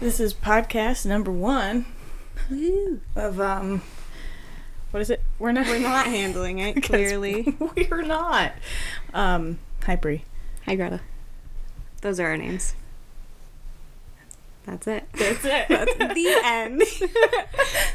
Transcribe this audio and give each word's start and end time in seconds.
This 0.00 0.18
is 0.18 0.32
podcast 0.32 1.04
number 1.04 1.30
one 1.30 1.84
Woo. 2.50 3.00
of 3.14 3.38
um, 3.40 3.82
what 4.90 5.00
is 5.00 5.10
it? 5.10 5.22
We're 5.38 5.52
not. 5.52 5.66
We're 5.66 5.78
not 5.80 6.06
handling 6.18 6.58
it, 6.58 6.76
'Cause 6.76 6.86
clearly. 6.86 7.56
We're 7.90 8.02
not. 8.02 8.52
Um, 9.12 9.58
hi 9.84 9.96
Bri. 9.96 10.24
Hi, 10.66 10.74
Greta. 10.74 11.00
Those 12.02 12.18
are 12.20 12.26
our 12.28 12.36
names. 12.36 12.74
That's 14.66 14.86
it. 14.86 15.04
That's 15.12 15.44
it. 15.44 15.66
That's 15.68 15.94
the 15.96 16.40
end. 16.44 16.82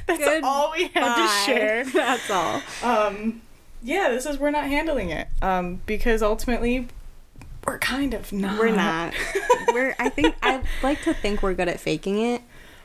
That's 0.07 0.43
all 0.43 0.71
we 0.71 0.87
had 0.93 1.15
to 1.15 1.45
share. 1.45 1.85
That's 1.85 2.29
all. 2.29 2.61
Um, 2.83 3.41
yeah, 3.81 4.09
this 4.09 4.25
is 4.25 4.37
we're 4.37 4.51
not 4.51 4.65
handling 4.65 5.09
it. 5.09 5.27
Um, 5.41 5.81
because 5.85 6.21
ultimately, 6.21 6.87
we're 7.65 7.79
kind 7.79 8.13
of 8.13 8.31
not. 8.31 8.59
We're 8.59 8.75
not. 8.75 9.13
We're. 9.73 9.95
I 9.99 10.09
think 10.09 10.35
I 10.43 10.61
like 10.83 11.01
to 11.03 11.13
think 11.13 11.41
we're 11.43 11.53
good 11.53 11.67
at 11.67 11.79
faking 11.79 12.19
it. 12.21 12.41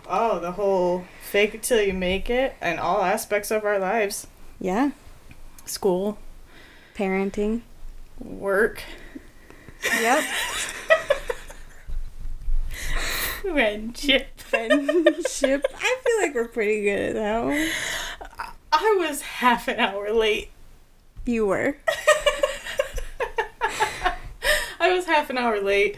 Oh, 0.09 0.41
the 0.41 0.53
whole 0.53 1.05
fake 1.23 1.55
it 1.55 1.63
till 1.63 1.81
you 1.83 1.93
make 1.93 2.29
it, 2.31 2.55
and 2.61 2.81
all 2.81 3.03
aspects 3.03 3.51
of 3.51 3.65
our 3.65 3.79
lives. 3.79 4.27
Yeah. 4.61 4.91
School, 5.67 6.19
Parenting. 6.97 7.61
work, 8.19 8.83
Yep. 10.01 10.25
friendship. 13.43 14.41
Friendship. 14.41 15.65
I 15.77 15.97
feel 16.05 16.19
like 16.23 16.35
we're 16.35 16.49
pretty 16.49 16.83
good 16.83 16.99
at 17.11 17.15
that 17.15 17.45
one. 17.45 17.69
I 18.73 18.97
was 18.99 19.23
half 19.23 19.69
an 19.69 19.79
hour 19.79 20.13
late. 20.13 20.51
You 21.25 21.47
were. 21.47 21.77
I 24.91 24.95
was 24.95 25.07
half 25.07 25.31
an 25.31 25.39
hour 25.39 25.61
late. 25.61 25.97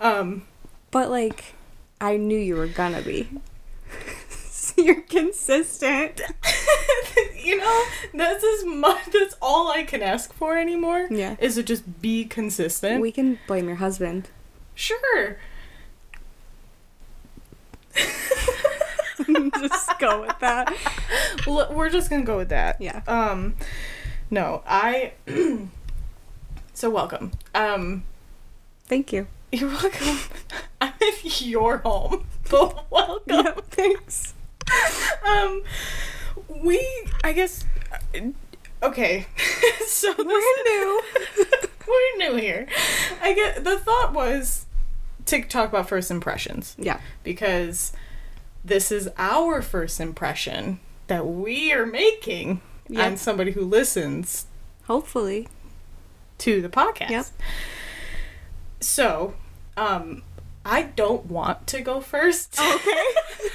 Um, 0.00 0.42
But 0.90 1.08
like, 1.08 1.54
I 2.00 2.18
knew 2.18 2.38
you 2.38 2.56
were 2.56 2.66
gonna 2.66 3.00
be. 3.00 3.28
You're 4.76 5.02
consistent. 5.02 6.20
you 7.42 7.56
know, 7.56 7.82
that's 8.12 8.44
as 8.44 8.64
much. 8.66 9.06
That's 9.12 9.36
all 9.40 9.70
I 9.70 9.84
can 9.84 10.02
ask 10.02 10.32
for 10.34 10.58
anymore. 10.58 11.06
Yeah. 11.10 11.36
Is 11.38 11.54
to 11.54 11.62
just 11.62 12.02
be 12.02 12.24
consistent. 12.24 13.00
We 13.00 13.12
can 13.12 13.38
blame 13.46 13.66
your 13.66 13.76
husband. 13.76 14.28
sure. 14.74 15.38
Just 19.60 19.98
go 20.00 20.20
with 20.22 20.38
that. 20.40 20.74
We're 21.46 21.88
just 21.88 22.10
gonna 22.10 22.24
go 22.24 22.36
with 22.36 22.48
that. 22.50 22.80
Yeah. 22.80 23.00
Um, 23.06 23.54
no, 24.30 24.62
I. 24.66 25.12
so 26.74 26.90
welcome. 26.90 27.30
Um, 27.54 28.02
Thank 28.86 29.12
you. 29.12 29.26
you're 29.52 29.68
welcome. 29.70 30.18
I'm 30.80 30.92
in 31.00 31.14
your 31.48 31.78
home, 31.78 32.26
but 32.50 32.90
welcome. 32.90 33.62
Thanks. 33.70 34.34
um, 35.26 35.62
we, 36.48 36.86
I 37.22 37.32
guess. 37.32 37.64
uh, 38.14 38.20
Okay, 38.82 39.24
so 39.86 40.12
We're 40.18 40.24
new. 40.26 41.00
we're 41.88 42.18
new 42.18 42.36
here. 42.36 42.66
I 43.22 43.32
get 43.32 43.64
the 43.64 43.78
thought 43.78 44.12
was 44.12 44.66
to 45.24 45.40
talk 45.42 45.70
about 45.70 45.88
first 45.88 46.10
impressions 46.10 46.76
Yeah. 46.78 47.00
because 47.22 47.94
this 48.62 48.92
is 48.92 49.08
our 49.16 49.62
first 49.62 50.00
impression 50.00 50.80
that 51.06 51.26
we 51.26 51.72
are 51.72 51.86
making 51.86 52.60
Yep. 52.90 53.06
on 53.06 53.16
somebody 53.16 53.52
who 53.52 53.62
listens 53.64 54.44
Hopefully. 54.86 55.48
to 56.38 56.60
the 56.60 56.68
podcast. 56.68 57.08
Yep. 57.10 57.26
So, 58.84 59.32
um, 59.78 60.22
I 60.64 60.82
don't 60.82 61.26
want 61.26 61.66
to 61.68 61.80
go 61.80 62.00
first. 62.02 62.60
Okay. 62.60 63.04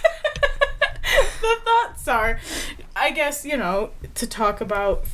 the 1.41 1.55
thoughts 1.63 2.08
are, 2.08 2.39
I 2.95 3.11
guess, 3.11 3.45
you 3.45 3.55
know, 3.55 3.91
to 4.16 4.25
talk 4.25 4.59
about 4.59 5.05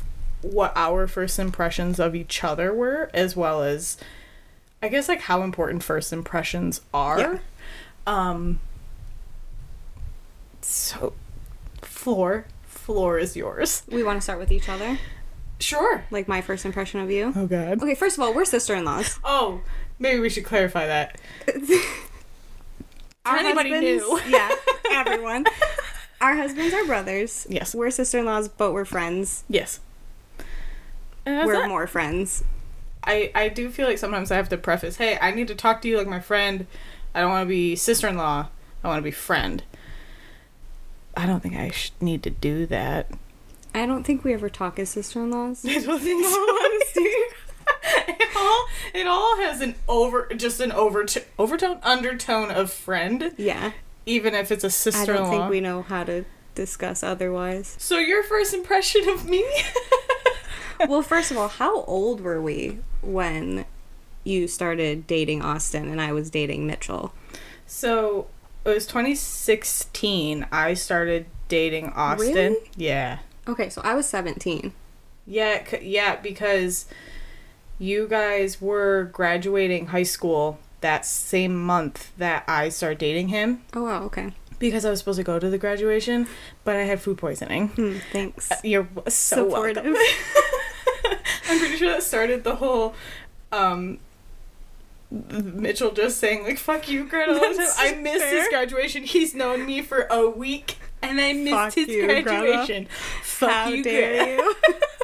what 0.41 0.71
our 0.75 1.07
first 1.07 1.37
impressions 1.37 1.99
of 1.99 2.15
each 2.15 2.45
other 2.45 2.73
were, 2.73 3.09
as 3.13 3.35
well 3.35 3.61
as, 3.61 3.97
I 4.81 4.87
guess, 4.87 5.09
like 5.09 5.21
how 5.21 5.43
important 5.43 5.83
first 5.83 6.13
impressions 6.13 6.79
are. 6.93 7.19
Yeah. 7.19 7.39
Um, 8.07 8.61
so, 10.61 11.11
floor, 11.81 12.45
floor 12.63 13.19
is 13.19 13.35
yours. 13.35 13.83
We 13.91 14.01
want 14.01 14.17
to 14.17 14.21
start 14.21 14.39
with 14.39 14.51
each 14.51 14.69
other. 14.69 14.97
Sure. 15.59 16.05
Like 16.09 16.27
my 16.27 16.41
first 16.41 16.65
impression 16.65 17.01
of 17.01 17.11
you. 17.11 17.33
Oh, 17.35 17.47
God. 17.47 17.81
Okay, 17.81 17.95
first 17.95 18.17
of 18.17 18.23
all, 18.23 18.33
we're 18.33 18.45
sister 18.45 18.75
in 18.75 18.85
laws. 18.85 19.19
Oh, 19.23 19.61
maybe 19.99 20.19
we 20.19 20.29
should 20.29 20.45
clarify 20.45 20.85
that. 20.87 21.19
For 23.25 23.35
anybody 23.37 23.71
new. 23.71 24.19
yeah, 24.29 24.51
everyone. 24.91 25.45
Our 26.21 26.35
husbands 26.35 26.73
are 26.73 26.85
brothers. 26.85 27.47
Yes. 27.49 27.73
We're 27.73 27.89
sister 27.89 28.19
in 28.19 28.25
laws, 28.25 28.47
but 28.47 28.71
we're 28.71 28.85
friends. 28.85 29.43
Yes. 29.49 29.79
We're 31.25 31.61
that. 31.61 31.67
more 31.67 31.87
friends. 31.87 32.43
I, 33.03 33.31
I 33.33 33.49
do 33.49 33.69
feel 33.69 33.87
like 33.87 33.97
sometimes 33.97 34.31
I 34.31 34.35
have 34.35 34.49
to 34.49 34.57
preface, 34.57 34.97
hey, 34.97 35.17
I 35.19 35.31
need 35.31 35.47
to 35.47 35.55
talk 35.55 35.81
to 35.81 35.87
you 35.87 35.97
like 35.97 36.07
my 36.07 36.19
friend. 36.19 36.67
I 37.13 37.21
don't 37.21 37.31
want 37.31 37.45
to 37.45 37.49
be 37.49 37.75
sister 37.75 38.07
in 38.07 38.17
law. 38.17 38.49
I 38.83 38.87
want 38.87 38.99
to 38.99 39.03
be 39.03 39.11
friend. 39.11 39.63
I 41.17 41.25
don't 41.25 41.41
think 41.41 41.55
I 41.55 41.71
sh- 41.71 41.91
need 41.99 42.21
to 42.23 42.29
do 42.29 42.65
that. 42.67 43.09
I 43.73 43.85
don't 43.85 44.03
think 44.03 44.23
we 44.23 44.33
ever 44.33 44.49
talk 44.49 44.79
as 44.79 44.89
sister 44.89 45.19
in 45.19 45.31
laws. 45.31 45.65
I 45.65 45.79
don't 45.79 45.99
think 45.99 46.25
so. 46.25 47.03
it 48.07 48.35
all 48.35 48.65
it 48.93 49.07
all 49.07 49.37
has 49.37 49.61
an 49.61 49.75
over 49.87 50.27
just 50.35 50.59
an 50.59 50.71
overtone 50.71 51.23
overtone 51.39 51.79
undertone 51.83 52.51
of 52.51 52.71
friend, 52.71 53.33
Yeah. 53.37 53.71
even 54.05 54.33
if 54.35 54.51
it's 54.51 54.63
a 54.63 54.69
sister 54.69 55.13
I 55.13 55.17
don't 55.17 55.29
think 55.29 55.49
we 55.49 55.61
know 55.61 55.81
how 55.81 56.03
to 56.05 56.25
discuss 56.53 57.03
otherwise. 57.03 57.75
So 57.79 57.97
your 57.99 58.23
first 58.23 58.53
impression 58.53 59.09
of 59.09 59.25
me? 59.27 59.45
well, 60.87 61.01
first 61.01 61.31
of 61.31 61.37
all, 61.37 61.47
how 61.49 61.81
old 61.83 62.21
were 62.21 62.41
we 62.41 62.79
when 63.01 63.65
you 64.23 64.47
started 64.47 65.05
dating 65.07 65.41
Austin 65.41 65.89
and 65.89 65.99
I 66.01 66.11
was 66.11 66.29
dating 66.29 66.65
Mitchell? 66.65 67.13
So 67.67 68.27
it 68.63 68.69
was 68.69 68.85
2016. 68.87 70.47
I 70.51 70.73
started 70.75 71.25
dating 71.47 71.89
Austin. 71.89 72.33
Really? 72.53 72.71
Yeah, 72.75 73.19
Okay, 73.47 73.69
so 73.69 73.81
I 73.83 73.93
was 73.93 74.07
17. 74.07 74.73
yeah, 75.27 75.63
c- 75.67 75.79
yeah. 75.83 76.15
Because 76.15 76.85
you 77.79 78.07
guys 78.07 78.61
were 78.61 79.09
graduating 79.11 79.87
high 79.87 80.03
school 80.03 80.59
that 80.81 81.05
same 81.05 81.55
month 81.61 82.11
that 82.17 82.43
I 82.47 82.69
started 82.69 82.97
dating 82.99 83.29
him. 83.29 83.61
Oh, 83.73 83.83
wow, 83.85 84.03
okay. 84.03 84.33
Because 84.59 84.85
I 84.85 84.89
was 84.89 84.99
supposed 84.99 85.17
to 85.17 85.23
go 85.23 85.39
to 85.39 85.49
the 85.49 85.57
graduation, 85.57 86.27
but 86.63 86.75
I 86.75 86.83
had 86.83 87.01
food 87.01 87.17
poisoning. 87.17 87.69
Hmm, 87.69 87.97
thanks. 88.11 88.51
You're 88.63 88.87
so 89.07 89.47
Supportive. 89.49 89.83
welcome. 89.83 90.01
I'm 91.49 91.59
pretty 91.59 91.77
sure 91.77 91.89
that 91.89 92.03
started 92.03 92.43
the 92.43 92.55
whole 92.55 92.95
um 93.51 93.99
Mitchell 95.11 95.91
just 95.91 96.19
saying 96.19 96.43
like 96.43 96.57
"fuck 96.57 96.89
you, 96.89 97.05
Greta." 97.07 97.31
all 97.33 97.39
the 97.39 97.45
time. 97.45 97.57
That's 97.57 97.79
I 97.79 97.93
missed 97.95 98.25
his 98.25 98.47
graduation. 98.49 99.03
He's 99.03 99.35
known 99.35 99.65
me 99.65 99.81
for 99.81 100.07
a 100.09 100.27
week, 100.29 100.77
and 101.01 101.21
I 101.21 101.33
missed 101.33 101.53
Fuck 101.55 101.73
his 101.75 101.87
you, 101.89 102.05
Greta. 102.05 102.23
graduation. 102.23 102.87
Fuck 103.23 103.51
How 103.51 103.67
you, 103.69 103.83
dare 103.83 104.25
Greta. 104.35 104.55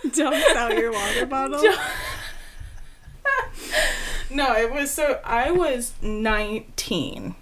you? 0.03 0.11
Dumps 0.11 0.55
out 0.55 0.75
your 0.77 0.91
water 0.91 1.25
bottle. 1.27 1.61
no, 4.29 4.53
it 4.55 4.71
was 4.71 4.91
so 4.91 5.19
I 5.23 5.51
was 5.51 5.93
19. 6.01 7.35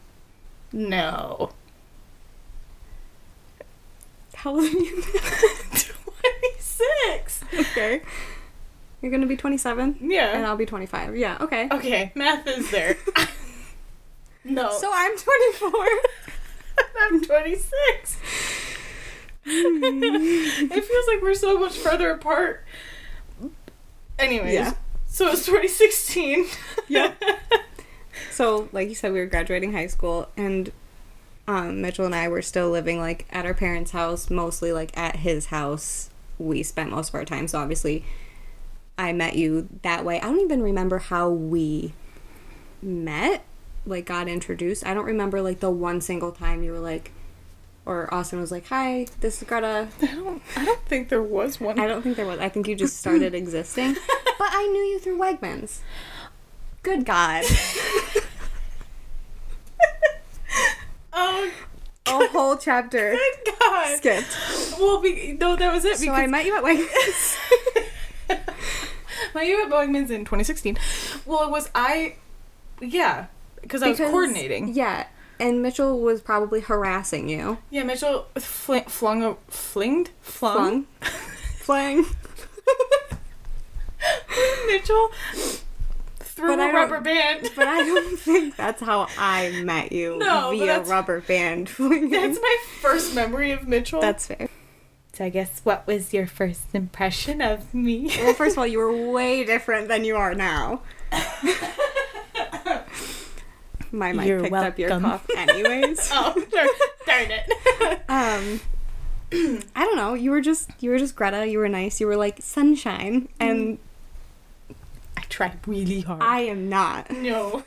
No, 0.72 1.50
How 4.36 4.52
old 4.52 4.64
are 4.64 4.68
you? 4.68 5.02
26. 6.22 7.44
okay. 7.60 8.02
You're 9.02 9.12
gonna 9.12 9.26
be 9.26 9.38
27? 9.38 9.98
Yeah. 10.02 10.36
And 10.36 10.46
I'll 10.46 10.56
be 10.58 10.66
25. 10.66 11.16
Yeah, 11.18 11.38
okay. 11.42 11.68
Okay, 11.72 12.12
math 12.16 12.46
is 12.48 12.70
there. 12.72 12.98
no. 14.44 14.72
So 14.78 14.90
I'm 14.94 15.18
24. 15.18 15.72
I'm 17.02 17.24
26. 17.24 18.18
Hmm. 19.46 20.04
it 20.04 20.84
feels 20.84 21.08
like 21.08 21.22
we're 21.22 21.34
so 21.34 21.58
much 21.60 21.78
further 21.78 22.12
apart. 22.12 22.64
Anyways, 24.20 24.54
Yeah. 24.54 24.74
So 25.10 25.28
it's 25.28 25.46
2016. 25.46 26.46
Yeah. 26.88 27.14
so, 28.32 28.70
like 28.72 28.88
you 28.88 28.96
said, 28.96 29.12
we 29.12 29.20
were 29.20 29.26
graduating 29.26 29.74
high 29.74 29.88
school, 29.88 30.30
and 30.38 30.72
um, 31.48 31.82
Mitchell 31.82 32.06
and 32.06 32.16
I 32.16 32.28
were 32.28 32.44
still 32.44 32.70
living 32.70 33.00
like 33.00 33.26
at 33.32 33.46
our 33.46 33.54
parents' 33.54 33.92
house, 33.92 34.30
mostly 34.30 34.72
like 34.72 34.96
at 34.98 35.18
his 35.18 35.48
house. 35.48 36.10
We 36.38 36.64
spent 36.64 36.92
most 36.92 37.10
of 37.10 37.16
our 37.16 37.26
time. 37.26 37.48
So 37.48 37.60
obviously, 37.60 38.06
I 38.98 39.12
met 39.14 39.36
you 39.36 39.68
that 39.82 40.06
way. 40.06 40.22
I 40.22 40.26
don't 40.26 40.42
even 40.42 40.62
remember 40.62 41.00
how 41.00 41.30
we 41.30 41.94
met, 42.82 43.44
like 43.86 44.06
got 44.06 44.28
introduced. 44.28 44.86
I 44.86 44.94
don't 44.94 45.06
remember 45.06 45.42
like 45.42 45.60
the 45.60 45.72
one 45.72 46.02
single 46.02 46.32
time 46.32 46.64
you 46.64 46.72
were 46.72 46.80
like, 46.80 47.12
or 47.90 48.14
Austin 48.14 48.40
was 48.40 48.52
like, 48.52 48.68
"Hi, 48.68 49.08
this 49.20 49.42
is 49.42 49.48
Greta." 49.48 49.88
I 50.00 50.06
don't, 50.06 50.42
I 50.56 50.64
don't 50.64 50.86
think 50.86 51.10
there 51.10 51.24
was 51.24 51.60
one. 51.60 51.80
I 51.80 51.88
don't 51.88 52.04
think 52.04 52.18
there 52.18 52.28
was. 52.28 52.38
I 52.40 52.48
think 52.48 52.68
you 52.68 52.76
just 52.76 52.98
started 52.98 53.34
existing. 53.34 53.96
But 54.40 54.48
I 54.54 54.68
knew 54.68 54.84
you 54.84 55.00
through 55.00 55.20
Wegmans. 55.20 55.80
Good 56.84 57.04
God. 57.06 57.44
Oh 61.12 61.52
a 62.08 62.28
whole 62.28 62.56
chapter 62.56 63.12
Good 63.46 63.54
God. 63.60 63.98
skipped. 63.98 64.80
Well, 64.80 65.02
be, 65.02 65.36
no, 65.40 65.58
that 65.58 65.74
was 65.74 65.84
it. 65.84 65.98
So 65.98 66.12
I 66.12 66.28
met 66.28 66.46
you 66.46 66.56
at 66.56 66.64
Wegmans. 66.64 67.38
My 69.36 69.44
you 69.44 69.62
at 69.64 69.70
Bowman's 69.70 70.10
in 70.10 70.22
2016. 70.22 70.78
Well, 71.26 71.44
it 71.44 71.52
was 71.52 71.70
I. 71.76 72.16
Yeah, 72.80 73.26
because 73.62 73.84
I 73.84 73.90
was 73.90 73.98
coordinating. 73.98 74.74
Yeah, 74.74 75.08
and 75.40 75.62
Mitchell 75.62 76.00
was 76.00 76.22
probably 76.22 76.60
harassing 76.62 77.30
you. 77.30 77.58
Yeah, 77.70 77.84
Mitchell 77.84 78.28
fl- 78.36 78.80
flung 78.88 79.24
a 79.24 79.36
flinged 79.48 80.10
flung. 80.22 80.86
Flung. 80.86 80.88
Flang. 81.60 82.04
Mitchell 84.68 85.12
threw 86.20 86.48
But 86.48 86.60
I 86.60 86.70
a 86.70 86.74
rubber 86.74 87.02
band. 87.02 87.52
But 87.56 87.68
I 87.68 87.84
don't 87.84 88.18
think 88.20 88.56
that's 88.56 88.82
how 88.82 89.08
I 89.18 89.62
met 89.64 89.92
you 89.92 90.18
No, 90.18 90.50
via 90.52 90.66
that's- 90.66 90.88
rubber 90.88 91.22
band 91.22 91.70
flinging. 91.70 92.10
That's 92.10 92.40
my 92.42 92.58
first 92.82 93.14
memory 93.14 93.52
of 93.52 93.68
Mitchell. 93.68 94.02
That's 94.02 94.26
fair. 94.28 94.50
so. 95.14 95.26
I 95.26 95.30
guess 95.30 95.60
what 95.64 95.86
was 95.86 96.14
your 96.14 96.26
first 96.28 96.74
impression 96.74 97.42
of 97.42 97.74
me? 97.74 98.08
Well, 98.20 98.34
first 98.34 98.54
of 98.54 98.60
all, 98.60 98.68
you 98.68 98.80
were 98.80 99.12
way 99.12 99.44
different 99.44 99.90
than 99.90 100.06
you 100.06 100.16
are 100.16 100.34
now. 100.34 100.82
My 103.92 104.12
mic 104.14 104.28
You're 104.28 104.42
picked 104.42 104.54
up 104.54 104.78
your 104.80 104.90
cough 105.00 105.26
anyways. 105.36 106.10
oh, 106.14 106.34
darn, 107.06 107.32
it. 107.32 108.02
um 108.10 108.62
I 109.76 109.86
don't 109.86 109.96
know, 109.98 110.14
you 110.16 110.32
were 110.32 110.42
just 110.42 110.70
you 110.80 110.90
were 110.92 110.98
just 111.00 111.16
Greta, 111.16 111.46
you 111.48 111.60
were 111.60 111.70
nice, 111.70 112.00
you 112.00 112.08
were 112.08 112.18
like 112.18 112.38
sunshine 112.42 113.30
and 113.40 113.78
I 115.18 115.22
tried 115.30 115.60
really 115.68 116.02
hard. 116.02 116.22
I 116.22 116.42
am 116.42 116.70
not. 116.70 117.10
No. 117.16 117.64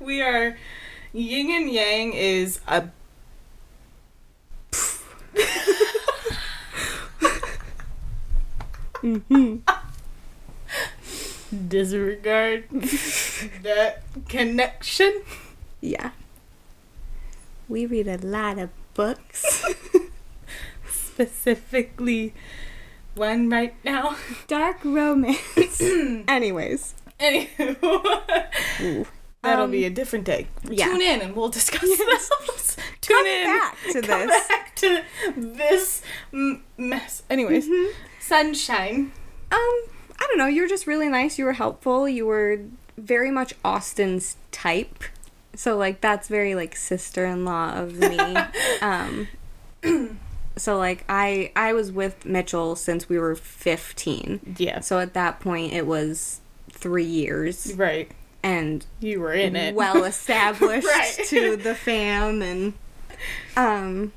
we 0.00 0.22
are 0.22 0.56
yin 1.12 1.50
and 1.50 1.70
yang 1.70 2.12
is 2.12 2.60
a 2.68 2.88
Mhm. 9.02 9.60
Disregard 11.54 12.64
that 13.62 14.02
connection. 14.28 15.22
Yeah. 15.80 16.10
We 17.68 17.86
read 17.86 18.06
a 18.08 18.18
lot 18.18 18.58
of 18.58 18.70
books. 18.94 19.64
Specifically 20.88 22.34
one 23.14 23.48
right 23.48 23.74
now. 23.84 24.16
Dark 24.48 24.84
romance. 24.84 25.80
Anyways. 25.80 26.94
Anywho. 27.20 29.06
That'll 29.42 29.64
Um, 29.64 29.70
be 29.70 29.84
a 29.84 29.90
different 29.90 30.24
day. 30.24 30.46
yeah. 30.68 30.86
Tune 30.86 31.02
in 31.02 31.20
and 31.20 31.36
we'll 31.36 31.50
discuss 31.50 31.82
this. 31.82 32.76
Tune 33.02 33.16
Come 33.18 33.26
in. 33.26 33.44
back 33.44 33.76
to 33.92 34.00
Come 34.02 34.26
this. 34.26 34.48
back 34.48 34.76
to 34.76 35.02
this 35.36 36.02
m- 36.32 36.62
mess. 36.78 37.22
Anyways, 37.28 37.68
Mhm. 37.68 37.92
sunshine. 38.20 39.12
Um, 39.52 39.82
I 40.20 40.26
don't 40.28 40.38
know. 40.38 40.46
You 40.46 40.62
were 40.62 40.68
just 40.68 40.86
really 40.86 41.08
nice. 41.08 41.38
You 41.38 41.44
were 41.44 41.52
helpful. 41.54 42.08
You 42.08 42.26
were 42.26 42.60
very 42.96 43.30
much 43.30 43.54
Austin's 43.64 44.36
type. 44.52 45.04
So 45.54 45.76
like 45.76 46.00
that's 46.00 46.28
very 46.28 46.54
like 46.54 46.74
sister-in-law 46.76 47.74
of 47.74 47.94
me. 47.98 48.18
um 48.82 49.28
so 50.56 50.76
like 50.78 51.04
I 51.08 51.52
I 51.56 51.72
was 51.72 51.92
with 51.92 52.24
Mitchell 52.24 52.76
since 52.76 53.08
we 53.08 53.18
were 53.18 53.34
15. 53.34 54.56
Yeah. 54.58 54.80
So 54.80 54.98
at 54.98 55.14
that 55.14 55.40
point 55.40 55.72
it 55.72 55.86
was 55.86 56.40
3 56.70 57.04
years 57.04 57.72
Right. 57.76 58.10
and 58.42 58.84
You 59.00 59.20
were 59.20 59.32
in 59.32 59.54
it. 59.56 59.74
well 59.74 60.04
established 60.14 60.86
Right. 60.86 61.18
to 61.26 61.56
the 61.56 61.74
fam 61.74 62.42
and 62.42 62.72
um 63.56 64.12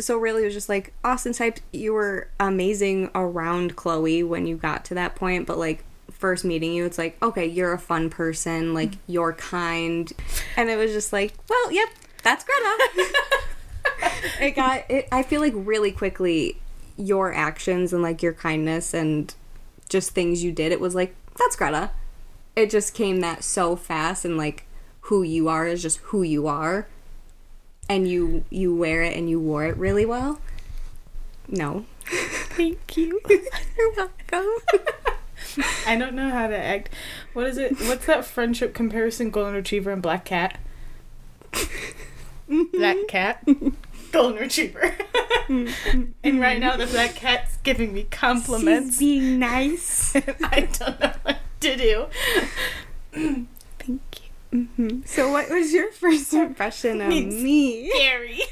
so 0.00 0.16
really 0.16 0.42
it 0.42 0.46
was 0.46 0.54
just 0.54 0.68
like 0.68 0.92
Austin 1.04 1.32
type 1.32 1.60
you 1.72 1.92
were 1.92 2.28
amazing 2.38 3.10
around 3.14 3.76
Chloe 3.76 4.22
when 4.22 4.46
you 4.46 4.56
got 4.56 4.84
to 4.86 4.94
that 4.94 5.14
point 5.14 5.46
but 5.46 5.58
like 5.58 5.84
first 6.10 6.44
meeting 6.44 6.72
you 6.74 6.84
it's 6.84 6.98
like 6.98 7.16
okay 7.22 7.46
you're 7.46 7.72
a 7.72 7.78
fun 7.78 8.10
person 8.10 8.74
like 8.74 8.90
mm-hmm. 8.90 9.12
you're 9.12 9.32
kind. 9.34 10.12
And 10.56 10.68
it 10.70 10.76
was 10.76 10.92
just 10.92 11.12
like 11.12 11.34
well 11.48 11.72
yep 11.72 11.88
that's 12.22 12.44
Greta. 12.44 13.12
It 14.40 14.52
got 14.52 14.84
it 14.90 15.08
I 15.12 15.22
feel 15.22 15.40
like 15.40 15.52
really 15.56 15.92
quickly 15.92 16.56
your 16.96 17.32
actions 17.32 17.92
and 17.92 18.02
like 18.02 18.22
your 18.22 18.32
kindness 18.32 18.92
and 18.92 19.34
just 19.88 20.10
things 20.10 20.44
you 20.44 20.52
did 20.52 20.72
it 20.72 20.80
was 20.80 20.94
like 20.94 21.14
that's 21.38 21.56
Greta. 21.56 21.90
It 22.56 22.70
just 22.70 22.94
came 22.94 23.20
that 23.20 23.44
so 23.44 23.76
fast 23.76 24.24
and 24.24 24.36
like 24.36 24.66
who 25.02 25.22
you 25.22 25.48
are 25.48 25.66
is 25.66 25.82
just 25.82 25.98
who 25.98 26.22
you 26.22 26.46
are 26.46 26.86
and 27.90 28.08
you 28.08 28.44
you 28.50 28.74
wear 28.74 29.02
it 29.02 29.16
and 29.16 29.28
you 29.28 29.40
wore 29.40 29.66
it 29.66 29.76
really 29.76 30.06
well 30.06 30.40
no 31.48 31.84
Thank 32.06 32.96
you. 32.96 33.20
you're 33.28 33.92
welcome 33.92 34.46
I 35.86 35.96
don't 35.96 36.14
know 36.14 36.30
how 36.30 36.46
to 36.48 36.56
act. 36.56 36.90
What 37.32 37.46
is 37.46 37.58
it? 37.58 37.78
What's 37.80 38.06
that 38.06 38.24
friendship 38.24 38.74
comparison? 38.74 39.30
Golden 39.30 39.54
Retriever 39.54 39.90
and 39.90 40.02
Black 40.02 40.24
Cat. 40.24 40.58
Black 42.72 42.96
Cat. 43.08 43.46
Golden 44.12 44.38
Retriever. 44.38 44.94
and 45.48 46.40
right 46.40 46.60
now 46.60 46.76
the 46.76 46.86
Black 46.86 47.14
Cat's 47.14 47.56
giving 47.58 47.92
me 47.94 48.06
compliments. 48.10 48.98
She's 48.98 48.98
being 48.98 49.38
nice 49.38 50.14
I 50.42 50.68
don't 50.72 51.00
know 51.00 51.12
what 51.22 51.38
to 51.60 51.76
do. 53.12 53.46
Thank 54.50 54.68
you 54.76 54.88
hmm 54.88 55.00
so 55.04 55.30
what 55.30 55.48
was 55.50 55.72
your 55.72 55.90
first 56.02 56.32
impression 56.34 57.00
of 57.00 57.08
Means- 57.08 57.34
me 57.42 57.88
Scary. 57.90 58.40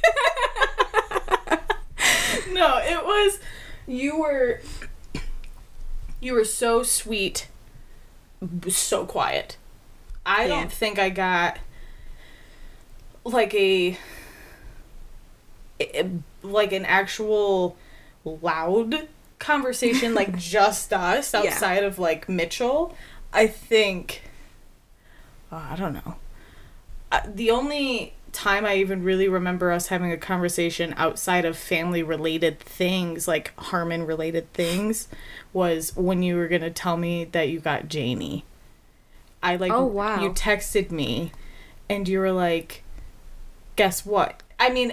no, 2.52 2.78
it 2.78 3.04
was. 3.04 3.38
You 3.86 4.18
were. 4.18 4.60
You 6.20 6.34
were 6.34 6.44
so 6.44 6.82
sweet, 6.82 7.48
so 8.68 9.06
quiet. 9.06 9.56
I 10.26 10.42
Yeah. 10.42 10.48
don't 10.48 10.72
think 10.72 10.98
I 10.98 11.10
got 11.10 11.58
like 13.24 13.54
a, 13.54 13.96
a- 15.80 16.10
like 16.42 16.72
an 16.72 16.84
actual 16.84 17.76
loud 18.24 19.08
conversation 19.38 20.14
like 20.14 20.36
just 20.38 20.92
us 20.92 21.32
Yeah. 21.32 21.40
outside 21.40 21.84
of 21.84 21.98
like 21.98 22.28
Mitchell. 22.28 22.96
I 23.32 23.46
think 23.46 24.22
oh, 25.52 25.66
I 25.70 25.76
don't 25.76 25.94
know. 25.94 26.16
Uh, 27.10 27.20
the 27.26 27.50
only 27.50 28.14
time 28.32 28.66
I 28.66 28.76
even 28.76 29.02
really 29.02 29.28
remember 29.28 29.72
us 29.72 29.86
having 29.86 30.12
a 30.12 30.18
conversation 30.18 30.94
outside 30.96 31.44
of 31.44 31.56
family 31.56 32.02
related 32.02 32.60
things, 32.60 33.26
like 33.26 33.52
Harmon 33.58 34.04
related 34.04 34.52
things, 34.52 35.08
was 35.52 35.96
when 35.96 36.22
you 36.22 36.36
were 36.36 36.48
gonna 36.48 36.70
tell 36.70 36.96
me 36.96 37.24
that 37.24 37.48
you 37.48 37.60
got 37.60 37.88
Janie. 37.88 38.44
I 39.42 39.56
like 39.56 39.72
Oh, 39.72 39.84
wow. 39.86 40.20
you 40.20 40.30
texted 40.30 40.90
me 40.90 41.32
and 41.88 42.06
you 42.08 42.18
were 42.18 42.32
like, 42.32 42.82
guess 43.76 44.04
what? 44.04 44.42
I 44.58 44.68
mean, 44.70 44.90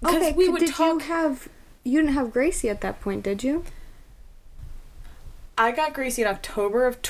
because 0.00 0.16
okay 0.16 0.32
we 0.32 0.48
would 0.48 0.60
did 0.60 0.70
talk. 0.70 0.86
you 0.92 0.98
have 1.00 1.48
you 1.84 2.00
didn't 2.00 2.14
have 2.14 2.32
gracie 2.32 2.68
at 2.68 2.80
that 2.80 3.00
point 3.00 3.22
did 3.24 3.42
you 3.42 3.64
I 5.58 5.70
got 5.70 5.92
Gracie 5.92 6.22
in 6.22 6.28
October 6.28 6.86
of 6.86 7.02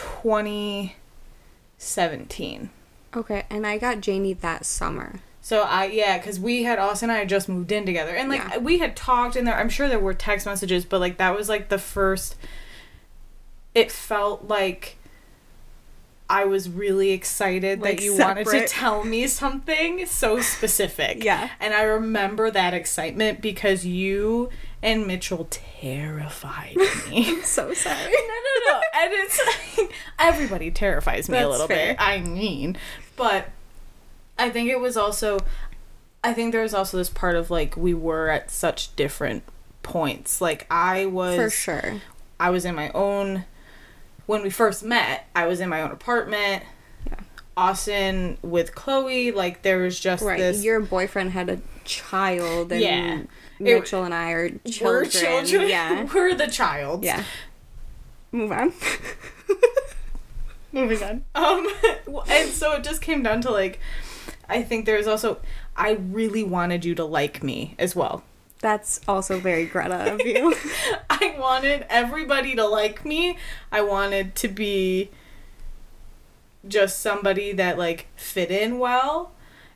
2017. 1.83 2.71
okay 3.17 3.45
and 3.51 3.67
i 3.67 3.77
got 3.79 4.01
janie 4.01 4.33
that 4.35 4.65
summer 4.65 5.21
So 5.45 5.63
I 5.63 5.87
yeah, 5.87 6.19
because 6.19 6.39
we 6.39 6.63
had 6.63 6.79
Austin 6.79 7.11
and 7.11 7.17
I 7.17 7.19
had 7.19 7.29
just 7.29 7.49
moved 7.49 7.73
in 7.73 7.85
together, 7.85 8.15
and 8.15 8.29
like 8.29 8.39
Yeah. 8.41 8.59
we 8.59 8.79
had 8.79 8.95
talked, 8.95 9.35
and 9.35 9.45
there 9.45 9.57
I'm 9.59 9.69
sure 9.69 9.89
there 9.89 9.99
were 9.99 10.15
text 10.15 10.47
messages, 10.47 10.85
but 10.85 11.01
like 11.01 11.17
that 11.19 11.37
was 11.37 11.49
like 11.49 11.69
the 11.69 11.79
first. 11.81 12.37
It 13.75 13.91
felt 13.91 14.47
like 14.47 14.99
I 16.31 16.45
was 16.45 16.69
really 16.69 17.11
excited 17.11 17.81
Like, 17.81 17.97
that 17.99 18.05
you 18.05 18.17
wanted 18.17 18.47
to 18.47 18.67
tell 18.69 19.03
me 19.03 19.27
something 19.27 20.07
so 20.07 20.41
specific. 20.41 21.25
Yeah. 21.25 21.51
and 21.59 21.75
I 21.75 21.83
remember 21.83 22.49
that 22.53 22.73
excitement 22.73 23.41
because 23.41 23.85
you 23.85 24.49
and 24.83 25.07
Mitchell 25.07 25.47
terrified 25.51 26.77
me. 27.11 27.41
so 27.43 27.73
sorry 27.75 27.97
no, 28.13 28.13
no, 28.13 28.73
no. 28.73 28.81
And 28.95 29.13
it's 29.15 29.41
like, 29.79 29.93
everybody 30.19 30.71
terrifies 30.71 31.29
me 31.29 31.39
a 31.39 31.49
little 31.49 31.67
fair. 31.69 31.93
bit. 31.95 31.97
I 32.01 32.21
mean, 32.21 32.77
but 33.17 33.51
I 34.39 34.51
think 34.51 34.71
it 34.71 34.81
was 34.81 34.97
also, 34.97 35.39
I 36.25 36.33
think 36.33 36.53
there 36.53 36.63
was 36.63 36.75
also 36.75 36.97
this 36.97 37.11
part 37.11 37.37
of 37.37 37.51
like 37.51 37.77
we 37.77 37.95
were 37.95 38.29
at 38.29 38.51
such 38.51 38.95
different 38.97 39.45
points. 39.83 40.41
Like 40.41 40.67
I 40.71 41.07
was, 41.07 41.37
for 41.37 41.51
sure 41.51 42.01
I 42.41 42.51
was 42.51 42.65
in 42.65 42.75
my 42.75 42.91
own. 42.91 43.45
When 44.27 44.43
we 44.43 44.51
first 44.51 44.83
met, 44.85 45.27
I 45.35 45.47
was 45.47 45.61
in 45.61 45.69
my 45.69 45.83
own 45.83 45.91
apartment. 45.91 46.63
Yeah. 47.07 47.15
Austin 47.57 48.39
with 48.43 48.75
Chloe, 48.75 49.33
like 49.33 49.63
there 49.63 49.79
was 49.79 49.99
just 49.99 50.23
right 50.25 50.39
this. 50.39 50.63
your 50.65 50.81
boyfriend 50.81 51.33
had 51.33 51.51
a 51.51 51.61
child 51.85 52.71
and 52.73 52.81
Yeah. 52.81 53.23
Mitchell 53.63 54.05
and 54.05 54.15
i 54.15 54.31
are 54.31 54.49
children, 54.67 54.85
we're 54.85 55.05
children. 55.07 55.69
yeah 55.69 56.09
we're 56.15 56.35
the 56.35 56.47
child. 56.47 57.05
yeah 57.05 57.25
move 58.33 58.51
on 58.53 58.73
Moving 60.73 61.03
on. 61.03 61.25
Um, 61.35 61.69
and 62.29 62.49
so 62.49 62.73
it 62.73 62.83
just 62.83 63.03
came 63.03 63.23
down 63.23 63.43
to 63.43 63.51
like, 63.51 63.79
I 64.49 64.63
think 64.63 64.87
there's 64.87 65.07
also 65.07 65.39
I 65.77 65.93
really 65.93 66.43
wanted 66.43 66.85
you 66.85 66.95
to 66.95 67.05
like 67.05 67.43
me 67.43 67.75
as 67.79 67.95
well. 67.95 68.23
That's 68.61 69.01
also 69.07 69.39
very 69.39 69.67
Greta 69.67 70.15
of 70.15 70.21
you. 70.23 70.55
I 71.11 71.35
wanted 71.39 71.85
everybody 71.91 72.55
to 72.57 72.67
like 72.67 73.05
me. 73.05 73.37
I 73.71 73.83
wanted 73.83 74.35
to 74.37 74.49
be 74.49 75.11
just 76.67 77.01
somebody 77.01 77.53
that 77.53 77.77
like 77.77 78.07
fit 78.17 78.51
in 78.51 78.79
well. 78.79 79.33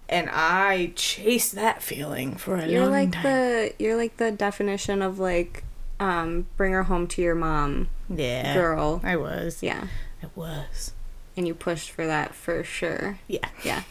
And 0.08 0.30
I 0.30 0.92
chased 0.94 1.54
that 1.56 1.82
feeling 1.82 2.36
for 2.36 2.56
a 2.56 2.68
you're 2.68 2.86
like 2.86 3.12
time. 3.12 3.22
the 3.25 3.75
you're 3.78 3.96
like 3.96 4.18
the 4.18 4.30
definition 4.30 5.02
of 5.02 5.18
like 5.18 5.64
um 5.98 6.46
bring 6.56 6.72
her 6.72 6.84
home 6.84 7.08
to 7.08 7.22
your 7.22 7.34
mom 7.34 7.88
yeah, 8.08 8.54
girl. 8.54 9.00
I 9.02 9.16
was. 9.16 9.62
Yeah. 9.62 9.88
I 10.22 10.26
was. 10.34 10.92
And 11.36 11.46
you 11.46 11.54
pushed 11.54 11.90
for 11.90 12.06
that 12.06 12.34
for 12.34 12.62
sure. 12.64 13.18
Yeah. 13.26 13.48
Yeah. 13.64 13.82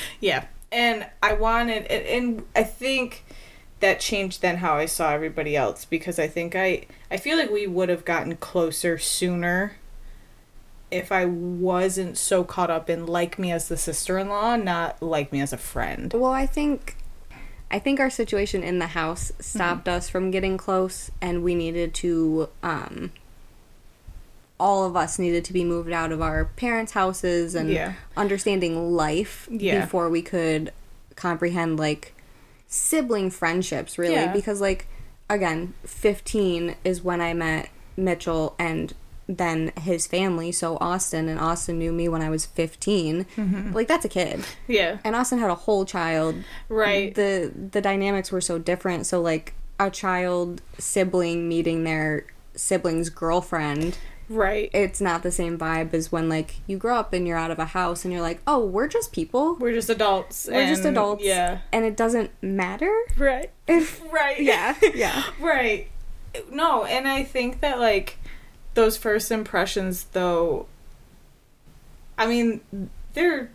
yeah. 0.20 0.46
And 0.72 1.06
I 1.22 1.34
wanted, 1.34 1.86
and, 1.86 2.06
and 2.06 2.46
I 2.54 2.64
think 2.64 3.24
that 3.80 4.00
changed 4.00 4.42
then 4.42 4.56
how 4.56 4.74
I 4.74 4.86
saw 4.86 5.12
everybody 5.12 5.56
else 5.56 5.84
because 5.84 6.18
I 6.18 6.26
think 6.26 6.56
I, 6.56 6.86
I 7.10 7.16
feel 7.16 7.38
like 7.38 7.50
we 7.50 7.66
would 7.66 7.88
have 7.88 8.04
gotten 8.04 8.36
closer 8.36 8.98
sooner 8.98 9.76
if 10.90 11.10
I 11.10 11.24
wasn't 11.24 12.16
so 12.16 12.44
caught 12.44 12.70
up 12.70 12.88
in 12.88 13.06
like 13.06 13.38
me 13.38 13.50
as 13.52 13.68
the 13.68 13.76
sister 13.76 14.18
in 14.18 14.28
law, 14.28 14.56
not 14.56 15.02
like 15.02 15.32
me 15.32 15.40
as 15.40 15.52
a 15.52 15.56
friend. 15.58 16.12
Well, 16.12 16.32
I 16.32 16.46
think 16.46 16.96
I 17.70 17.78
think 17.80 17.98
our 17.98 18.10
situation 18.10 18.62
in 18.62 18.78
the 18.78 18.88
house 18.88 19.32
stopped 19.40 19.86
Mm-hmm. 19.86 19.96
us 19.96 20.08
from 20.08 20.30
getting 20.30 20.56
close 20.56 21.10
and 21.20 21.42
we 21.42 21.54
needed 21.54 21.94
to 21.94 22.48
um 22.62 23.10
all 24.60 24.84
of 24.84 24.96
us 24.96 25.18
needed 25.18 25.44
to 25.44 25.52
be 25.52 25.64
moved 25.64 25.90
out 25.90 26.12
of 26.12 26.22
our 26.22 26.44
parents' 26.44 26.92
houses 26.92 27.54
and 27.56 27.68
Yeah. 27.70 27.94
understanding 28.16 28.92
life 28.92 29.48
Yeah. 29.50 29.80
before 29.80 30.08
we 30.08 30.22
could 30.22 30.72
comprehend 31.16 31.78
like 31.78 32.14
sibling 32.68 33.30
friendships 33.30 33.98
really 33.98 34.14
Yeah. 34.14 34.32
because 34.32 34.60
like 34.60 34.86
again 35.28 35.74
15 35.84 36.76
is 36.84 37.02
when 37.02 37.20
I 37.20 37.34
met 37.34 37.68
Mitchell 37.96 38.54
and 38.58 38.92
then 39.28 39.72
his 39.80 40.06
family 40.06 40.52
so 40.52 40.76
Austin 40.80 41.28
and 41.28 41.40
Austin 41.40 41.78
knew 41.78 41.92
me 41.92 42.08
when 42.08 42.20
I 42.22 42.28
was 42.30 42.44
15 42.46 43.24
Mm-hmm. 43.36 43.72
like 43.72 43.88
that's 43.88 44.04
a 44.04 44.08
kid 44.08 44.44
Yeah. 44.68 44.98
and 45.04 45.16
Austin 45.16 45.38
had 45.38 45.50
a 45.50 45.54
whole 45.54 45.84
child. 45.84 46.36
Right. 46.68 47.14
The 47.14 47.52
the 47.72 47.80
dynamics 47.80 48.30
were 48.30 48.40
so 48.42 48.58
different. 48.58 49.06
So 49.06 49.20
like 49.20 49.54
a 49.80 49.90
child 49.90 50.60
sibling 50.78 51.48
meeting 51.48 51.84
their 51.84 52.26
sibling's 52.54 53.10
girlfriend, 53.10 53.98
Right. 54.28 54.70
it's 54.72 55.00
not 55.00 55.22
the 55.22 55.30
same 55.32 55.58
vibe 55.58 55.92
as 55.92 56.12
when 56.12 56.28
like 56.28 56.56
you 56.66 56.76
grow 56.78 56.96
up 56.96 57.12
and 57.12 57.26
you're 57.26 57.36
out 57.36 57.50
of 57.50 57.58
a 57.58 57.64
house 57.66 58.04
and 58.04 58.12
you're 58.12 58.22
like, 58.22 58.40
oh, 58.46 58.64
we're 58.64 58.88
just 58.88 59.12
people. 59.12 59.56
We're 59.56 59.72
just 59.74 59.90
adults. 59.90 60.48
We're 60.50 60.66
just 60.66 60.84
adults. 60.84 61.24
Yeah. 61.24 61.58
And 61.72 61.84
it 61.84 61.96
doesn't 61.96 62.30
matter. 62.42 62.94
Right. 63.18 63.50
If 63.66 64.00
Right. 64.12 64.40
yeah, 64.52 64.76
yeah. 64.94 65.24
Right. 65.40 65.88
No, 66.50 66.84
and 66.84 67.06
I 67.06 67.22
think 67.24 67.60
that 67.60 67.78
like 67.80 68.18
those 68.74 68.96
first 68.96 69.30
impressions 69.30 70.04
though 70.12 70.66
I 72.16 72.26
mean, 72.26 72.60
they're 73.14 73.50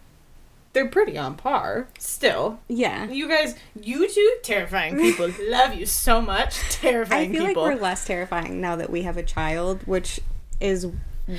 they're 0.74 0.88
pretty 0.88 1.18
on 1.18 1.36
par 1.36 1.88
still. 1.98 2.60
Yeah. 2.68 3.10
You 3.10 3.28
guys, 3.28 3.56
you 3.82 4.08
two 4.10 4.36
terrifying 4.44 4.98
people 4.98 5.32
love 5.50 5.74
you 5.74 5.86
so 5.86 6.22
much. 6.22 6.60
Terrifying 6.70 7.32
I 7.32 7.34
feel 7.34 7.48
people. 7.48 7.64
like 7.64 7.76
we're 7.76 7.82
less 7.82 8.06
terrifying 8.06 8.60
now 8.62 8.76
that 8.76 8.90
we 8.90 9.04
have 9.04 9.18
a 9.18 9.24
child, 9.24 9.82
which 9.88 10.20
is 10.60 10.88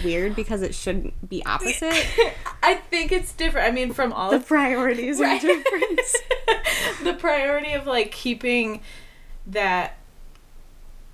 weird 0.02 0.34
because 0.34 0.62
it 0.62 0.74
shouldn't 0.74 1.28
be 1.28 1.44
opposite. 1.44 2.06
I 2.62 2.74
think 2.90 3.12
it's 3.12 3.32
different. 3.32 3.68
I 3.68 3.70
mean, 3.70 3.92
from 3.92 4.12
all 4.12 4.30
the 4.30 4.36
of 4.36 4.46
priorities 4.46 5.20
are 5.20 5.24
Right. 5.24 5.40
different. 5.40 6.00
the 7.04 7.14
priority 7.14 7.72
of 7.72 7.86
like 7.86 8.10
keeping 8.12 8.80
that 9.46 9.96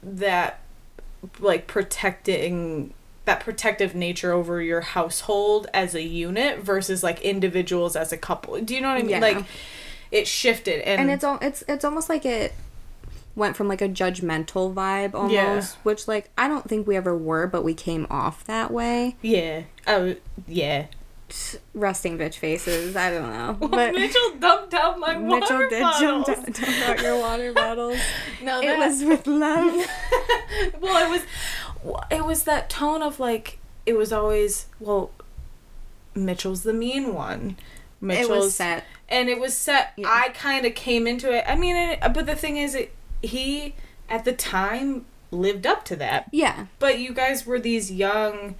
that 0.03 0.61
like 1.41 1.67
protecting 1.67 2.93
that 3.25 3.41
protective 3.41 3.95
nature 3.95 4.33
over 4.33 4.63
your 4.63 4.81
household 4.83 5.67
as 5.75 5.95
a 5.95 6.03
unit 6.03 6.61
versus 6.61 7.03
like 7.03 7.21
individuals 7.23 7.97
as 7.97 8.13
a 8.13 8.17
couple. 8.17 8.61
Do 8.61 8.75
you 8.75 8.81
know 8.81 8.89
what 8.89 8.99
I 8.99 9.03
mean? 9.03 9.11
Yeah. 9.11 9.19
Like 9.19 9.45
it 10.13 10.29
shifted 10.29 10.81
and, 10.83 11.01
and 11.03 11.11
it's 11.11 11.25
all 11.25 11.37
it's 11.43 11.65
it's 11.67 11.85
almost 11.85 12.09
like 12.09 12.25
it 12.25 12.55
went 13.35 13.57
from 13.57 13.67
like 13.67 13.83
a 13.83 13.89
judgmental 13.89 14.73
vibe 14.73 15.15
almost 15.15 15.33
Yeah. 15.35 15.81
which 15.83 16.07
like 16.07 16.31
i 16.39 16.47
don't 16.47 16.69
think 16.69 16.87
we 16.87 16.95
ever 16.97 17.15
were 17.15 17.49
but 17.49 17.65
we 17.65 17.75
came 17.75 18.07
off 18.09 18.45
that 18.45 18.71
way 18.71 19.17
yeah. 19.21 19.63
Oh 19.89 20.15
yeah. 20.47 20.87
Resting 21.75 22.17
bitch 22.17 22.35
faces 22.37 22.95
i 22.95 23.11
don't 23.11 23.31
know 23.33 23.57
But 23.59 23.71
but 23.73 23.95
Mitchell 23.95 24.37
dumped 24.39 24.75
out 24.75 24.99
my 25.01 25.17
mitchell 25.17 25.57
water 25.57 25.69
did 25.69 25.81
bottles. 25.83 26.27
jump, 26.27 26.55
dump 26.55 26.89
out 26.89 27.03
your 27.03 27.19
water 27.19 27.53
bottles 27.63 27.99
No, 28.43 28.61
it 28.61 28.67
that- 28.67 28.79
was 28.89 29.03
with 29.05 29.27
love 29.27 29.75
well, 30.81 31.05
it 31.05 31.11
was 31.11 31.23
it 32.11 32.25
was 32.25 32.45
that 32.45 32.71
tone 32.71 33.03
of 33.03 33.19
like 33.19 33.59
it 33.85 33.95
was 33.97 34.13
always 34.13 34.67
well 34.79 35.11
Mitchell's 36.15 36.63
the 36.63 36.73
mean 36.73 37.13
one. 37.13 37.57
Mitchell's 38.01 38.29
it 38.29 38.33
was 38.33 38.55
set 38.55 38.85
and 39.09 39.29
it 39.29 39.39
was 39.39 39.55
set 39.57 39.93
Yeah. 39.97 40.09
I 40.09 40.29
kind 40.31 40.65
of 40.65 40.75
came 40.75 41.07
into 41.07 41.31
it. 41.33 41.45
I 41.47 41.57
mean, 41.57 41.77
it, 41.77 42.01
but 42.15 42.27
the 42.27 42.35
thing 42.37 42.57
is 42.57 42.75
it 42.75 42.93
he 43.23 43.75
at 44.09 44.25
the 44.25 44.33
time 44.33 45.05
lived 45.31 45.67
up 45.67 45.85
to 45.87 45.97
that. 45.97 46.29
yeah 46.33 46.67
But 46.79 46.99
you 47.01 47.13
guys 47.13 47.45
were 47.47 47.59
these 47.59 47.91
young 47.93 48.55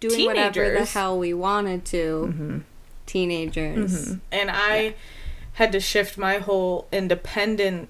doing 0.00 0.26
whatever 0.26 0.72
the 0.72 0.84
hell 0.84 1.18
we 1.18 1.34
wanted 1.34 1.84
to. 1.86 2.28
Mm-hmm. 2.32 2.58
Teenagers. 3.06 4.08
Mm-hmm. 4.08 4.18
And 4.30 4.50
I 4.50 4.94
had 5.54 5.72
to 5.72 5.80
shift 5.80 6.18
my 6.18 6.38
whole 6.38 6.86
independent 6.92 7.88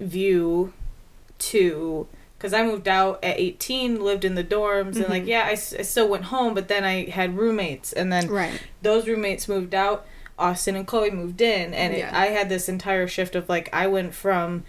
view 0.00 0.72
to 1.38 2.06
because 2.36 2.52
I 2.52 2.64
moved 2.64 2.86
out 2.86 3.22
at 3.24 3.38
18, 3.38 4.02
lived 4.02 4.24
in 4.24 4.34
the 4.34 4.44
dorms, 4.44 4.96
and 4.96 5.08
like, 5.08 5.22
mm-hmm. 5.22 5.30
yeah, 5.30 5.46
I 5.46 5.54
still 5.54 6.06
went 6.06 6.24
home, 6.24 6.52
but 6.52 6.68
then 6.68 6.84
I 6.84 7.08
had 7.08 7.36
roommates, 7.36 7.94
and 7.94 8.12
then 8.12 8.28
right. 8.28 8.62
those 8.82 9.08
roommates 9.08 9.48
moved 9.48 9.74
out. 9.74 10.06
Austin 10.38 10.76
and 10.76 10.86
Chloe 10.86 11.10
moved 11.10 11.40
in, 11.40 11.72
and 11.72 11.94
it, 11.94 12.12
I 12.12 12.26
had 12.26 12.50
this 12.50 12.68
entire 12.68 13.08
shift 13.08 13.34
of 13.34 13.48
like, 13.48 13.70
I 13.72 13.86
went 13.86 14.12
from 14.12 14.64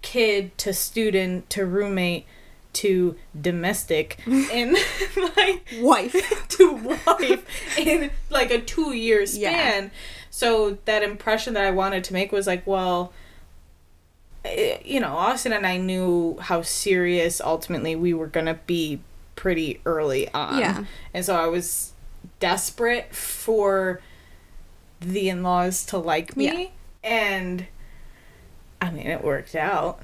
kid 0.00 0.56
to 0.58 0.72
student 0.72 1.50
to 1.50 1.66
roommate 1.66 2.24
to 2.74 3.16
domestic 3.40 4.18
in 4.26 4.72
my 5.16 5.60
wife 5.78 6.46
to 6.48 6.72
wife 7.06 7.78
in 7.78 8.10
like 8.30 8.50
a 8.50 8.60
two 8.60 8.92
year 8.92 9.20
Yeah. 9.22 9.26
span. 9.26 9.90
So 10.30 10.78
that 10.84 11.02
impression 11.02 11.54
that 11.54 11.64
I 11.64 11.70
wanted 11.70 12.04
to 12.04 12.12
make 12.12 12.30
was 12.30 12.46
like, 12.46 12.66
well, 12.66 13.12
eh, 14.44 14.78
you 14.84 15.00
know, 15.00 15.08
Austin 15.16 15.52
and 15.52 15.66
I 15.66 15.76
knew 15.78 16.36
how 16.40 16.62
serious 16.62 17.40
ultimately 17.40 17.96
we 17.96 18.14
were 18.14 18.26
gonna 18.28 18.58
be 18.66 19.00
pretty 19.36 19.80
early 19.84 20.28
on. 20.32 20.58
Yeah. 20.58 20.84
And 21.14 21.24
so 21.24 21.34
I 21.36 21.46
was 21.46 21.92
desperate 22.40 23.14
for 23.14 24.00
the 25.00 25.28
in 25.28 25.42
laws 25.42 25.84
to 25.86 25.98
like 25.98 26.36
me. 26.36 26.72
And 27.02 27.66
I 28.80 28.90
mean 28.90 29.06
it 29.06 29.24
worked 29.24 29.54
out. 29.56 30.00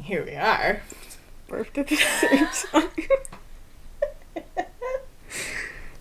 Here 0.00 0.24
we 0.24 0.34
are. 0.34 0.82
Birthed 1.50 1.76
at 1.78 1.88
the 1.88 1.96
same 1.96 2.46
time 2.82 2.88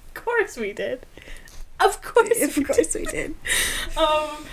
Of 0.07 0.13
course 0.13 0.57
we 0.57 0.73
did. 0.73 1.05
Of 1.79 2.01
course 2.01 2.41
of 2.43 2.57
we 2.57 2.63
course 2.65 2.93
we 2.93 3.05
did 3.05 3.35
um 3.97 4.45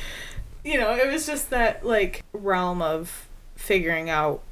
you 0.65 0.79
know 0.79 0.95
it 0.95 1.11
was 1.13 1.27
just 1.27 1.51
that 1.51 1.85
like 1.85 2.23
realm 2.33 2.81
of 2.81 3.27
figuring 3.57 4.09
out 4.09 4.43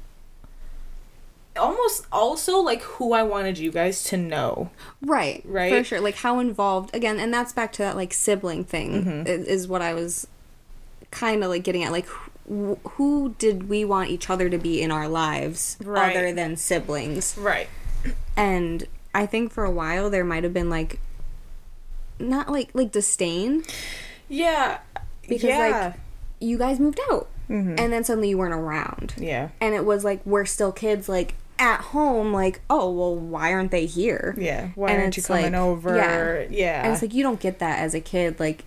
almost 1.57 2.05
also 2.11 2.57
like 2.59 2.81
who 2.81 3.13
i 3.13 3.23
wanted 3.23 3.57
you 3.57 3.71
guys 3.71 4.03
to 4.03 4.17
know 4.17 4.69
Right, 5.01 5.41
Right? 5.45 5.71
for 5.71 5.83
sure. 5.85 6.01
Like 6.01 6.15
how 6.15 6.39
involved 6.39 6.93
again, 6.93 7.17
and 7.19 7.33
that's 7.33 7.53
back 7.53 7.71
to 7.73 7.77
that 7.83 7.95
like 7.95 8.11
sibling 8.13 8.65
thing 8.65 9.05
Mm-hmm. 9.05 9.27
is, 9.27 9.67
what 9.67 9.81
I 9.81 9.93
was 9.93 10.27
kind 11.11 11.43
of 11.43 11.49
like 11.49 11.63
getting 11.63 11.83
at. 11.83 11.91
Like, 11.93 12.07
who, 12.47 12.77
who 12.91 13.35
did 13.39 13.69
we 13.69 13.83
want 13.85 14.09
each 14.09 14.29
other 14.29 14.49
to 14.49 14.57
be 14.57 14.81
in 14.81 14.91
our 14.91 15.07
lives 15.07 15.77
Right. 15.83 16.15
other 16.15 16.31
than 16.33 16.55
siblings? 16.57 17.35
right 17.37 17.67
And 18.37 18.85
I 19.13 19.25
think 19.25 19.51
for 19.51 19.63
a 19.63 19.71
while 19.71 20.09
there 20.09 20.23
might 20.25 20.43
have 20.43 20.53
been 20.53 20.69
like, 20.69 20.99
not 22.19 22.49
like 22.51 22.69
like 22.73 22.91
disdain 22.91 23.63
yeah 24.29 24.79
because 25.27 25.43
yeah 25.43 25.57
like 25.87 25.93
you 26.39 26.57
guys 26.57 26.79
moved 26.79 26.99
out, 27.11 27.27
Mm-hmm. 27.49 27.75
and 27.77 27.93
then 27.93 28.03
suddenly 28.03 28.29
you 28.29 28.37
weren't 28.39 28.53
around, 28.55 29.13
yeah 29.19 29.49
and 29.61 29.75
it 29.75 29.85
was 29.85 30.03
like 30.03 30.25
we're 30.25 30.45
still 30.45 30.71
kids 30.71 31.07
like 31.07 31.35
at 31.59 31.79
home 31.81 32.33
like 32.33 32.59
oh 32.71 32.89
well 32.91 33.15
why 33.15 33.53
aren't 33.53 33.69
they 33.71 33.85
here 33.85 34.33
yeah 34.37 34.69
why 34.75 34.89
And 34.91 35.01
aren't 35.03 35.15
you 35.17 35.23
coming 35.23 35.51
like- 35.51 35.53
over 35.53 35.95
yeah. 35.95 36.45
yeah 36.49 36.83
And 36.83 36.93
it's 36.93 37.01
like 37.01 37.13
you 37.13 37.21
don't 37.23 37.39
get 37.39 37.59
that 37.59 37.79
as 37.79 37.93
a 37.93 37.99
kid. 38.01 38.39
Like, 38.39 38.63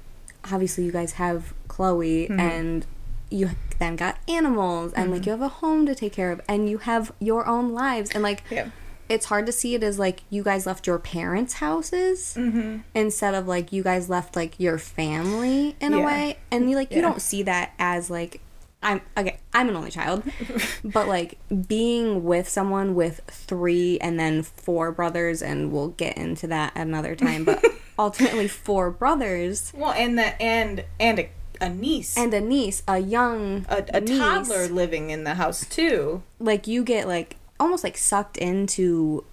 obviously, 0.51 0.85
you 0.85 0.93
guys 0.93 1.13
have 1.13 1.53
Chloe, 1.69 2.29
Mm-hmm. 2.29 2.41
and 2.41 2.87
you 3.31 3.51
then 3.79 3.97
got 3.97 4.19
animals, 4.29 4.93
and 4.93 5.11
like 5.11 5.27
you 5.27 5.33
have 5.33 5.41
a 5.43 5.49
home 5.49 5.87
to 5.87 5.95
take 5.95 6.13
care 6.13 6.31
of, 6.33 6.41
and 6.49 6.69
you 6.69 6.79
have 6.79 7.13
your 7.21 7.47
own 7.47 7.73
lives, 7.73 8.11
and 8.13 8.23
like 8.23 8.43
yeah 8.51 8.71
it's 9.09 9.25
hard 9.25 9.47
to 9.47 9.53
see 9.53 9.75
it 9.75 9.83
as 9.83 9.99
like 9.99 10.21
you 10.29 10.43
guys 10.43 10.67
left 10.67 10.87
your 10.87 10.99
parents' 10.99 11.55
houses 11.55 12.35
Mm-hmm. 12.37 12.81
instead 12.95 13.35
of 13.35 13.49
like 13.49 13.73
you 13.73 13.83
guys 13.83 14.11
left 14.11 14.37
like 14.37 14.61
your 14.61 14.77
family 14.77 15.77
in 15.81 15.95
a 15.95 16.01
way, 16.03 16.39
and 16.51 16.69
you 16.69 16.77
like 16.77 16.93
you 16.93 17.01
don't 17.01 17.23
see 17.23 17.43
that 17.45 17.73
as 17.79 18.11
like 18.11 18.41
I'm 18.83 19.01
okay. 19.17 19.39
I'm 19.53 19.69
an 19.69 19.75
only 19.77 19.91
child, 19.91 20.23
but 20.85 21.09
like 21.09 21.39
being 21.67 22.23
with 22.23 22.49
someone 22.49 22.95
with 22.95 23.21
three 23.27 23.99
and 24.01 24.21
then 24.21 24.43
four 24.45 24.93
brothers, 24.93 25.43
and 25.43 25.73
we'll 25.73 25.89
get 25.89 26.17
into 26.17 26.47
that 26.49 26.73
another 26.77 27.17
time. 27.17 27.45
But 27.45 27.65
ultimately, 27.99 28.47
four 28.47 28.91
brothers 28.93 29.73
Well, 29.75 29.91
and 29.93 30.17
the 30.19 30.41
and 30.41 30.85
and 31.01 31.19
a, 31.19 31.31
a 31.61 31.69
niece 31.69 32.17
and 32.17 32.33
a 32.35 32.41
niece, 32.41 32.83
a 32.89 32.99
young 32.99 33.67
a, 33.69 33.85
a 33.95 34.01
niece, 34.01 34.19
toddler 34.19 34.69
living 34.69 35.11
in 35.11 35.25
the 35.25 35.35
house 35.35 35.65
too. 35.67 36.23
like 36.39 36.67
you 36.67 36.83
get 36.85 37.07
like 37.09 37.37
almost 37.61 37.83
like 37.85 37.97
sucked 37.99 38.37
into 38.37 39.25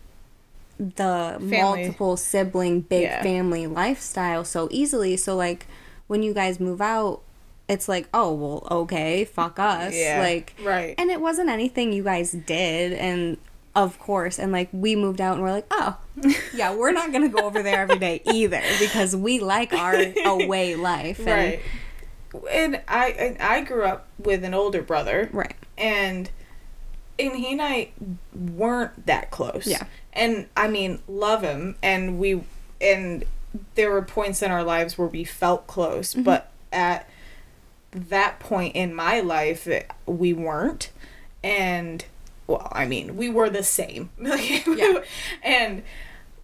the 0.78 1.38
Family. 1.40 1.62
multiple 1.62 2.18
sibling 2.18 2.82
big 2.82 3.04
Yeah. 3.04 3.24
family 3.24 3.66
lifestyle 3.66 4.44
so 4.44 4.68
easily 4.72 5.16
so 5.16 5.36
like 5.36 5.68
when 6.08 6.22
you 6.22 6.34
guys 6.34 6.60
move 6.60 6.82
out 6.82 7.22
it's 7.70 7.88
like 7.88 8.08
oh 8.14 8.34
well 8.34 8.68
okay 8.70 9.24
fuck 9.26 9.58
us 9.58 9.94
Yeah, 9.96 10.20
like 10.20 10.54
right. 10.64 10.94
and 10.98 11.10
it 11.10 11.22
wasn't 11.22 11.50
anything 11.50 11.94
you 11.94 12.04
guys 12.04 12.32
did 12.34 12.92
and 12.94 13.38
of 13.74 13.98
course 14.00 14.38
and 14.38 14.52
like 14.52 14.68
we 14.74 14.96
moved 14.98 15.22
out 15.22 15.36
and 15.36 15.44
we're 15.44 15.52
like 15.52 15.66
oh 15.72 15.98
yeah 16.54 16.74
we're 16.76 16.92
not 16.92 17.12
gonna 17.14 17.30
go 17.30 17.40
over 17.46 17.64
there 17.64 17.80
every 17.80 17.98
day 18.00 18.22
either 18.26 18.62
because 18.80 19.16
we 19.16 19.40
like 19.40 19.72
our 19.74 19.96
away 20.26 20.76
life 20.76 21.20
and, 21.20 21.28
Right. 21.28 21.60
And 22.52 22.82
I 22.88 23.10
and 23.12 23.38
I 23.40 23.62
grew 23.62 23.84
up 23.84 24.08
with 24.18 24.44
an 24.44 24.54
older 24.54 24.82
brother. 24.82 25.30
right 25.32 25.56
and 25.78 26.30
and 27.20 27.36
he 27.36 27.52
and 27.54 27.62
I 27.62 27.90
weren't 28.34 29.06
that 29.06 29.32
close. 29.32 29.66
Yeah. 29.68 29.86
And 30.14 30.48
I 30.58 30.68
mean, 30.68 31.00
love 31.08 31.42
him 31.44 31.76
and 31.84 32.20
we 32.20 32.44
and 32.82 33.24
there 33.76 33.90
were 33.92 34.02
points 34.02 34.42
in 34.42 34.52
our 34.52 34.64
lives 34.64 34.98
where 34.98 35.08
we 35.08 35.24
felt 35.24 35.66
close, 35.68 36.14
Mm-hmm. 36.14 36.24
but 36.24 36.52
at 36.74 37.10
that 37.92 38.40
point 38.40 38.76
in 38.76 38.94
my 38.94 39.22
life 39.22 39.66
it- 39.68 39.90
we 40.06 40.34
weren't 40.34 40.92
and 41.44 42.04
well, 42.48 42.68
I 42.72 42.86
mean, 42.86 43.16
we 43.18 43.30
were 43.30 43.50
the 43.50 43.64
same. 43.64 44.10
Yeah. 44.20 45.00
and 45.42 45.84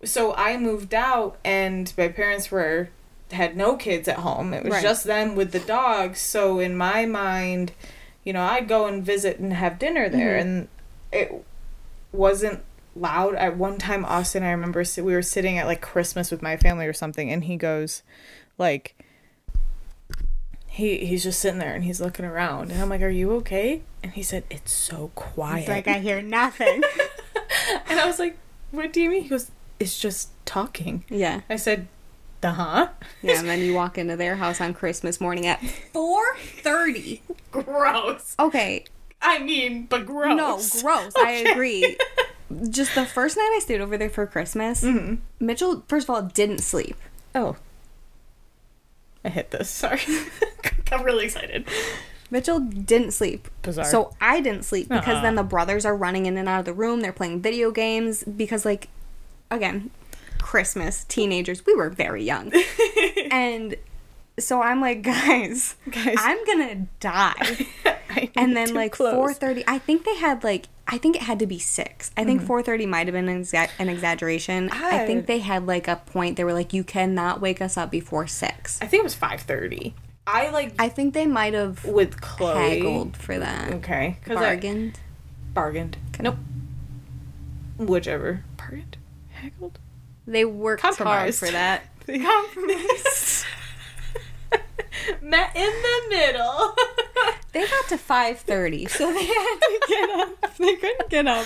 so 0.04 0.34
I 0.36 0.58
moved 0.58 0.94
out 0.96 1.38
and 1.46 1.92
my 1.98 2.08
parents 2.08 2.50
were 2.50 2.90
had 3.32 3.56
no 3.58 3.76
kids 3.76 4.08
at 4.08 4.18
home. 4.18 4.54
It 4.54 4.64
was 4.64 4.74
Right. 4.74 4.84
just 4.84 5.04
them 5.06 5.36
with 5.36 5.52
the 5.52 5.60
dogs. 5.60 6.20
So 6.20 6.60
in 6.60 6.76
my 6.76 7.06
mind, 7.06 7.72
you 8.24 8.34
know, 8.34 8.44
I'd 8.44 8.68
go 8.68 8.86
and 8.88 9.04
visit 9.04 9.40
and 9.40 9.54
have 9.54 9.80
dinner 9.80 10.10
there, 10.10 10.38
Mhm. 10.38 10.42
and 10.42 10.68
it 11.12 11.34
wasn't 12.12 12.64
loud. 12.96 13.36
At 13.36 13.58
one 13.58 13.78
time, 13.78 14.06
Austin, 14.06 14.44
I 14.44 14.52
remember 14.52 14.84
we 14.98 15.14
were 15.14 15.22
sitting 15.22 15.58
at 15.58 15.66
like 15.66 15.82
Christmas 15.82 16.30
with 16.32 16.42
my 16.42 16.58
family 16.58 16.86
or 16.86 16.94
something, 16.94 17.32
and 17.32 17.46
he 17.46 17.58
goes, 17.58 18.04
like, 18.58 18.96
he 20.68 21.06
he's 21.06 21.24
just 21.24 21.40
sitting 21.40 21.60
there 21.60 21.74
and 21.74 21.84
he's 21.84 22.00
looking 22.00 22.26
around, 22.26 22.72
and 22.72 22.82
I'm 22.82 22.90
like, 22.90 23.02
"Are 23.02 23.10
you 23.10 23.34
okay?" 23.38 23.82
And 24.04 24.14
he 24.14 24.24
said, 24.24 24.44
"It's 24.50 24.72
so 24.72 25.12
quiet." 25.16 25.60
He's 25.62 25.68
like 25.68 25.88
I 25.88 26.00
hear 26.00 26.22
nothing 26.22 26.82
and 27.90 28.00
I 28.00 28.06
was 28.06 28.20
like, 28.20 28.38
"What 28.72 28.94
do 28.94 29.02
you 29.02 29.10
mean?" 29.10 29.24
He 29.24 29.30
goes, 29.30 29.52
"It's 29.80 30.00
just 30.00 30.30
talking." 30.46 31.04
yeah 31.10 31.42
I 31.50 31.58
said, 31.58 31.88
"The 32.42 32.52
huh?" 32.52 32.90
Yeah, 33.22 33.40
and 33.40 33.48
then 33.48 33.60
you 33.62 33.74
walk 33.74 33.98
into 33.98 34.16
their 34.16 34.36
house 34.36 34.60
on 34.62 34.74
Christmas 34.74 35.22
morning 35.22 35.46
at 35.48 35.62
four 35.94 36.24
thirty. 36.62 37.22
Gross. 37.52 38.36
Okay, 38.40 38.86
I 39.22 39.40
mean, 39.40 39.86
but 39.86 40.06
gross. 40.06 40.36
no, 40.38 40.82
gross. 40.82 41.14
I 41.18 41.32
agree. 41.52 41.98
Just 42.70 42.96
the 42.96 43.06
first 43.06 43.38
night 43.38 43.52
I 43.56 43.60
stayed 43.60 43.80
over 43.82 43.98
there 43.98 44.10
for 44.10 44.26
Christmas, 44.28 44.84
Mhm. 44.84 45.20
Mitchell, 45.40 45.84
first 45.88 46.06
of 46.06 46.10
all, 46.10 46.22
didn't 46.24 46.60
sleep. 46.60 46.98
Oh. 47.34 47.56
I 49.24 49.30
hit 49.30 49.52
this. 49.52 49.70
Sorry. 49.70 50.02
I'm 50.92 51.04
really 51.04 51.26
excited. 51.26 51.66
Mitchell 52.32 52.60
didn't 52.60 53.12
sleep. 53.12 53.48
Bizarre. 53.62 53.86
So 53.86 54.14
I 54.20 54.42
didn't 54.42 54.64
sleep 54.66 54.90
because 54.90 55.18
Aw. 55.18 55.22
then 55.22 55.36
the 55.36 55.44
brothers 55.44 55.86
are 55.86 55.96
running 55.96 56.26
in 56.26 56.38
and 56.38 56.50
out 56.50 56.60
of 56.60 56.66
the 56.66 56.74
room. 56.74 57.02
They're 57.02 57.14
playing 57.14 57.42
video 57.42 57.72
games 57.72 58.24
because, 58.24 58.66
like, 58.66 58.88
again, 59.52 59.92
Christmas, 60.42 61.04
teenagers, 61.06 61.66
we 61.66 61.76
were 61.76 61.90
very 61.90 62.24
young. 62.24 62.52
and 63.32 63.76
so 64.40 64.62
I'm 64.62 64.82
like, 64.82 65.02
guys, 65.04 65.76
Guys. 65.90 66.16
I'm 66.20 66.44
gonna 66.46 66.88
die. 67.00 67.68
And 68.36 68.58
then 68.58 68.74
like 68.74 68.96
4:30 68.96 69.64
I 69.68 69.78
think 69.80 70.04
they 70.04 70.16
had 70.18 70.44
like 70.44 70.68
I 70.86 70.98
think 70.98 71.16
it 71.16 71.22
had 71.22 71.40
to 71.40 71.48
be 71.48 71.60
6. 71.60 72.12
I 72.18 72.26
think 72.26 72.42
mm-hmm. 72.42 72.52
4:30 72.52 72.88
might 72.88 73.08
have 73.08 73.14
been 73.14 73.30
an, 73.30 73.42
exa- 73.42 73.70
an 73.80 73.88
exaggeration. 73.88 74.70
I 74.70 75.04
I- 75.04 75.06
think 75.06 75.28
they 75.28 75.40
had 75.40 75.66
like 75.66 75.88
a 75.88 75.96
point 75.96 76.36
they 76.36 76.44
were 76.44 76.54
like 76.54 76.74
you 76.74 76.84
cannot 76.84 77.40
wake 77.40 77.62
us 77.62 77.78
up 77.78 77.90
before 77.90 78.28
6. 78.28 78.82
I 78.82 78.88
think 78.88 79.00
it 79.02 79.04
was 79.04 79.16
5:30. 79.16 79.94
I 80.28 80.50
like 80.50 80.74
I 80.78 80.90
think 80.90 81.14
they 81.14 81.26
might 81.26 81.54
have 81.54 81.86
with 81.86 82.20
Chloe. 82.20 82.54
haggled 82.58 83.16
for 83.16 83.40
that. 83.40 83.72
Okay. 83.76 84.18
Cuz 84.26 84.36
I 84.36 84.42
Bargained. 84.42 85.00
bargained. 85.54 85.98
Nope. 86.20 86.36
Whichever. 87.78 88.44
Bargained. 88.58 88.98
Haggled. 89.32 89.80
They 90.32 90.46
worked 90.46 90.82
hard 90.82 91.36
for 91.36 91.50
that. 91.50 91.84
They 92.08 92.18
compromise. 92.18 93.46
Met 95.22 95.56
in 95.56 95.72
the 95.72 96.02
middle. 96.10 96.76
They 97.54 97.68
got 97.68 97.90
to 97.90 97.98
5:30, 97.98 98.90
so 98.90 99.12
they 99.12 99.26
had 99.26 99.60
to 99.60 99.82
get 99.90 100.10
up. 100.10 100.58
They 100.58 100.76
couldn't 100.78 101.10
get 101.10 101.28
up 101.28 101.46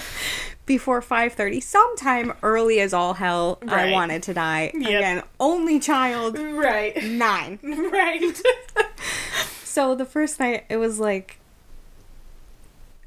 before 0.67 1.01
5:30. 1.01 1.63
Sometime 1.63 2.33
early 2.43 2.79
as 2.79 2.93
all 2.93 3.15
hell, 3.15 3.57
I 3.67 3.91
wanted 3.91 4.21
to 4.23 4.33
die. 4.35 4.71
Yep. 4.75 4.87
Again, 4.87 5.23
only 5.39 5.79
child, 5.79 6.37
right. 6.37 7.03
9. 7.03 7.59
Right. 7.63 8.41
So 9.63 9.95
the 9.95 10.05
first 10.05 10.39
night, 10.39 10.65
it 10.69 10.77
was 10.77 10.99
like 10.99 11.39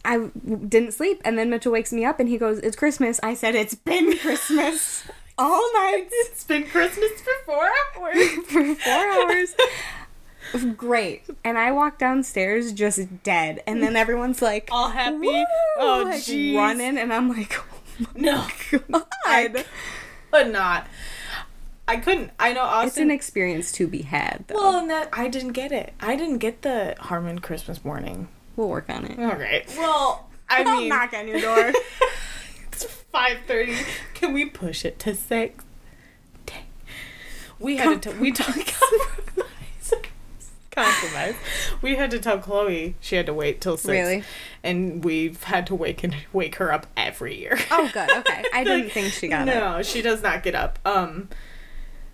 I 0.05 0.31
didn't 0.45 0.93
sleep, 0.93 1.21
and 1.25 1.38
then 1.38 1.51
Mitchell 1.51 1.71
wakes 1.73 1.93
me 1.93 2.05
up 2.05 2.19
and 2.19 2.29
he 2.29 2.37
goes, 2.37 2.59
"It's 2.59 2.77
Christmas." 2.77 3.21
I 3.23 3.35
said, 3.35 3.55
"It's 3.55 3.75
been 3.75 4.19
Christmas 4.19 5.05
all 5.38 5.72
night 5.74 6.07
it's 6.11 6.44
been 6.44 6.64
Christmas 6.64 7.12
for 7.20 7.33
4 7.46 7.68
hours. 7.96 8.29
for 8.48 8.74
four 8.74 9.09
hours." 9.11 9.55
Great, 10.77 11.24
and 11.44 11.59
I 11.59 11.72
walk 11.72 11.98
downstairs 11.98 12.72
just 12.72 13.22
dead, 13.22 13.62
and 13.66 13.83
then 13.83 13.96
everyone's 13.96 14.40
like, 14.40 14.68
All 14.72 14.88
happy. 14.90 15.18
"Woo!" 15.18 15.44
Oh, 15.79 16.03
like 16.07 16.20
jeez. 16.22 16.57
running, 16.57 16.96
and 16.96 17.12
I'm 17.12 17.29
like, 17.29 17.55
"Oh 18.01 18.07
No. 18.14 18.46
my 18.88 19.48
god!" 19.53 19.64
but 20.31 20.48
not. 20.51 20.87
I 21.87 21.96
couldn't. 21.96 22.31
I 22.38 22.53
know 22.55 22.62
Austin. 22.62 22.87
It's 22.88 22.96
an 22.98 23.11
experience 23.11 23.72
to 23.72 23.87
be 23.87 24.03
had, 24.03 24.44
though. 24.46 24.55
well, 24.57 24.79
and 24.79 24.90
that 24.90 25.09
I 25.12 25.29
didn't 25.29 25.53
get 25.53 25.70
it. 25.72 25.92
I 26.01 26.16
didn't 26.16 26.38
get 26.38 26.62
the 26.62 26.94
Harmon 26.98 27.38
Christmas 27.40 27.85
morning. 27.85 28.29
we'll 28.57 28.68
work 28.68 28.88
on 28.88 29.05
it. 29.05 29.18
All 29.18 29.37
right. 29.37 29.64
Well, 29.77 30.29
I 30.48 30.62
I'll 30.64 30.79
mean, 30.79 30.88
knock 30.88 31.12
on 31.14 31.29
your 31.29 31.40
door. 31.40 31.72
it's 32.85 32.93
five 33.12 33.38
thirty. 33.47 33.77
Can 34.14 34.33
we 34.33 34.45
push 34.47 34.85
it 34.85 34.99
to 35.01 35.14
six? 35.14 35.64
Dang. 36.47 36.64
We 37.59 37.77
had 37.77 38.03
to. 38.03 38.12
T- 38.12 38.19
we 38.19 38.33
talked 38.33 38.75
compromise. 38.75 39.45
compromise. 40.71 41.35
We 41.83 41.97
had 41.97 42.11
to 42.12 42.19
tell 42.19 42.38
Chloe 42.38 42.95
she 43.01 43.17
had 43.17 43.27
to 43.27 43.35
wait 43.35 43.61
till 43.61 43.77
six. 43.77 43.91
Really? 43.91 44.25
And 44.62 45.05
we've 45.05 45.43
had 45.45 45.67
to 45.69 45.75
wake 45.75 46.05
and 46.05 46.14
wake 46.33 46.57
her 46.57 46.73
up 46.73 46.87
every 46.97 47.37
year. 47.38 47.59
Oh, 47.71 47.91
good. 47.93 48.11
Okay, 48.11 48.45
I 48.53 48.64
didn't 48.64 48.91
think 48.91 49.12
she 49.12 49.29
got 49.29 49.49
it. 49.49 49.55
no, 49.55 49.83
she 49.83 50.03
does 50.03 50.23
not 50.23 50.43
get 50.43 50.55
up. 50.55 50.79
Um 50.85 51.29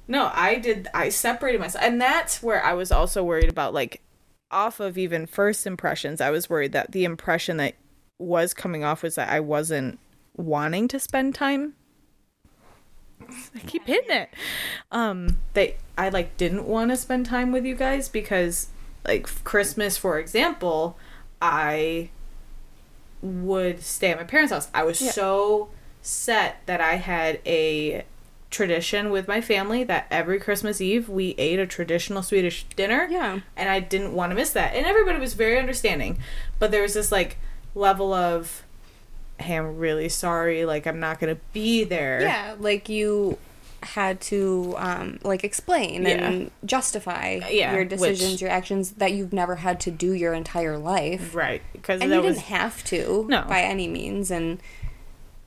no, 0.07 0.31
I 0.35 0.57
did 0.57 0.88
I 0.94 1.09
separated 1.09 1.61
myself 1.61 1.85
and 1.85 2.00
that's 2.00 2.42
where 2.42 2.64
I 2.64 2.74
was 2.74 2.90
also 2.92 3.22
worried 3.22 3.48
about 3.48 3.74
like 3.74 4.03
off 4.50 4.79
of 4.81 4.96
even 4.96 5.27
first 5.27 5.66
impressions, 5.66 6.20
I 6.20 6.31
was 6.31 6.48
worried 6.48 6.72
that 6.72 6.92
the 6.92 7.05
impression 7.05 7.57
that 7.57 7.74
was 8.18 8.55
coming 8.55 8.85
off 8.85 9.03
was 9.03 9.16
that 9.16 9.29
I 9.29 9.40
wasn't 9.40 9.98
wanting 10.36 10.88
to 10.88 10.98
spend 10.98 11.34
time. 11.34 11.74
I 13.54 13.60
keep 13.66 13.86
hitting 13.86 14.10
it. 14.10 14.28
Um 14.92 15.38
that 15.54 15.76
I 15.96 16.08
like 16.10 16.36
didn't 16.36 16.66
want 16.66 16.90
to 16.90 16.96
spend 16.96 17.26
time 17.26 17.52
with 17.52 17.64
you 17.64 17.74
guys 17.74 18.08
because 18.08 18.68
like 19.06 19.26
Christmas 19.44 19.96
for 19.96 20.18
example, 20.18 20.98
I 21.40 22.10
would 23.22 23.82
stay 23.82 24.10
at 24.10 24.18
my 24.18 24.24
parents' 24.24 24.52
house. 24.52 24.68
I 24.74 24.82
was 24.84 25.00
Yeah. 25.00 25.10
so 25.12 25.70
set 26.02 26.56
that 26.66 26.80
I 26.80 26.96
had 26.96 27.40
a 27.46 28.04
tradition 28.50 29.10
with 29.10 29.26
my 29.26 29.40
family 29.40 29.82
that 29.84 30.06
every 30.10 30.38
Christmas 30.38 30.80
Eve 30.80 31.08
we 31.08 31.34
ate 31.38 31.58
a 31.58 31.66
traditional 31.66 32.22
Swedish 32.22 32.66
dinner. 32.76 33.08
Yeah. 33.10 33.40
And 33.56 33.68
I 33.70 33.80
didn't 33.80 34.12
want 34.12 34.30
to 34.30 34.36
miss 34.36 34.50
that. 34.50 34.74
And 34.74 34.84
everybody 34.86 35.18
was 35.18 35.32
very 35.34 35.58
understanding. 35.58 36.18
But 36.58 36.70
there 36.70 36.82
was 36.82 36.94
this 36.94 37.10
like 37.10 37.38
level 37.74 38.12
of 38.12 38.62
hey, 39.40 39.56
I'm 39.56 39.76
really 39.76 40.08
sorry, 40.08 40.64
like 40.64 40.86
I'm 40.86 41.00
not 41.00 41.18
gonna 41.20 41.38
be 41.52 41.84
there. 41.84 42.20
Yeah, 42.22 42.54
like 42.58 42.88
you 42.88 43.38
had 43.82 44.18
to 44.18 44.74
um 44.78 45.18
like 45.24 45.44
explain 45.44 46.06
and 46.06 46.50
justify 46.64 47.40
Yeah, 47.50 47.74
your 47.74 47.84
decisions, 47.84 48.32
which- 48.32 48.40
your 48.40 48.50
actions 48.50 48.92
that 48.92 49.12
you've 49.12 49.32
never 49.34 49.56
had 49.56 49.78
to 49.80 49.90
do 49.90 50.12
your 50.12 50.32
entire 50.32 50.78
life. 50.78 51.34
Right. 51.34 51.60
Because 51.72 52.00
And 52.00 52.10
that 52.10 52.16
you 52.16 52.22
was 52.22 52.36
didn't 52.36 52.46
have 52.46 52.82
to 52.84 53.26
No. 53.28 53.42
by 53.46 53.60
any 53.60 53.86
means 53.88 54.30
and 54.30 54.58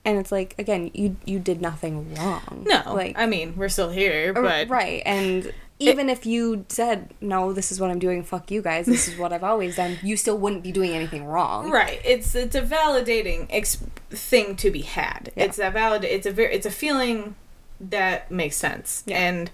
and 0.05 0.19
it's 0.19 0.31
like 0.31 0.53
again, 0.59 0.91
you 0.93 1.17
you 1.25 1.39
did 1.39 1.61
nothing 1.61 2.13
wrong. 2.15 2.63
No, 2.67 2.93
like 2.93 3.15
I 3.17 3.25
mean 3.25 3.55
we're 3.57 3.69
still 3.69 3.89
here, 3.89 4.33
but 4.33 4.69
right, 4.69 5.01
and 5.05 5.51
even 5.79 6.09
if 6.09 6.25
you 6.25 6.65
said 6.69 7.13
no, 7.21 7.53
this 7.53 7.71
is 7.71 7.79
what 7.79 7.89
I'm 7.91 7.99
doing. 7.99 8.23
Fuck 8.23 8.49
you 8.51 8.61
guys. 8.61 8.85
This 8.87 9.07
is 9.07 9.17
what 9.17 9.31
I've 9.31 9.43
always 9.43 9.75
done. 9.75 9.97
You 10.01 10.17
still 10.17 10.37
wouldn't 10.37 10.63
be 10.63 10.71
doing 10.71 10.91
anything 10.91 11.25
wrong. 11.25 11.69
Right. 11.69 12.01
It's 12.03 12.33
it's 12.35 12.55
a 12.55 12.61
validating 12.61 13.47
ex- 13.49 13.83
thing 14.09 14.55
to 14.57 14.71
be 14.71 14.81
had. 14.81 15.31
Yeah. 15.35 15.43
It's 15.45 15.59
a 15.59 15.69
valid. 15.69 16.03
It's 16.03 16.25
a 16.25 16.31
very. 16.31 16.53
It's 16.53 16.65
a 16.65 16.71
feeling 16.71 17.35
that 17.79 18.31
makes 18.31 18.55
sense. 18.55 19.03
Yeah. 19.05 19.17
And 19.19 19.51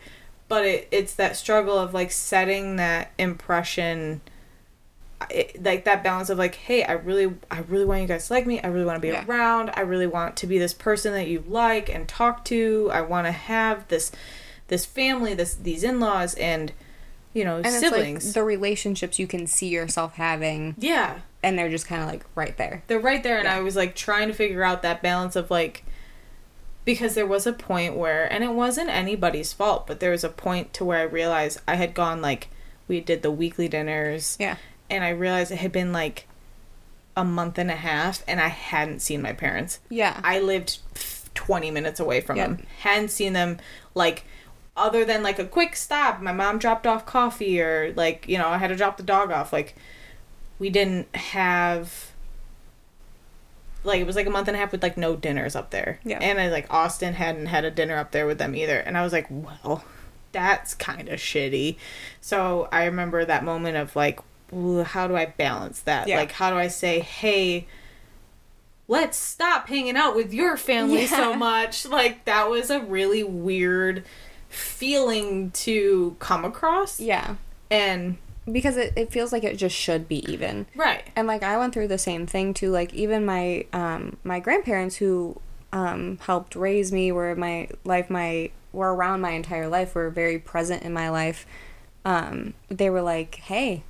but 0.47 0.65
it 0.65 0.88
it's 0.91 1.13
that 1.15 1.36
struggle 1.36 1.77
of 1.77 1.93
like 1.93 2.12
setting 2.12 2.77
that 2.77 3.12
impression. 3.17 4.21
It, 5.29 5.63
like 5.63 5.86
that 5.86 6.03
balance 6.03 6.29
of 6.29 6.38
like, 6.38 6.55
hey, 6.55 6.83
I 6.83 6.93
really, 6.93 7.33
I 7.49 7.59
really 7.69 7.86
want 7.86 8.01
you 8.01 8.07
guys 8.09 8.27
to 8.27 8.33
like 8.33 8.45
me. 8.45 8.59
I 8.59 8.67
really 8.67 8.83
want 8.83 8.97
to 8.97 9.01
be 9.01 9.07
Yeah. 9.07 9.23
around. 9.25 9.71
I 9.73 9.79
really 9.81 10.07
want 10.07 10.36
to 10.38 10.47
be 10.47 10.57
this 10.59 10.73
person 10.73 11.13
that 11.13 11.27
you 11.27 11.45
like 11.47 11.89
and 11.89 12.09
talk 12.09 12.43
to. 12.45 12.89
I 12.91 12.99
want 13.01 13.27
to 13.27 13.31
have 13.31 13.88
this, 13.88 14.12
this 14.67 14.86
family, 14.86 15.34
this 15.34 15.56
these 15.56 15.84
in 15.84 15.99
laws, 15.99 16.36
and 16.36 16.71
you 17.34 17.43
know 17.43 17.58
And 17.58 17.67
siblings. 17.67 18.17
it's 18.17 18.26
like 18.28 18.34
the 18.36 18.43
relationships 18.43 19.19
you 19.19 19.28
can 19.28 19.47
see 19.47 19.67
yourself 19.67 20.15
having, 20.15 20.76
yeah, 20.78 21.19
and 21.41 21.58
they're 21.58 21.69
just 21.69 21.88
kind 21.88 22.02
of 22.02 22.08
like 22.08 22.26
right 22.36 22.56
there. 22.58 22.84
they're 22.88 22.99
right 22.99 23.23
there 23.23 23.38
and 23.38 23.45
Yeah. 23.45 23.56
i 23.58 23.60
was 23.60 23.76
like 23.76 23.95
trying 23.95 24.28
to 24.28 24.34
figure 24.34 24.63
out 24.63 24.82
that 24.84 25.02
balance 25.02 25.36
of 25.36 25.49
like 25.52 25.84
because 26.86 27.15
there 27.15 27.26
was 27.28 27.47
a 27.47 27.54
point 27.54 27.95
where 27.95 28.32
and 28.32 28.43
it 28.43 28.52
wasn't 28.52 28.89
anybody's 28.89 29.54
fault 29.54 29.88
but 29.88 29.99
there 29.99 30.12
was 30.12 30.23
a 30.23 30.30
point 30.30 30.73
to 30.73 30.84
where 30.86 30.99
i 30.99 31.04
realized 31.04 31.60
i 31.67 31.76
had 31.76 31.93
gone 31.93 32.21
like 32.21 32.49
we 32.88 32.99
did 32.99 33.21
the 33.21 33.32
weekly 33.32 33.67
dinners 33.67 34.36
Yeah. 34.39 34.58
and 34.89 35.04
i 35.04 35.10
realized 35.10 35.52
it 35.52 35.58
had 35.58 35.71
been 35.71 35.91
like 35.93 36.28
a 37.15 37.23
month 37.23 37.58
and 37.58 37.71
a 37.71 37.76
half 37.76 38.23
and 38.28 38.41
i 38.41 38.47
hadn't 38.49 38.99
seen 38.99 39.21
my 39.21 39.34
parents 39.34 39.80
Yeah. 39.89 40.19
i 40.23 40.39
lived 40.39 40.80
20 41.36 41.71
minutes 41.71 41.99
away 41.99 42.21
from 42.21 42.38
Yep. 42.38 42.47
them 42.47 42.65
hadn't 42.82 43.10
seen 43.10 43.34
them 43.34 43.58
like 43.95 44.23
other 44.75 45.05
than 45.05 45.21
like 45.21 45.38
a 45.38 45.45
quick 45.45 45.75
stop 45.75 46.19
my 46.21 46.31
mom 46.31 46.57
dropped 46.57 46.88
off 46.88 47.05
coffee 47.05 47.62
or 47.62 47.93
like 47.95 48.27
you 48.27 48.38
know 48.38 48.47
i 48.47 48.57
had 48.57 48.69
to 48.69 48.75
drop 48.75 48.97
the 48.97 49.03
dog 49.03 49.31
off. 49.31 49.53
Like 49.53 49.75
we 50.59 50.69
didn't 50.69 51.13
have 51.15 52.12
like 53.83 53.99
it 53.99 54.07
was 54.07 54.15
like 54.15 54.27
a 54.27 54.31
month 54.31 54.47
and 54.47 54.55
a 54.55 54.59
half 54.59 54.71
with 54.71 54.81
like 54.81 54.97
no 54.97 55.15
dinners 55.15 55.55
up 55.55 55.69
there. 55.71 55.99
Yeah. 56.03 56.19
and 56.19 56.39
i 56.39 56.49
like 56.49 56.67
austin 56.73 57.13
hadn't 57.13 57.47
had 57.47 57.65
a 57.65 57.71
dinner 57.71 57.97
up 57.97 58.12
there 58.12 58.25
with 58.25 58.38
them 58.38 58.55
either. 58.55 58.79
And 58.79 58.97
i 58.97 59.03
was 59.03 59.13
like 59.13 59.27
well 59.29 59.83
that's 60.31 60.73
kind 60.73 61.09
of 61.09 61.19
shitty. 61.19 61.77
So 62.21 62.67
i 62.71 62.86
remember 62.86 63.25
that 63.25 63.43
moment 63.43 63.77
of 63.77 63.95
like 63.95 64.19
how 64.86 65.07
do 65.07 65.15
i 65.15 65.25
balance 65.25 65.81
that? 65.81 66.07
Yeah. 66.07 66.17
like 66.17 66.31
how 66.31 66.49
do 66.49 66.57
i 66.57 66.67
say 66.67 66.99
hey 66.99 67.67
let's 68.88 69.17
stop 69.17 69.67
hanging 69.69 69.95
out 69.95 70.15
with 70.15 70.33
your 70.33 70.57
family 70.57 71.07
so 71.07 71.33
much? 71.36 71.86
Like 71.86 72.25
that 72.25 72.49
was 72.49 72.69
a 72.69 72.79
really 72.81 73.23
weird 73.23 74.03
feeling 74.53 75.51
to 75.51 76.15
come 76.19 76.45
across. 76.45 76.99
Yeah. 76.99 77.35
and 77.71 78.17
Because 78.49 78.77
it, 78.77 78.93
it 78.95 79.11
feels 79.11 79.31
like 79.31 79.43
it 79.43 79.57
just 79.57 79.75
should 79.75 80.07
be 80.07 80.29
even. 80.31 80.67
right. 80.75 81.03
And 81.15 81.27
like 81.27 81.43
i 81.43 81.57
went 81.57 81.73
through 81.73 81.87
the 81.87 81.97
same 81.97 82.25
thing 82.27 82.53
too. 82.53 82.71
Like 82.71 82.93
even 82.93 83.25
my 83.25 83.65
um 83.73 84.17
my 84.23 84.39
grandparents 84.39 84.97
who 84.97 85.39
um 85.71 86.19
helped 86.21 86.55
raise 86.55 86.91
me 86.91 87.11
were 87.11 87.35
my 87.35 87.67
life 87.83 88.09
my 88.09 88.51
were 88.71 88.93
around 88.93 89.21
my 89.21 89.31
entire 89.31 89.67
life 89.67 89.95
were 89.95 90.09
very 90.09 90.39
present 90.39 90.83
in 90.83 90.93
my 90.93 91.09
life. 91.09 91.45
Um 92.05 92.53
they 92.69 92.89
were 92.89 93.01
like 93.01 93.35
hey 93.35 93.83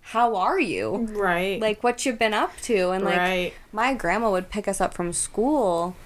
how 0.00 0.36
are 0.36 0.58
you? 0.58 1.06
Right. 1.10 1.60
Like 1.60 1.84
what 1.84 2.06
you've 2.06 2.18
been 2.18 2.32
up 2.32 2.56
to? 2.62 2.90
And 2.92 3.04
like 3.04 3.18
right. 3.18 3.52
my 3.72 3.92
grandma 3.92 4.30
would 4.30 4.48
pick 4.48 4.66
us 4.66 4.80
up 4.80 4.94
from 4.94 5.12
school 5.12 5.96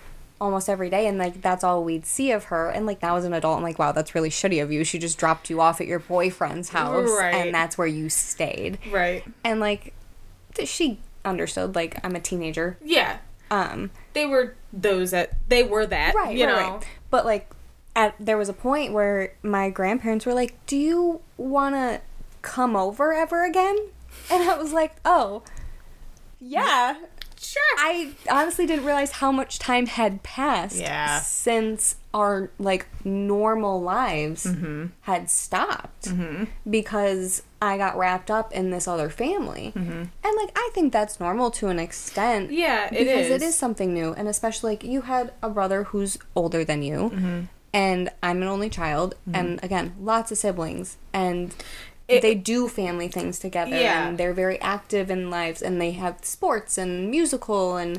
almost 0.43 0.69
every 0.69 0.91
day 0.91 1.07
and 1.07 1.19
like 1.19 1.41
that's 1.41 1.63
all 1.63 1.85
we'd 1.85 2.05
see 2.05 2.33
of 2.33 2.45
her. 2.45 2.69
And 2.69 2.85
like 2.85 3.01
now 3.01 3.17
as 3.17 3.25
an 3.25 3.33
adult 3.33 3.57
i'm 3.59 3.63
like 3.63 3.79
wow 3.79 3.93
that's 3.93 4.15
really 4.15 4.29
shitty 4.31 4.63
of 4.63 4.73
you. 4.73 4.83
She 4.85 4.99
just 4.99 5.17
dropped 5.19 5.49
you 5.49 5.61
off 5.61 5.81
at 5.81 5.87
your 5.87 6.01
boyfriend's 6.01 6.71
house 6.71 7.09
Right. 7.09 7.35
and 7.35 7.55
that's 7.55 7.79
where 7.79 7.87
you 7.87 8.09
stayed. 8.09 8.79
Right. 8.91 9.25
And 9.45 9.61
like 9.61 9.95
she 10.65 10.99
understood 11.25 11.75
like 11.77 11.99
i'm 12.05 12.17
a 12.17 12.21
teenager. 12.21 12.77
Yeah. 12.85 13.19
Um 13.51 13.91
they 14.15 14.27
were 14.27 14.57
those 14.73 15.13
that 15.13 15.37
they 15.49 15.63
were 15.63 15.87
that 15.87 16.15
right 16.15 16.37
you 16.37 16.45
right, 16.47 16.53
know? 16.67 16.73
right. 16.75 16.87
but 17.11 17.25
like 17.25 17.49
at 17.95 18.15
there 18.19 18.37
was 18.37 18.49
a 18.49 18.55
point 18.55 18.93
where 18.93 19.35
my 19.43 19.71
grandparents 19.71 20.27
were 20.27 20.35
like 20.35 20.55
do 20.67 20.77
you 20.77 21.21
want 21.37 21.75
to 21.77 22.01
come 22.43 22.75
over 22.75 23.13
ever 23.13 23.45
again? 23.45 23.77
And 24.31 24.43
i 24.51 24.57
was 24.59 24.73
like 24.73 24.97
oh 25.05 25.43
yeah 26.41 26.97
sure 27.43 27.63
i 27.79 28.13
honestly 28.31 28.67
didn't 28.67 28.85
realize 28.85 29.13
how 29.13 29.33
much 29.33 29.59
time 29.59 29.87
had 29.87 30.23
passed 30.23 30.77
Yeah. 30.77 31.21
since 31.21 31.97
our 32.15 32.51
like 32.59 32.87
normal 33.05 33.81
lives 33.83 34.45
Mm-hmm. 34.47 34.87
had 35.03 35.29
stopped 35.31 36.09
because 36.69 37.43
i 37.61 37.77
got 37.77 37.97
wrapped 37.97 38.31
up 38.31 38.53
in 38.53 38.71
this 38.71 38.87
other 38.89 39.09
family 39.11 39.73
Mm-hmm. 39.75 39.91
and 39.93 40.37
like 40.37 40.51
i 40.57 40.71
think 40.75 40.93
that's 40.93 41.19
normal 41.21 41.51
to 41.53 41.69
an 41.69 41.79
extent 41.79 42.51
yeah 42.53 42.87
it 42.87 42.99
because 42.99 43.27
is 43.27 43.31
it 43.31 43.43
is 43.43 43.55
something 43.57 43.93
new 43.95 44.13
and 44.13 44.29
especially 44.29 44.73
like 44.73 44.85
you 44.85 45.03
had 45.03 45.33
a 45.43 45.51
brother 45.51 45.85
who's 45.85 46.19
older 46.37 46.65
than 46.65 46.83
you 46.83 47.11
Mm-hmm. 47.15 47.41
and 47.75 48.11
i'm 48.23 48.43
an 48.43 48.49
only 48.49 48.69
child 48.71 49.15
and 49.33 49.63
again 49.63 49.95
lots 50.01 50.31
of 50.31 50.39
siblings 50.39 50.97
and 51.13 51.55
It- 52.17 52.23
they 52.23 52.35
do 52.35 52.69
family 52.69 53.09
things 53.09 53.39
together 53.39 53.71
Yeah. 53.77 54.09
and 54.09 54.19
they're 54.19 54.33
very 54.35 54.61
active 54.61 55.11
in 55.11 55.31
lives 55.31 55.63
and 55.63 55.81
they 55.81 55.93
have 55.93 56.19
sports 56.23 56.79
and 56.79 57.11
musical 57.11 57.77
and 57.77 57.99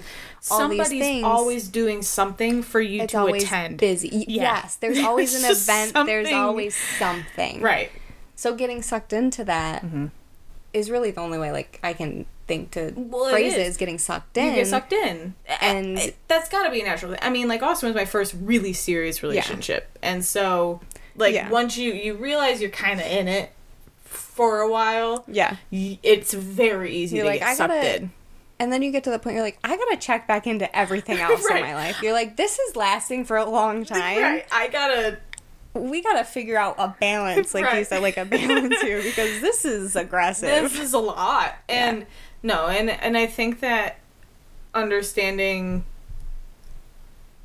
all 0.51 0.59
somebody's 0.59 0.89
these 0.89 1.01
things 1.01 1.23
always 1.23 1.67
doing 1.67 2.01
something 2.01 2.61
for 2.63 2.81
you 2.81 3.03
it's 3.03 3.11
to 3.13 3.19
always 3.19 3.43
attend 3.43 3.77
busy 3.77 4.25
Yeah. 4.27 4.43
yes 4.43 4.75
there's 4.75 4.99
always 5.03 5.33
an 5.41 5.49
event 5.49 5.93
there's 6.05 6.31
always 6.31 6.75
something 6.97 7.61
right 7.61 7.91
so 8.35 8.55
getting 8.55 8.81
sucked 8.81 9.13
into 9.13 9.43
that 9.45 9.83
is 9.83 9.89
Mm-hmm. 10.87 10.91
really 10.93 11.11
the 11.11 11.21
only 11.21 11.37
way 11.39 11.51
like 11.51 11.79
i 11.83 11.93
can 11.93 12.25
think 12.45 12.71
to 12.71 12.91
Well, 12.95 13.27
it 13.27 13.31
phrase 13.31 13.53
it 13.53 13.59
is. 13.61 13.67
is 13.69 13.77
getting 13.77 13.97
sucked 13.97 14.35
in 14.37 14.47
you 14.47 14.55
get 14.55 14.67
sucked 14.67 14.91
in 14.91 15.33
And- 15.61 15.97
I- 15.97 16.13
that's 16.27 16.49
got 16.49 16.63
to 16.63 16.71
be 16.71 16.81
a 16.81 16.83
natural 16.83 17.11
thing. 17.13 17.19
i 17.23 17.29
mean 17.29 17.47
like 17.47 17.63
austin 17.63 17.87
was 17.87 17.95
my 17.95 18.03
first 18.05 18.35
really 18.41 18.73
serious 18.73 19.23
relationship 19.23 19.97
and 20.01 20.25
so 20.25 20.81
like 21.15 21.33
Yeah. 21.35 21.47
once 21.49 21.77
you 21.77 21.93
you 21.93 22.15
realize 22.15 22.59
you're 22.59 22.69
kind 22.71 22.99
of 22.99 23.05
in 23.05 23.29
it 23.29 23.51
for 24.33 24.61
a 24.61 24.69
while 24.69 25.23
yeah 25.27 25.57
it's 25.71 26.33
very 26.33 26.91
easy 26.93 27.17
You're 27.17 27.25
to 27.25 27.29
like, 27.31 27.39
get 27.41 27.49
I 27.49 27.53
sucked 27.55 27.73
gotta- 27.73 27.95
in 27.97 28.11
And 28.59 28.71
then 28.73 28.81
you 28.81 28.91
get 28.91 29.03
to 29.05 29.11
the 29.11 29.19
point 29.19 29.35
you're 29.35 29.43
like, 29.43 29.59
I 29.63 29.75
gotta 29.77 29.97
check 29.97 30.27
back 30.27 30.47
into 30.47 30.73
everything 30.77 31.17
else 31.27 31.45
Right. 31.49 31.57
in 31.59 31.65
my 31.65 31.75
life. 31.75 32.01
You're 32.01 32.13
like, 32.13 32.37
this 32.37 32.57
is 32.59 32.75
lasting 32.75 33.25
for 33.25 33.37
a 33.37 33.45
long 33.49 33.83
time. 33.95 34.21
right 34.21 34.45
i 34.51 34.67
gotta 34.69 35.17
We 35.75 36.01
gotta 36.01 36.23
figure 36.23 36.57
out 36.57 36.75
a 36.77 36.95
balance, 36.99 37.53
like 37.53 37.73
you 37.75 37.83
said, 37.83 38.01
like 38.01 38.17
a 38.17 38.25
balance 38.25 38.79
here 38.81 39.01
because 39.09 39.41
this 39.41 39.65
is 39.65 39.95
aggressive. 39.95 40.49
this 40.49 40.79
is 40.79 40.93
a 40.93 40.99
lot 40.99 41.55
and 41.69 42.05
no 42.43 42.67
and 42.67 42.89
and 42.89 43.17
i 43.17 43.25
think 43.25 43.59
that 43.61 43.97
understanding 44.73 45.83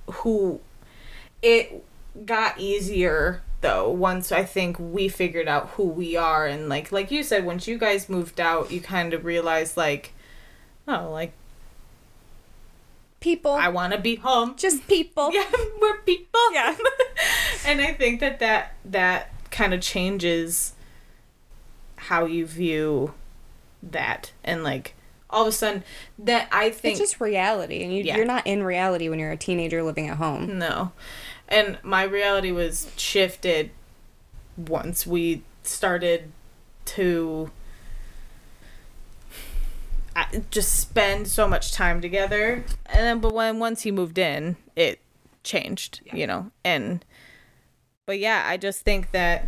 who 0.06 0.60
it 1.42 1.84
got 2.24 2.58
easier 2.58 3.42
though 3.60 3.90
once 3.90 4.30
i 4.30 4.44
think 4.44 4.76
we 4.78 5.08
figured 5.08 5.48
out 5.48 5.70
who 5.70 5.82
we 5.84 6.16
are 6.16 6.46
and 6.46 6.68
like 6.68 6.92
like 6.92 7.10
you 7.10 7.22
said 7.22 7.44
once 7.44 7.66
you 7.66 7.76
guys 7.76 8.08
moved 8.08 8.38
out 8.40 8.70
you 8.70 8.80
kind 8.80 9.12
of 9.12 9.24
realized 9.24 9.76
like 9.76 10.12
oh 10.86 11.10
like 11.10 11.32
people, 13.20 13.52
i 13.52 13.68
want 13.68 13.92
to 13.92 13.98
be 13.98 14.14
home 14.16 14.54
just 14.56 14.86
people. 14.86 15.30
yeah 15.32 15.44
we're 15.80 15.98
people 16.02 16.40
Yeah. 16.52 16.76
and 17.66 17.80
i 17.80 17.92
think 17.92 18.20
that 18.20 18.38
that 18.38 18.74
that 18.84 19.32
kind 19.50 19.74
of 19.74 19.80
changes 19.80 20.74
how 21.96 22.26
you 22.26 22.46
view 22.46 23.12
that 23.82 24.32
and 24.44 24.62
like 24.62 24.94
all 25.30 25.42
of 25.42 25.48
a 25.48 25.52
sudden 25.52 25.82
that 26.18 26.48
i 26.52 26.70
think 26.70 26.92
It's 26.92 27.10
just 27.10 27.20
reality, 27.20 27.82
and 27.82 27.92
you, 27.92 28.04
Yeah. 28.04 28.16
you're 28.16 28.24
not 28.24 28.46
in 28.46 28.62
reality 28.62 29.08
when 29.08 29.18
you're 29.18 29.32
a 29.32 29.36
teenager 29.36 29.82
living 29.82 30.08
at 30.08 30.16
home. 30.18 30.58
no 30.58 30.92
and 31.48 31.78
my 31.82 32.02
reality 32.02 32.52
was 32.52 32.90
shifted 32.96 33.70
once 34.56 35.06
we 35.06 35.42
started 35.62 36.30
to 36.84 37.50
just 40.50 40.78
spend 40.80 41.28
so 41.28 41.46
much 41.46 41.72
time 41.72 42.00
together. 42.00 42.64
And 42.86 43.00
then 43.04 43.18
but 43.20 43.32
when 43.32 43.58
once 43.58 43.82
he 43.82 43.90
moved 43.90 44.18
in 44.18 44.56
it 44.76 45.00
changed 45.44 46.00
you 46.12 46.26
know? 46.26 46.50
And 46.64 47.04
but 48.04 48.18
yeah 48.18 48.44
i 48.46 48.56
just 48.56 48.82
think 48.82 49.10
that 49.12 49.46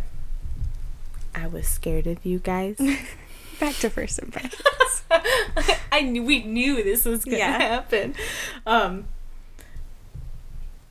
i 1.35 1.45
was 1.47 1.67
scared 1.67 2.07
of 2.07 2.25
you 2.25 2.39
guys. 2.39 2.77
Back 3.59 3.75
to 3.75 3.89
first 3.91 4.17
impressions. 4.17 5.03
I 5.91 6.01
knew 6.01 6.23
we 6.23 6.41
knew 6.43 6.83
this 6.83 7.05
was 7.05 7.25
gonna 7.25 7.37
Yeah. 7.37 7.59
happen. 7.59 8.15
Um, 8.65 9.05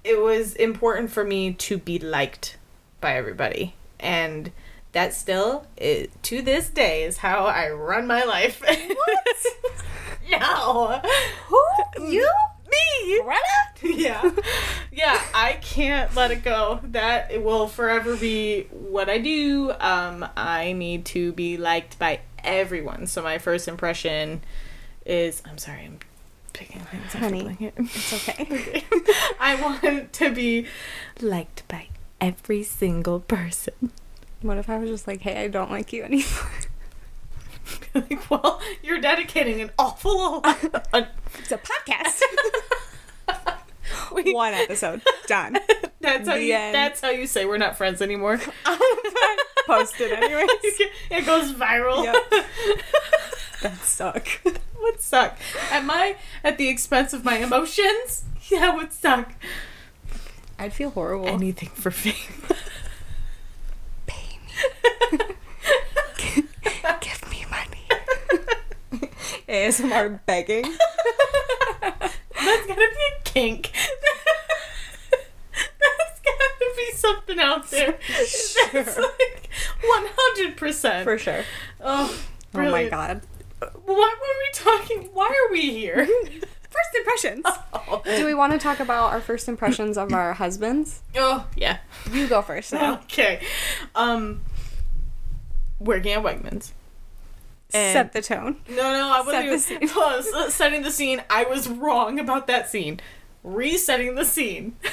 it 0.04 0.20
was 0.20 0.54
important 0.54 1.10
for 1.10 1.24
me 1.24 1.52
to 1.52 1.78
be 1.78 1.98
liked 1.98 2.56
by 3.00 3.16
everybody, 3.16 3.74
and 3.98 4.52
that 4.92 5.14
still, 5.14 5.66
is, 5.76 6.08
to 6.22 6.42
this 6.42 6.68
day, 6.68 7.04
is 7.04 7.18
how 7.18 7.46
I 7.46 7.70
run 7.70 8.06
my 8.06 8.24
life. 8.24 8.62
What? 9.00 9.36
no. 10.30 11.00
Who? 11.46 11.64
You? 12.10 12.28
Me? 12.70 13.20
Greta? 13.22 13.98
yeah. 13.98 14.30
Yeah, 14.92 15.20
I 15.34 15.54
can't 15.60 16.14
let 16.14 16.30
it 16.30 16.44
go. 16.44 16.80
That 16.84 17.42
will 17.42 17.66
forever 17.66 18.16
be 18.16 18.68
what 18.70 19.08
I 19.10 19.18
do. 19.18 19.72
Um, 19.80 20.26
I 20.36 20.72
need 20.72 21.04
to 21.06 21.32
be 21.32 21.56
liked 21.56 21.98
by 21.98 22.20
everyone. 22.44 23.06
So 23.06 23.22
my 23.22 23.38
first 23.38 23.66
impression 23.68 24.42
is 25.04 25.42
I'm 25.44 25.58
sorry, 25.58 25.84
I'm 25.84 25.98
picking 26.60 26.82
things. 26.82 27.12
Honey. 27.14 27.72
It's 27.76 28.12
okay. 28.28 28.84
I 29.40 29.54
want 29.60 30.12
to 30.12 30.30
be 30.34 30.66
liked 31.20 31.66
by 31.68 31.88
every 32.20 32.62
single 32.62 33.20
person. 33.20 33.90
What 34.42 34.58
if 34.58 34.68
I 34.68 34.76
was 34.78 34.90
just 34.90 35.06
like, 35.06 35.22
hey, 35.22 35.42
I 35.44 35.48
don't 35.48 35.70
like 35.70 35.92
you 35.92 36.02
anymore? 36.04 36.50
like, 37.94 38.30
well, 38.30 38.60
you're 38.82 39.00
dedicating 39.00 39.60
an 39.62 39.70
awful 39.78 40.16
lot. 40.18 40.44
It's 41.38 41.52
a 41.52 41.58
podcast. 41.58 42.20
We- 44.12 44.34
One 44.34 44.52
episode. 44.54 45.02
Done. 45.26 45.56
that's 46.00 46.28
how 46.28 46.34
The 46.34 46.42
you. 46.44 46.54
end. 46.54 46.74
That's 46.74 47.00
how 47.00 47.10
you 47.10 47.26
say 47.26 47.44
we're 47.46 47.58
not 47.58 47.76
friends 47.78 48.02
anymore. 48.02 48.38
Post 49.66 50.00
it 50.00 50.12
anyways. 50.12 50.48
it 51.10 51.24
goes 51.26 51.52
viral. 51.52 52.04
Yep. 52.04 52.44
That 53.62 53.76
suck. 53.82 54.26
would 54.82 55.00
suck. 55.00 55.38
At 55.70 55.84
my 55.84 56.16
at 56.44 56.58
the 56.58 56.68
expense 56.68 57.12
of 57.12 57.24
my 57.24 57.38
emotions, 57.38 58.24
yeah, 58.50 58.72
it 58.72 58.76
would 58.76 58.92
suck. 58.92 59.32
I'd 60.58 60.72
feel 60.72 60.90
horrible. 60.90 61.28
Anything 61.28 61.70
for 61.70 61.90
fame. 61.90 62.14
Pay 64.06 64.38
me. 64.46 65.24
Give 67.00 67.30
me 67.30 67.44
money. 67.50 67.88
ASMR 69.48 70.20
begging. 70.26 70.64
That's 71.80 72.66
gotta 72.66 72.74
be 72.76 72.84
a 73.18 73.22
kink. 73.24 73.70
That's 75.52 76.20
gotta 76.20 76.74
be 76.76 76.92
something 76.94 77.38
out 77.40 77.70
there. 77.70 77.98
That's 78.08 78.52
Sure. 78.52 79.02
like 79.02 79.48
one 79.82 80.06
hundred 80.14 80.56
percent. 80.58 81.04
For 81.04 81.16
sure. 81.18 81.44
Oh, 81.80 82.14
Oh 82.54 82.70
my 82.70 82.88
god. 82.88 83.22
What 83.60 83.84
were 83.86 83.96
we 83.96 84.50
talking? 84.52 85.08
Why 85.12 85.26
are 85.26 85.52
we 85.52 85.70
here? 85.70 86.06
First 86.70 86.94
impressions. 86.96 87.44
oh. 87.74 88.02
Do 88.04 88.24
we 88.26 88.34
want 88.34 88.52
to 88.52 88.58
talk 88.58 88.78
about 88.80 89.12
our 89.12 89.20
first 89.20 89.48
impressions 89.48 89.98
of 89.98 90.12
our 90.12 90.34
husbands? 90.34 91.02
oh, 91.16 91.46
yeah. 91.56 91.78
You 92.12 92.28
go 92.28 92.42
first 92.42 92.72
now. 92.72 92.94
Okay. 93.04 93.44
Um, 93.96 94.42
working 95.80 96.12
at 96.12 96.22
Wegmans. 96.22 96.70
And- 97.74 97.92
Set 97.92 98.12
the 98.12 98.22
tone. 98.22 98.56
No, 98.68 98.76
no, 98.76 99.10
I 99.12 99.20
wasn't 99.22 99.72
even 99.72 99.88
close. 99.92 100.32
Uh, 100.32 100.48
Setting 100.48 100.82
the 100.82 100.92
scene. 100.92 101.22
I 101.28 101.42
was 101.44 101.68
wrong 101.68 102.20
about 102.20 102.46
that 102.46 102.70
scene. 102.70 103.00
Resetting 103.42 104.14
the 104.14 104.24
scene. 104.24 104.76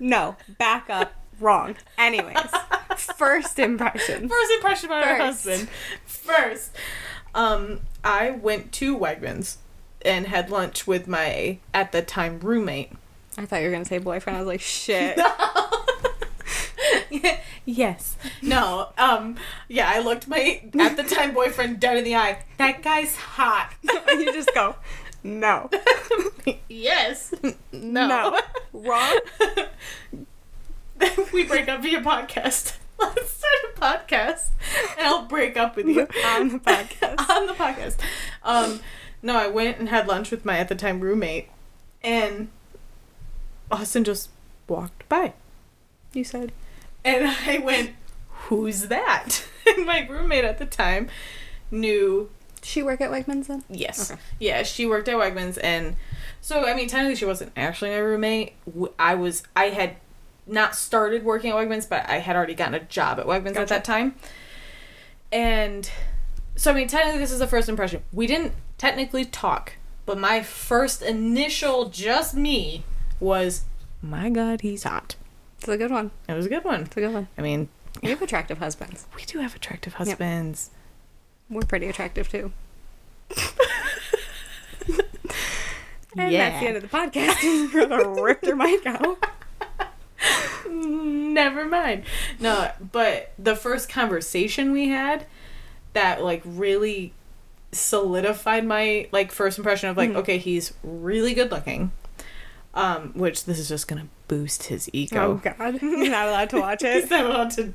No, 0.00 0.36
back 0.58 0.90
up. 0.90 1.12
Wrong. 1.40 1.76
Anyways, 1.98 2.36
first 3.16 3.58
impression. 3.60 4.28
First 4.28 4.52
impression 4.52 4.86
about 4.88 5.04
our 5.04 5.16
husband. 5.16 5.68
First, 6.04 6.72
um, 7.34 7.80
I 8.02 8.30
went 8.30 8.72
to 8.72 8.96
Wegmans 8.96 9.56
and 10.02 10.26
had 10.26 10.50
lunch 10.50 10.86
with 10.86 11.08
my 11.08 11.58
at 11.72 11.92
the 11.92 12.02
time 12.02 12.40
roommate. 12.40 12.92
I 13.36 13.46
thought 13.46 13.60
you 13.60 13.66
were 13.66 13.72
gonna 13.72 13.84
say 13.84 13.98
boyfriend. 13.98 14.36
I 14.36 14.40
was 14.40 14.48
like, 14.48 14.60
shit. 14.60 15.18
yes. 17.64 18.16
No. 18.42 18.88
Um. 18.98 19.36
Yeah. 19.68 19.90
I 19.92 20.00
looked 20.00 20.28
my 20.28 20.62
at 20.78 20.96
the 20.96 21.02
time 21.02 21.34
boyfriend 21.34 21.80
dead 21.80 21.96
in 21.98 22.04
the 22.04 22.16
eye. 22.16 22.38
That 22.58 22.82
guy's 22.82 23.16
hot. 23.16 23.74
you 23.82 24.32
just 24.32 24.52
go, 24.54 24.76
no, 25.22 25.70
yes. 26.68 27.32
No. 27.72 28.38
wrong. 28.72 29.20
we 31.32 31.44
break 31.44 31.68
up 31.68 31.82
via 31.82 32.00
podcast. 32.00 32.76
Let's 32.98 33.30
start 33.30 33.54
a 33.64 33.80
podcast, 33.80 34.48
and 34.96 35.06
I'll 35.06 35.26
break 35.26 35.56
up 35.56 35.76
with 35.76 35.88
you 35.88 36.06
On 36.26 36.48
the 36.48 36.58
podcast. 36.58 37.13
On 37.34 37.46
the 37.46 37.52
podcast. 37.54 37.96
Um, 38.42 38.80
no, 39.22 39.36
I 39.36 39.48
went 39.48 39.78
and 39.78 39.88
had 39.88 40.06
lunch 40.06 40.30
with 40.30 40.44
my 40.44 40.58
at 40.58 40.68
the 40.68 40.74
time 40.74 41.00
roommate, 41.00 41.48
and 42.02 42.48
Austin 43.70 44.04
just 44.04 44.28
walked 44.68 45.08
by, 45.08 45.32
You 46.12 46.24
said 46.24 46.52
and 47.04 47.26
I 47.46 47.58
went, 47.58 47.90
"Who's 48.48 48.88
that?" 48.88 49.44
And 49.66 49.86
my 49.86 50.06
roommate 50.06 50.44
at 50.44 50.58
the 50.58 50.66
time 50.66 51.08
knew. 51.70 52.28
she 52.62 52.82
work 52.82 53.00
at 53.00 53.10
Wegmans 53.10 53.46
then? 53.46 53.64
Yes, 53.70 54.10
Okay. 54.10 54.20
yeah, 54.38 54.62
she 54.62 54.84
worked 54.86 55.08
at 55.08 55.16
Wegmans, 55.16 55.58
and 55.62 55.96
so 56.42 56.66
I 56.66 56.74
mean, 56.74 56.86
technically, 56.86 57.16
she 57.16 57.24
wasn't 57.24 57.52
actually 57.56 57.90
my 57.90 57.96
roommate. 57.96 58.52
I 58.98 59.14
was. 59.14 59.42
I 59.56 59.66
had 59.70 59.96
not 60.46 60.76
started 60.76 61.24
working 61.24 61.50
at 61.50 61.56
Wegmans, 61.56 61.88
but 61.88 62.06
I 62.08 62.18
had 62.18 62.36
already 62.36 62.52
gotten 62.54 62.74
a 62.74 62.80
job 62.80 63.18
at 63.18 63.24
Wegmans 63.26 63.56
at 63.56 63.68
that 63.68 63.84
time. 63.84 64.14
And 65.32 65.90
so, 66.56 66.70
I 66.70 66.74
mean, 66.74 66.88
technically, 66.88 67.20
this 67.20 67.32
is 67.32 67.38
the 67.38 67.46
first 67.46 67.68
impression. 67.68 68.02
We 68.12 68.26
didn't 68.26 68.52
technically 68.78 69.24
talk, 69.24 69.74
but 70.06 70.18
my 70.18 70.42
first 70.42 71.02
initial, 71.02 71.88
just 71.88 72.34
me, 72.34 72.84
was, 73.20 73.62
my 74.02 74.30
God, 74.30 74.60
he's 74.62 74.84
hot. 74.84 75.16
It's 75.58 75.68
a 75.68 75.76
good 75.76 75.90
one. 75.90 76.10
It 76.28 76.34
was 76.34 76.46
a 76.46 76.48
good 76.50 76.64
one. 76.64 76.82
It's 76.82 76.96
a 76.96 77.00
good 77.00 77.12
one. 77.14 77.28
I 77.38 77.42
mean, 77.42 77.68
We 78.02 78.10
have 78.10 78.20
attractive 78.22 78.58
husbands. 78.58 79.06
we 79.16 79.24
do 79.24 79.38
have 79.38 79.54
attractive 79.56 79.94
husbands. 79.94 80.70
We're 81.48 81.62
pretty 81.62 81.86
attractive 81.88 82.28
too. 82.28 82.52
And 86.16 86.30
Yeah. 86.30 86.50
that's 86.50 86.60
the 86.62 86.68
end 86.68 86.76
of 86.76 86.82
the 86.82 86.88
podcast. 86.88 87.72
Brother 87.72 88.08
ripped 88.22 88.46
her 88.46 88.54
mic 88.54 88.86
out. 88.86 89.18
Never 90.70 91.64
mind. 91.66 92.04
No, 92.38 92.70
but 92.92 93.32
the 93.36 93.56
first 93.56 93.88
conversation 93.88 94.70
we 94.70 94.88
had 94.90 95.26
that 95.94 96.22
like 96.22 96.42
really 96.44 97.12
solidified 97.72 98.64
my 98.64 99.08
like 99.10 99.32
first 99.32 99.58
impression 99.58 99.88
of 99.88 99.96
like 99.96 100.10
Mhm. 100.10 100.16
okay, 100.16 100.38
he's 100.38 100.72
really 100.84 101.34
good 101.34 101.50
looking. 101.50 101.90
Um 102.74 103.12
which 103.14 103.44
this 103.46 103.58
is 103.58 103.68
just 103.68 103.88
to 104.02 104.08
boost 104.28 104.64
his 104.64 104.88
ego. 104.92 105.32
Oh 105.32 105.34
god. 105.56 105.78
He's 105.80 106.08
not 106.10 106.28
allowed 106.28 106.50
to 106.50 106.60
watch 106.60 106.82
He's 106.82 107.04
it. 107.04 107.10
not 107.10 107.26
allowed 107.26 107.50
to 107.52 107.72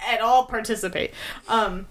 at 0.00 0.20
all 0.20 0.44
participate. 0.46 1.12
Um 1.48 1.86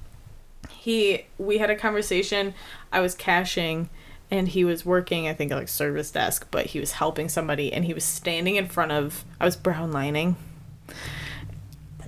he 0.71 1.25
we 1.37 1.57
had 1.59 1.69
a 1.69 1.75
conversation. 1.75 2.53
I 2.91 2.99
was 2.99 3.15
cashing 3.15 3.89
and 4.31 4.47
he 4.47 4.63
was 4.63 4.83
working, 4.85 5.27
I 5.27 5.33
think 5.33 5.51
at 5.51 5.55
like 5.57 5.67
service 5.67 6.09
desk, 6.11 6.47
but 6.51 6.67
he 6.67 6.79
was 6.79 6.93
helping 6.93 7.29
somebody 7.29 7.71
and 7.71 7.85
he 7.85 7.93
was 7.93 8.03
standing 8.03 8.55
in 8.55 8.67
front 8.67 8.91
of 8.91 9.23
I 9.39 9.45
was 9.45 9.55
brown 9.55 9.91
lining. 9.91 10.35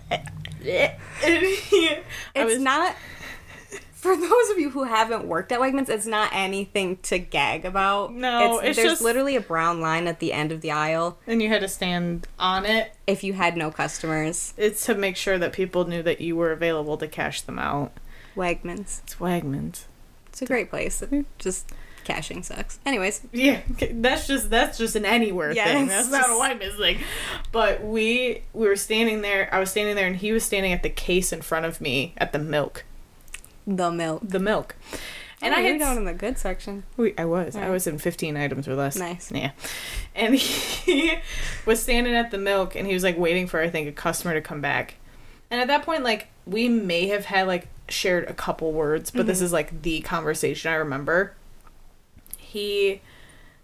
And 0.09 0.21
he, 0.63 1.89
I 1.89 2.03
It's 2.35 2.45
was, 2.55 2.59
not 2.59 2.95
for 4.07 4.15
those 4.17 4.49
of 4.49 4.57
you 4.57 4.69
who 4.71 4.83
haven't 4.83 5.25
worked 5.25 5.51
at 5.51 5.59
Wegmans, 5.59 5.89
it's 5.89 6.05
not 6.07 6.29
anything 6.33 6.97
to 7.03 7.19
gag 7.19 7.65
about. 7.65 8.13
No, 8.13 8.59
it's 8.59 8.75
there's 8.77 8.89
just- 8.91 9.01
literally 9.01 9.35
a 9.35 9.41
brown 9.41 9.81
line 9.81 10.07
at 10.07 10.19
the 10.19 10.33
end 10.33 10.51
of 10.51 10.61
the 10.61 10.71
aisle 10.71 11.17
and 11.27 11.41
you 11.41 11.49
had 11.49 11.61
to 11.61 11.67
stand 11.67 12.27
on 12.39 12.65
it. 12.65 12.93
if 13.05 13.23
you 13.23 13.33
had 13.33 13.55
no 13.57 13.71
customers. 13.71 14.53
It's 14.57 14.85
to 14.85 14.95
make 14.95 15.15
sure 15.15 15.37
that 15.37 15.53
people 15.53 15.85
knew 15.85 16.01
that 16.03 16.19
you 16.21 16.35
were 16.35 16.51
available 16.51 16.97
to 16.97 17.07
cash 17.07 17.41
them 17.41 17.59
out. 17.59 17.91
Wegmans. 18.35 19.01
It's 19.03 19.15
Wegmans. 19.15 19.83
It's 20.27 20.41
a 20.41 20.45
great 20.45 20.69
place. 20.69 21.01
It 21.01 21.25
just 21.39 21.71
cashing 22.03 22.43
sucks. 22.43 22.79
Anyways, 22.85 23.21
Yeah, 23.33 23.61
that's 23.91 24.27
just 24.27 24.49
that's 24.49 24.77
just 24.77 24.95
an 24.95 25.05
anywhere 25.05 25.51
Yeah, 25.51 25.65
thing. 25.65 25.85
it's 25.85 26.07
That's 26.07 26.09
not 26.11 26.29
a 26.29 26.37
white 26.37 26.61
thing. 26.61 26.99
But 27.51 27.83
we 27.83 28.43
we 28.53 28.67
were 28.67 28.75
standing 28.75 29.21
there. 29.21 29.49
I 29.53 29.59
was 29.59 29.71
standing 29.71 29.95
there, 29.95 30.07
and 30.07 30.15
he 30.15 30.31
was 30.31 30.43
standing 30.43 30.71
at 30.73 30.83
the 30.83 30.89
case 30.89 31.33
in 31.33 31.41
front 31.41 31.65
of 31.65 31.81
me 31.81 32.13
at 32.17 32.31
the 32.31 32.39
milk, 32.39 32.85
the 33.67 33.91
milk. 33.91 34.21
the 34.23 34.39
milk. 34.39 34.75
And 35.39 35.53
And 35.53 35.55
I 35.55 35.59
had 35.61 35.73
had 35.73 35.79
down 35.81 35.97
in 35.97 36.05
the 36.05 36.13
good 36.13 36.39
section. 36.39 36.81
we, 36.95 37.13
I 37.15 37.25
was 37.25 37.55
I 37.55 37.69
was 37.69 37.85
in 37.85 37.99
fifteen 37.99 38.35
items 38.35 38.67
or 38.67 38.73
less. 38.73 38.95
Nice. 38.97 39.31
Yeah, 39.31 39.51
and 40.15 40.33
he 40.33 41.13
was 41.67 41.79
standing 41.83 42.15
at 42.15 42.31
the 42.31 42.39
milk, 42.39 42.75
and 42.75 42.87
he 42.87 42.93
was 42.95 43.03
like 43.03 43.17
waiting 43.19 43.45
for 43.45 43.61
I 43.61 43.69
think 43.69 43.87
a 43.87 43.91
customer 43.91 44.33
to 44.33 44.41
come 44.41 44.61
back. 44.61 44.95
And 45.51 45.61
at 45.61 45.67
that 45.67 45.83
point, 45.83 46.03
like 46.03 46.29
we 46.47 46.67
may 46.69 47.07
have 47.09 47.25
had 47.25 47.45
like 47.45 47.67
shared 47.87 48.23
a 48.27 48.33
couple 48.33 48.71
words, 48.73 49.11
but 49.11 49.27
this 49.27 49.39
Mhm. 49.39 49.43
is 49.43 49.53
like 49.53 49.81
the 49.83 49.99
conversation 50.01 50.71
I 50.71 50.75
remember. 50.75 51.33
He 52.37 53.01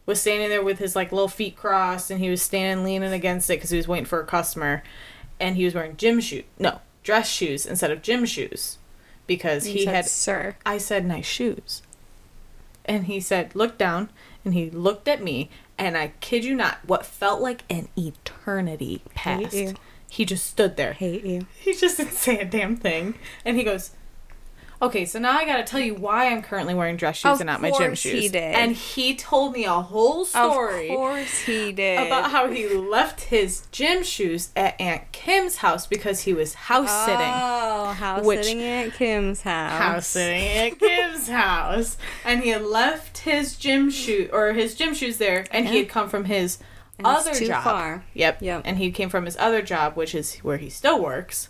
was 0.06 0.22
standing 0.22 0.50
there 0.50 0.64
with 0.64 0.80
his 0.80 0.96
like 0.96 1.12
little 1.12 1.28
feet 1.28 1.56
crossed, 1.56 2.12
and 2.12 2.20
he 2.20 2.30
was 2.30 2.42
standing 2.42 2.86
leaning 2.86 3.14
against 3.14 3.50
it 3.50 3.54
because 3.58 3.70
he 3.72 3.78
was 3.78 3.88
waiting 3.88 4.06
for 4.06 4.20
a 4.20 4.26
customer, 4.26 4.84
and 5.40 5.56
he 5.56 5.66
was 5.66 5.74
wearing 5.74 5.98
gym 5.98 6.20
shoes, 6.20 6.44
no 6.60 6.82
dress 7.04 7.28
shoes 7.30 7.66
instead 7.66 7.92
of 7.92 8.02
gym 8.02 8.26
shoes, 8.26 8.78
because 9.28 9.68
You 9.68 9.74
he 9.74 9.86
said, 9.86 9.96
had 9.96 10.06
sir. 10.06 10.56
I 10.66 10.78
said 10.78 11.06
nice 11.06 11.26
shoes. 11.26 11.82
And 12.86 13.06
he 13.06 13.20
said, 13.20 13.56
look 13.56 13.78
down. 13.78 14.10
And 14.44 14.54
he 14.54 14.70
looked 14.70 15.08
at 15.08 15.24
me. 15.24 15.50
And 15.78 15.98
I 15.98 16.14
kid 16.20 16.44
you 16.46 16.56
not, 16.56 16.80
what 16.86 17.06
felt 17.06 17.42
like 17.42 17.64
an 17.70 17.88
eternity 17.98 19.02
passed. 19.16 19.54
you. 19.54 19.74
He 20.10 20.26
just 20.26 20.46
stood 20.46 20.78
there. 20.78 20.94
Hate 20.94 21.24
you. 21.24 21.48
He 21.60 21.74
just 21.74 21.98
didn't 21.98 22.14
say 22.14 22.40
a 22.40 22.46
damn 22.46 22.76
thing. 22.76 23.16
And 23.44 23.58
he 23.58 23.64
goes, 23.64 23.92
Okay, 24.84 25.06
so 25.06 25.18
now 25.18 25.38
I 25.38 25.46
gotta 25.46 25.64
tell 25.64 25.80
you 25.80 25.96
why 25.96 26.28
I'm 26.30 26.42
currently 26.42 26.74
wearing 26.74 26.98
dress 26.98 27.16
shoes 27.16 27.32
Of 27.36 27.40
and 27.40 27.48
not 27.48 27.62
my 27.62 27.70
gym 27.70 27.78
course 27.92 28.00
shoes. 28.00 28.22
he 28.24 28.28
did. 28.28 28.54
And 28.54 28.76
he 28.76 29.16
told 29.16 29.54
me 29.54 29.64
a 29.64 29.72
whole 29.72 30.26
story 30.26 30.90
Of 30.90 30.96
course 30.98 31.40
he 31.40 31.72
did. 31.72 32.06
about 32.08 32.32
how 32.32 32.50
he 32.52 32.68
left 32.68 33.22
his 33.22 33.66
gym 33.72 34.04
shoes 34.04 34.50
at 34.58 34.76
Aunt 34.82 35.10
Kim's 35.14 35.58
house 35.58 35.88
because 35.88 36.22
he 36.24 36.34
was 36.34 36.54
house 36.54 36.90
oh, 36.92 37.06
sitting. 37.06 37.22
Oh, 37.34 37.94
house 37.94 38.26
Which- 38.26 38.44
sitting 38.44 38.62
at 38.62 38.94
Kim's 38.94 39.42
house. 39.44 39.72
House 39.82 40.08
sitting 40.08 40.48
at 40.50 40.78
Kim's 40.80 41.28
house, 41.30 41.98
and 42.26 42.44
he 42.44 42.50
had 42.50 42.64
left 42.64 43.20
his 43.20 43.56
gym 43.56 43.90
shoe 43.90 44.30
or 44.34 44.52
his 44.52 44.76
gym 44.76 44.94
shoes 44.94 45.18
there, 45.18 45.46
and 45.50 45.66
he 45.70 45.78
had 45.78 45.88
come 45.88 46.10
from 46.10 46.26
his 46.26 46.58
And 46.98 47.08
other 47.08 47.34
too 47.34 47.48
job. 47.48 47.64
far. 47.64 48.04
Yep. 48.16 48.42
Yep. 48.42 48.64
And 48.66 48.78
he 48.80 48.92
came 48.92 49.08
from 49.08 49.24
his 49.24 49.38
other 49.38 49.62
job, 49.62 49.96
which 49.96 50.14
is 50.14 50.36
where 50.40 50.58
he 50.58 50.70
still 50.70 51.02
works, 51.02 51.48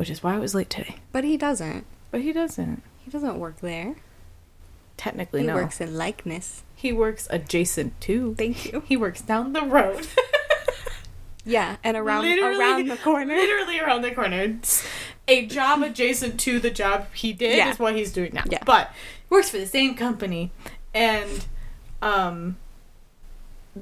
which 0.00 0.08
is 0.08 0.22
why 0.22 0.34
I 0.34 0.38
was 0.38 0.54
late 0.54 0.70
today. 0.70 0.96
But 1.12 1.24
he 1.24 1.36
doesn't. 1.36 1.84
But 2.10 2.22
he 2.22 2.32
doesn't 2.32 2.82
He 3.04 3.10
doesn't 3.10 3.38
work 3.38 3.60
there. 3.60 3.96
technically. 4.96 5.42
He 5.42 5.46
no, 5.46 5.56
He 5.56 5.62
works 5.62 5.80
in 5.80 5.94
likeness. 5.96 6.62
he 6.74 6.90
works 6.92 7.28
adjacent 7.30 8.00
to. 8.02 8.34
Thank 8.36 8.72
you. 8.72 8.82
He 8.86 8.96
works 8.96 9.20
down 9.20 9.52
the 9.52 9.62
road. 9.62 10.06
Yeah, 11.42 11.76
and 11.82 11.96
around 11.96 12.22
Literally- 12.24 12.58
around 12.60 12.88
the 12.88 12.96
corner. 12.98 13.34
Literally 13.34 13.80
around 13.80 14.02
the 14.02 14.10
corner. 14.10 14.40
It's 14.42 14.86
a 15.26 15.46
job 15.46 15.82
adjacent 15.82 16.38
to 16.40 16.58
the 16.60 16.70
job 16.70 17.06
he 17.14 17.32
did 17.32 17.56
Yeah. 17.56 17.70
is 17.70 17.78
what 17.78 17.96
he's 17.96 18.12
doing 18.12 18.32
now. 18.34 18.44
Yeah. 18.46 18.62
But 18.64 18.90
works 19.30 19.48
for 19.48 19.56
the 19.56 19.66
same 19.66 19.94
company, 19.94 20.52
and 20.92 21.46
um, 22.02 22.58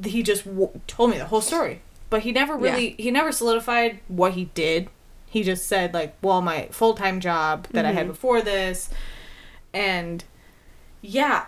he 0.05 0.23
just 0.23 0.45
w- 0.45 0.81
told 0.87 1.11
me 1.11 1.19
the 1.19 1.27
whole 1.27 1.41
story. 1.41 1.83
But 2.11 2.23
he 2.23 2.31
never 2.31 2.57
really 2.57 2.91
he 2.97 3.11
never 3.11 3.33
solidified 3.33 3.99
what 4.07 4.33
he 4.35 4.45
did. 4.55 4.89
He 5.31 5.43
just 5.43 5.67
said 5.67 5.93
like, 5.95 6.17
well, 6.23 6.41
my 6.41 6.69
full 6.71 6.95
time 6.95 7.21
job 7.21 7.67
that 7.73 7.85
I 7.85 7.93
had 7.93 8.03
Mm-hmm. 8.05 8.13
before 8.13 8.41
this, 8.43 8.89
and 9.75 10.25
yeah. 11.03 11.47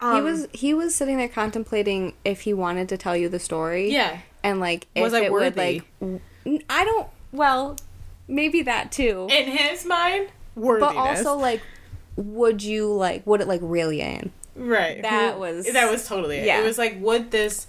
he 0.00 0.06
um, 0.06 0.24
was 0.24 0.46
he 0.52 0.74
was 0.74 0.94
sitting 0.94 1.16
there 1.16 1.28
contemplating 1.28 2.14
if 2.24 2.42
he 2.42 2.54
wanted 2.54 2.88
to 2.90 2.96
tell 2.96 3.16
you 3.16 3.28
the 3.28 3.38
story. 3.38 3.90
yeah. 3.92 4.18
and 4.42 4.60
like 4.60 4.86
if 4.94 5.02
Was 5.02 5.14
I 5.14 5.22
it 5.22 5.32
would 5.32 5.56
worthy? 5.56 5.60
like 5.80 5.84
w- 6.00 6.20
I 6.70 6.84
don't 6.84 7.08
well 7.32 7.76
maybe 8.28 8.62
that 8.62 8.92
too. 8.92 9.26
In 9.30 9.46
his 9.50 9.84
mind, 9.84 10.28
worthiness. 10.54 10.94
but 10.94 10.96
also 11.00 11.36
like 11.36 11.60
would 12.16 12.62
you 12.62 12.92
like 12.92 13.26
would 13.26 13.40
it 13.40 13.48
like 13.48 13.60
reel 13.62 13.92
you 13.92 14.02
in? 14.04 14.30
Right. 14.56 15.02
That 15.02 15.38
was- 15.40 15.66
that 15.72 15.90
was 15.90 16.06
totally 16.06 16.36
it. 16.38 16.46
yeah. 16.46 16.60
It 16.60 16.64
was 16.64 16.78
like 16.78 16.96
would 17.00 17.30
this 17.32 17.66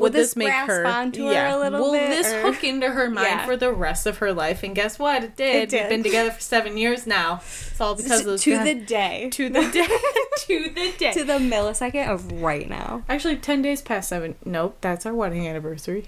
would, 0.00 0.12
this, 0.12 0.28
this 0.30 0.36
make 0.36 0.52
her 0.52 0.86
onto 0.86 1.26
her 1.26 1.46
a 1.46 1.58
little 1.58 1.80
Will 1.80 1.92
bit, 1.92 2.08
this 2.10 2.26
or- 2.32 2.42
hook 2.42 2.64
into 2.64 2.90
her 2.90 3.08
mind 3.10 3.26
Yeah. 3.28 3.46
for 3.46 3.56
the 3.56 3.72
rest 3.72 4.06
of 4.06 4.18
her 4.18 4.32
life? 4.32 4.62
And 4.62 4.74
guess 4.74 4.98
what? 4.98 5.22
It 5.24 5.36
did. 5.36 5.56
It 5.56 5.68
did. 5.70 5.80
We've 5.82 5.88
been 5.90 6.02
together 6.02 6.30
for 6.30 6.40
seven 6.40 6.76
years 6.76 7.06
now. 7.06 7.36
It's 7.42 7.80
all 7.80 7.94
because 7.94 8.20
of 8.20 8.26
those 8.26 8.42
to 8.42 8.50
guys- 8.52 8.64
the 8.64 8.74
day. 8.74 9.28
to 9.32 9.48
the 9.48 9.70
day 9.70 9.86
to 10.38 10.70
the 10.74 10.92
day. 10.98 11.12
to 11.12 11.24
the 11.24 11.34
millisecond 11.38 12.08
of 12.08 12.32
right 12.42 12.68
now. 12.68 13.02
Actually, 13.08 13.36
ten 13.36 13.62
days 13.62 13.82
past 13.82 14.08
seven. 14.08 14.34
Nope, 14.44 14.76
that's 14.80 15.04
our 15.06 15.14
wedding 15.14 15.46
anniversary. 15.46 16.06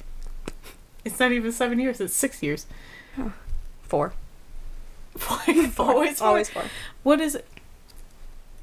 It's 1.04 1.18
not 1.18 1.32
even 1.32 1.50
seven 1.52 1.78
years. 1.80 2.00
It's 2.00 2.14
six 2.14 2.42
years. 2.42 2.66
Four. 3.82 4.14
always, 5.28 5.78
always, 5.78 6.20
Always 6.20 6.48
four. 6.48 6.64
What 7.02 7.20
is 7.20 7.34
it? 7.34 7.46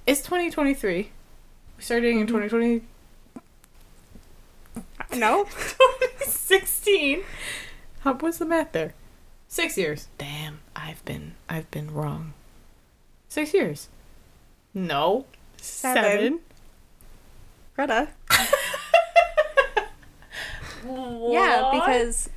It's 0.08 0.22
2023. 0.22 1.12
We 1.78 1.84
started 1.84 2.02
dating 2.02 2.22
in 2.22 2.26
Mm-hmm. 2.28 2.36
2020. 2.48 2.82
No. 5.16 5.44
2016. 5.50 7.24
How, 8.02 8.14
what's 8.14 8.38
the 8.38 8.46
math 8.46 8.72
there? 8.74 8.94
Six 9.48 9.78
years. 9.78 10.08
Damn, 10.18 10.60
I've 10.76 11.04
been 11.06 11.34
I've 11.50 11.70
been 11.72 11.92
wrong. 11.92 12.34
Six 13.28 13.54
years. 13.54 13.90
No. 14.74 15.26
Seven. 15.58 16.04
Seven. 16.04 16.40
Greta. 17.76 18.10
Yeah, 20.86 21.70
because 21.74 22.30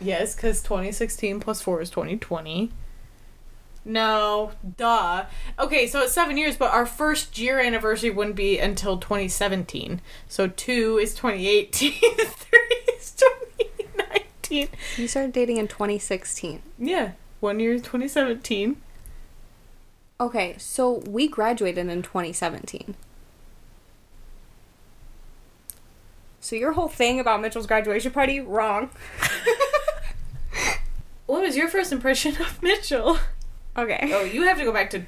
Yes, 0.00 0.34
because 0.34 0.62
2016 0.62 1.40
plus 1.40 1.60
4 1.60 1.82
is 1.82 1.90
2020. 1.90 2.72
No, 3.84 4.52
duh. 4.76 5.24
Okay, 5.58 5.86
so 5.86 6.02
it's 6.02 6.12
seven 6.12 6.36
years, 6.36 6.56
but 6.56 6.70
our 6.70 6.84
first 6.86 7.38
year 7.38 7.58
anniversary 7.58 8.10
wouldn't 8.10 8.36
be 8.36 8.58
until 8.58 8.98
2017. 8.98 10.00
So 10.28 10.48
two 10.48 10.98
is 10.98 11.14
2018, 11.14 11.92
three 12.26 12.82
is 12.94 13.12
2019. 13.12 14.68
you 14.96 15.08
started 15.08 15.32
dating 15.32 15.56
in 15.56 15.66
2016. 15.66 16.60
Yeah, 16.78 17.12
one 17.40 17.58
year 17.58 17.72
is 17.72 17.82
2017. 17.82 18.76
Okay, 20.20 20.54
so 20.58 21.02
we 21.08 21.26
graduated 21.26 21.88
in 21.88 22.02
2017. 22.02 22.94
So 26.42 26.56
your 26.56 26.72
whole 26.72 26.88
thing 26.88 27.18
about 27.20 27.40
Mitchell's 27.40 27.66
graduation 27.66 28.12
party 28.12 28.40
wrong. 28.40 28.90
What 31.30 31.42
was 31.42 31.56
your 31.56 31.68
first 31.68 31.92
impression 31.92 32.34
of 32.42 32.60
Mitchell? 32.60 33.16
Okay. 33.82 34.10
Oh, 34.12 34.24
you 34.24 34.42
have 34.42 34.58
to 34.58 34.64
go 34.64 34.72
back 34.72 34.90
to. 34.90 35.02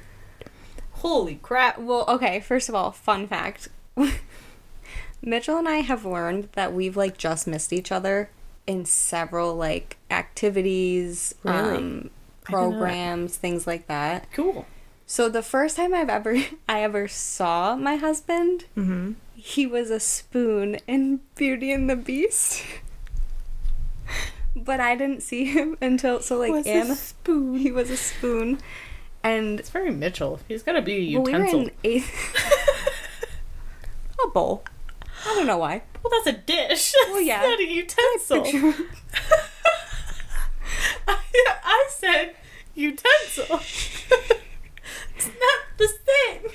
Holy 0.93 1.35
crap. 1.35 1.77
Well, 1.79 2.05
okay, 2.07 2.39
first 2.39 2.69
of 2.69 2.75
all, 2.75 2.91
fun 2.91 3.27
fact. 3.27 3.67
Mitchell 5.21 5.57
and 5.57 5.67
I 5.69 5.77
have 5.77 6.05
learned 6.05 6.49
that 6.53 6.73
we've 6.73 6.97
like 6.97 7.17
just 7.17 7.47
missed 7.47 7.71
each 7.73 7.91
other 7.91 8.29
in 8.67 8.85
several 8.85 9.55
like 9.55 9.97
activities, 10.11 11.35
Really? 11.43 11.57
um 11.57 11.63
I 11.65 11.71
did 11.77 11.81
not. 11.83 12.09
programs, 12.45 13.37
things 13.37 13.65
like 13.67 13.87
that. 13.87 14.27
Cool. 14.33 14.65
So 15.05 15.29
the 15.29 15.41
first 15.43 15.75
time 15.77 15.93
I've 15.93 16.09
ever 16.09 16.35
I 16.69 16.81
ever 16.83 17.07
saw 17.07 17.75
my 17.75 17.95
husband, 17.95 18.65
Mm-hmm. 18.77 19.13
he 19.35 19.65
was 19.67 19.89
a 19.91 19.99
spoon 19.99 20.75
in 20.87 21.19
Beauty 21.35 21.71
and 21.71 21.89
the 21.89 21.95
Beast. 21.95 22.63
but 24.55 24.79
I 24.79 24.95
didn't 24.95 25.21
see 25.23 25.45
him 25.45 25.77
until 25.81 26.21
so 26.21 26.37
like 26.37 26.51
Was 26.51 26.65
a 26.67 26.69
Anna 26.71 26.95
spoon. 26.95 27.55
he 27.57 27.71
was 27.71 27.89
a 27.89 27.97
spoon 27.97 28.59
and 29.23 29.59
It's 29.59 29.69
very 29.69 29.91
Mitchell. 29.91 30.39
He's 30.47 30.63
got 30.63 30.73
to 30.73 30.81
be 30.81 31.15
a 31.15 31.19
well, 31.19 31.25
we 31.25 31.31
were 31.33 31.37
utensil. 31.39 31.61
in 31.61 31.71
eighth 31.83 33.29
a 34.23 34.27
bowl. 34.29 34.63
I 35.25 35.35
don't 35.35 35.47
know 35.47 35.57
why. 35.57 35.83
Well, 36.03 36.11
that's 36.23 36.35
a 36.37 36.39
dish. 36.39 36.93
Well, 37.09 37.21
yeah. 37.21 37.41
Not 37.41 37.59
a 37.59 37.65
utensil. 37.65 38.43
I, 41.07 41.17
I 41.63 41.89
said 41.89 42.35
utensil. 42.75 43.59
it's 45.15 45.27
not 45.27 45.77
the 45.77 45.87
same. 45.87 46.51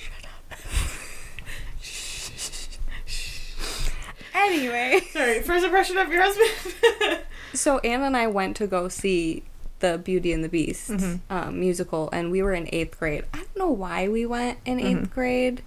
anyway, 4.34 5.00
Sorry, 5.12 5.40
first 5.42 5.64
impression 5.64 5.96
of 5.98 6.10
your 6.10 6.22
husband. 6.22 7.20
So 7.54 7.78
Anna 7.80 8.04
and 8.04 8.16
I 8.16 8.26
went 8.26 8.56
to 8.58 8.66
go 8.66 8.88
see 8.88 9.42
the 9.80 9.96
Beauty 9.98 10.32
and 10.32 10.42
the 10.42 10.48
Beast 10.48 10.90
Mhm. 10.90 11.20
um, 11.30 11.60
musical, 11.60 12.08
and 12.12 12.30
we 12.32 12.42
were 12.42 12.52
in 12.52 12.68
eighth 12.72 12.98
grade. 12.98 13.24
I 13.32 13.38
don't 13.38 13.56
know 13.56 13.70
why 13.70 14.08
we 14.08 14.26
went 14.26 14.58
in 14.64 14.78
8th 14.80 14.96
Mm-hmm. 14.96 15.14
grade. 15.14 15.62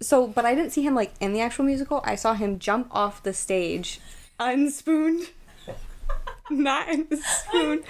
So, 0.00 0.26
but 0.26 0.44
I 0.44 0.54
didn't 0.54 0.70
see 0.72 0.82
him 0.82 0.94
like 0.94 1.12
in 1.20 1.32
the 1.32 1.40
actual 1.40 1.64
musical. 1.64 2.00
I 2.04 2.14
saw 2.16 2.34
him 2.34 2.58
jump 2.58 2.88
off 2.90 3.22
the 3.22 3.32
stage, 3.32 4.00
unspooned. 4.38 5.30
Not 6.50 6.88
in 6.90 7.06
the 7.10 7.16
spoon, 7.16 7.82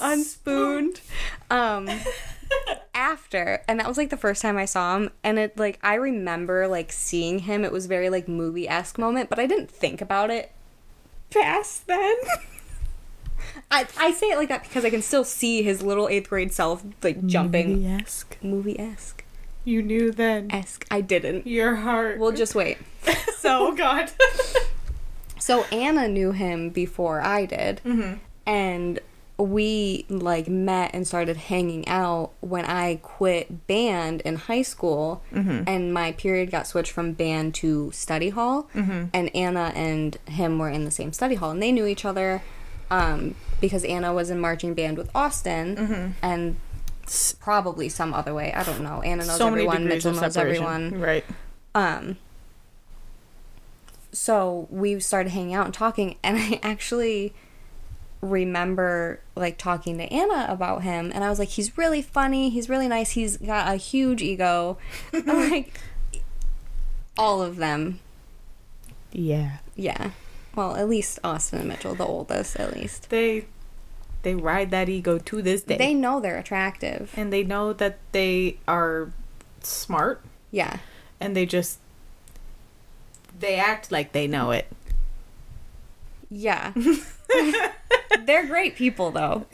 unspooned. 0.00 1.00
Um, 1.50 1.88
after, 2.94 3.62
and 3.68 3.78
that 3.78 3.86
was 3.86 3.96
like 3.96 4.10
the 4.10 4.16
first 4.16 4.42
time 4.42 4.56
I 4.56 4.64
saw 4.64 4.96
him, 4.96 5.10
and 5.22 5.38
it 5.38 5.56
like 5.56 5.78
I 5.82 5.94
remember 5.94 6.66
like 6.66 6.90
seeing 6.90 7.40
him. 7.40 7.64
It 7.64 7.70
was 7.70 7.86
very 7.86 8.10
like 8.10 8.26
movie 8.28 8.68
esque 8.68 8.98
moment, 8.98 9.28
but 9.30 9.38
I 9.38 9.46
didn't 9.46 9.70
think 9.70 10.00
about 10.00 10.30
it 10.30 10.50
past 11.30 11.86
then. 11.86 12.16
I, 13.72 13.86
I 13.98 14.12
say 14.12 14.26
it 14.28 14.36
like 14.36 14.50
that 14.50 14.62
because 14.62 14.84
I 14.84 14.90
can 14.90 15.02
still 15.02 15.24
see 15.24 15.62
his 15.62 15.82
little 15.82 16.06
eighth 16.08 16.28
grade 16.28 16.52
self 16.52 16.84
like 17.02 17.26
jumping 17.26 17.82
Movie-esque. 17.82 18.36
movie 18.42 18.78
esque 18.78 19.24
You 19.64 19.82
knew 19.82 20.12
then. 20.12 20.48
esque. 20.52 20.86
I 20.90 21.00
didn't. 21.00 21.46
Your 21.46 21.76
heart. 21.76 22.18
We'll 22.18 22.32
just 22.32 22.54
wait. 22.54 22.78
oh 23.44 23.72
God. 23.76 24.10
So 25.38 25.64
Anna 25.72 26.06
knew 26.06 26.32
him 26.32 26.70
before 26.70 27.20
I 27.20 27.46
did, 27.46 27.80
mm-hmm. 27.84 28.14
and 28.46 29.00
we 29.38 30.04
like 30.08 30.46
met 30.46 30.92
and 30.94 31.04
started 31.06 31.36
hanging 31.36 31.88
out 31.88 32.30
when 32.40 32.64
I 32.64 33.00
quit 33.02 33.66
band 33.66 34.20
in 34.20 34.36
high 34.36 34.62
school, 34.62 35.22
Mm-hmm. 35.32 35.64
and 35.66 35.92
my 35.92 36.12
period 36.12 36.50
got 36.52 36.66
switched 36.68 36.92
from 36.92 37.12
band 37.14 37.54
to 37.56 37.90
study 37.90 38.28
hall, 38.28 38.68
Mm-hmm. 38.74 39.06
and 39.12 39.34
Anna 39.34 39.72
and 39.74 40.16
him 40.28 40.58
were 40.60 40.68
in 40.70 40.84
the 40.84 40.92
same 40.92 41.12
study 41.12 41.34
hall, 41.34 41.50
and 41.50 41.60
they 41.62 41.72
knew 41.72 41.86
each 41.86 42.04
other. 42.04 42.42
Um, 42.90 43.34
because 43.62 43.82
Anna 43.84 44.12
was 44.12 44.28
in 44.28 44.38
marching 44.38 44.74
band 44.74 44.98
with 44.98 45.10
Austin, 45.14 45.76
Mm-hmm. 45.76 46.10
and 46.22 46.56
s- 47.04 47.34
probably 47.40 47.88
some 47.88 48.12
other 48.12 48.34
way. 48.34 48.52
I 48.52 48.62
don't 48.62 48.82
know. 48.82 49.00
Anna 49.00 49.24
knows 49.24 49.38
so 49.38 49.46
everyone. 49.46 49.86
Mitchell 49.88 50.12
knows 50.12 50.34
separation. 50.34 50.62
everyone. 50.64 51.00
Right. 51.00 51.24
Um, 51.74 52.18
so 54.12 54.66
we 54.70 55.00
started 55.00 55.30
hanging 55.30 55.54
out 55.54 55.64
and 55.66 55.74
talking, 55.74 56.16
and 56.22 56.36
I 56.40 56.60
actually 56.62 57.32
remember 58.20 59.18
like 59.34 59.58
talking 59.58 59.98
to 59.98 60.04
Anna 60.04 60.46
about 60.48 60.82
him 60.84 61.10
and 61.12 61.24
I 61.24 61.28
was 61.28 61.40
like 61.40 61.48
he's 61.48 61.76
really 61.76 62.00
funny, 62.02 62.50
he's 62.50 62.68
really 62.68 62.86
nice, 62.86 63.10
he's 63.10 63.36
got 63.36 63.72
a 63.72 63.74
huge 63.76 64.22
ego. 64.22 64.78
I'm 65.12 65.26
like 65.50 65.80
all 67.18 67.42
of 67.42 67.56
them. 67.56 67.98
Yeah. 69.10 69.58
Yeah. 69.74 70.12
Well, 70.54 70.76
at 70.76 70.88
least 70.88 71.18
Austin 71.24 71.58
and 71.60 71.68
Mitchell, 71.68 71.96
the 71.96 72.06
oldest 72.06 72.54
at 72.56 72.72
least. 72.76 73.10
They 73.10 73.46
they 74.22 74.34
ride 74.34 74.70
that 74.70 74.88
ego 74.88 75.18
to 75.18 75.42
this 75.42 75.62
day. 75.62 75.76
They 75.76 75.94
know 75.94 76.20
they're 76.20 76.38
attractive. 76.38 77.12
and 77.16 77.32
they 77.32 77.42
know 77.44 77.72
that 77.72 77.98
they 78.12 78.58
are 78.68 79.10
smart 79.62 80.22
Yeah. 80.50 80.78
and 81.20 81.36
they 81.36 81.46
just 81.46 81.78
they 83.38 83.56
act 83.56 83.90
like 83.90 84.12
they 84.12 84.26
know 84.26 84.50
it. 84.52 84.66
Yeah. 86.30 86.72
they're 88.24 88.46
great 88.46 88.76
people 88.76 89.10
though. 89.10 89.46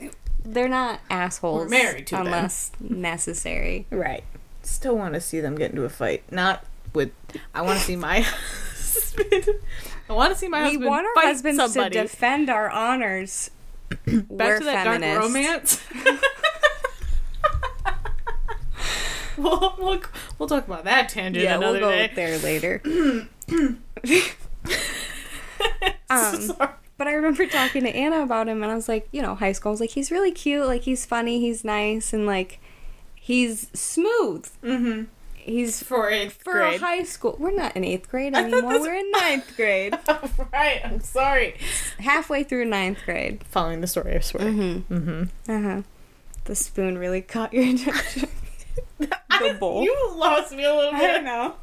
They're 0.45 0.69
not 0.69 1.01
assholes. 1.09 1.63
We're 1.63 1.69
married 1.69 2.07
to 2.07 2.15
them. 2.15 2.27
unless 2.27 2.71
necessary. 2.79 3.85
Right. 3.89 4.23
Still 4.63 4.95
want 4.97 5.13
to 5.15 5.21
see 5.21 5.39
them 5.39 5.55
get 5.55 5.71
into 5.71 5.83
a 5.85 5.89
fight. 5.89 6.23
Not 6.31 6.65
with 6.93 7.11
I 7.53 7.61
want 7.61 7.79
to 7.79 7.85
see 7.85 7.95
my 7.95 8.21
husband. 8.25 9.45
I 10.09 10.13
want 10.13 10.33
to 10.33 10.39
see 10.39 10.47
my 10.47 10.59
we 10.61 10.65
husband 10.69 10.85
want 10.85 11.05
our 11.07 11.13
fight 11.15 11.25
husbands 11.25 11.57
somebody. 11.73 11.95
to 11.95 12.01
defend 12.03 12.49
our 12.49 12.69
honors. 12.69 13.51
Back 13.89 14.25
We're 14.29 14.59
to 14.59 14.65
that 14.65 14.83
feminists. 14.85 15.01
dark 15.01 15.23
romance. 15.23 15.81
we'll, 19.37 19.75
we'll, 19.79 20.01
we'll 20.37 20.49
talk 20.49 20.67
about 20.67 20.83
that 20.85 21.09
tangent 21.09 21.43
Yeah, 21.43 21.57
we'll 21.57 21.79
go 21.79 21.89
day. 21.91 22.11
there 22.15 22.37
later. 22.39 22.81
um, 22.85 23.77
Sorry. 26.41 26.69
but 26.97 27.07
I 27.07 27.11
remember 27.13 27.45
talking 27.47 27.83
to 27.83 27.89
Anna 27.95 28.21
about 28.23 28.47
him, 28.47 28.61
and 28.63 28.71
I 28.71 28.75
was 28.75 28.87
like, 28.89 29.07
you 29.11 29.21
know, 29.21 29.35
high 29.35 29.51
school. 29.53 29.69
I 29.69 29.73
was 29.73 29.79
like, 29.81 29.91
he's 29.91 30.11
really 30.11 30.31
cute. 30.31 30.65
Like 30.65 30.81
he's 30.83 31.05
funny. 31.05 31.39
He's 31.39 31.63
nice, 31.63 32.13
and 32.13 32.25
like 32.25 32.59
he's 33.15 33.69
smooth. 33.73 34.47
Mm-hmm. 34.63 35.03
He's 35.49 35.81
For 35.81 36.09
eighth 36.09 36.43
for 36.43 36.53
grade. 36.53 36.81
a 36.81 36.85
high 36.85 37.03
school. 37.03 37.35
We're 37.39 37.51
not 37.55 37.75
in 37.75 37.83
eighth 37.83 38.07
grade 38.09 38.35
anymore. 38.35 38.79
We're 38.79 38.93
in 38.95 39.09
ninth 39.11 39.55
grade. 39.55 39.97
right. 40.53 40.81
I'm 40.85 40.99
sorry. 41.01 41.55
Halfway 41.97 42.43
through 42.43 42.65
ninth 42.65 42.99
grade. 43.03 43.43
Following 43.45 43.81
the 43.81 43.87
story, 43.87 44.15
I 44.15 44.19
swear. 44.19 44.45
Mm-hmm. 44.45 44.93
Mm-hmm. 44.93 45.51
Uh 45.51 45.61
huh. 45.61 45.81
The 46.45 46.55
spoon 46.55 46.97
really 46.99 47.21
caught 47.21 47.51
your 47.53 47.63
attention. 47.63 48.29
I, 49.31 49.53
bowl. 49.53 49.83
You 49.83 50.11
lost 50.15 50.51
me 50.53 50.63
a 50.65 50.75
little 50.75 50.91
bit. 50.91 51.23
know. 51.23 51.55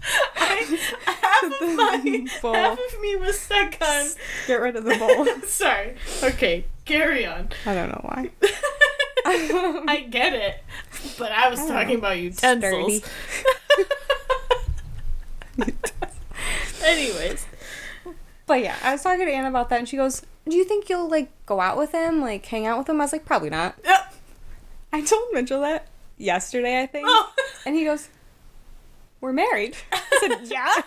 I, 0.36 0.78
half 1.06 1.60
of 1.62 1.74
my 1.76 2.26
bowl. 2.42 2.54
half 2.54 2.78
of 2.78 3.00
me 3.00 3.16
was 3.16 3.38
stuck 3.38 3.74
on. 3.80 4.06
Get 4.46 4.60
rid 4.60 4.76
of 4.76 4.84
the 4.84 4.96
bowl. 4.96 5.26
Sorry. 5.48 5.96
Okay, 6.22 6.66
carry 6.84 7.24
on. 7.26 7.48
I 7.66 7.74
don't 7.74 7.88
know 7.88 8.00
why. 8.02 8.30
I 9.88 10.06
get 10.10 10.32
it, 10.32 10.62
but 11.18 11.32
I 11.32 11.48
was 11.48 11.60
I 11.60 11.68
talking 11.68 11.94
know. 11.94 11.98
about 11.98 12.18
utensils. 12.18 13.02
Anyways, 16.84 17.46
But 18.46 18.62
yeah, 18.62 18.76
I 18.82 18.92
was 18.92 19.02
talking 19.02 19.26
to 19.26 19.32
Anna 19.32 19.48
about 19.48 19.68
that, 19.70 19.78
and 19.80 19.88
she 19.88 19.96
goes, 19.96 20.22
"Do 20.48 20.56
you 20.56 20.64
think 20.64 20.88
you'll 20.88 21.08
like 21.08 21.30
go 21.46 21.60
out 21.60 21.76
with 21.76 21.92
him, 21.92 22.20
like 22.20 22.46
hang 22.46 22.66
out 22.66 22.78
with 22.78 22.88
him?" 22.88 23.00
I 23.00 23.04
was 23.04 23.12
like, 23.12 23.24
"Probably 23.26 23.50
not." 23.50 23.74
Yeah. 23.84 24.04
I 24.92 25.02
told 25.02 25.28
Mitchell 25.32 25.60
that 25.62 25.86
yesterday, 26.16 26.80
I 26.80 26.86
think, 26.86 27.06
oh, 27.08 27.32
and 27.66 27.74
he 27.74 27.84
goes, 27.84 28.08
"We're 29.20 29.32
married." 29.32 29.76
I 29.92 30.00
said, 30.20 30.38
"Yeah," 30.50 30.82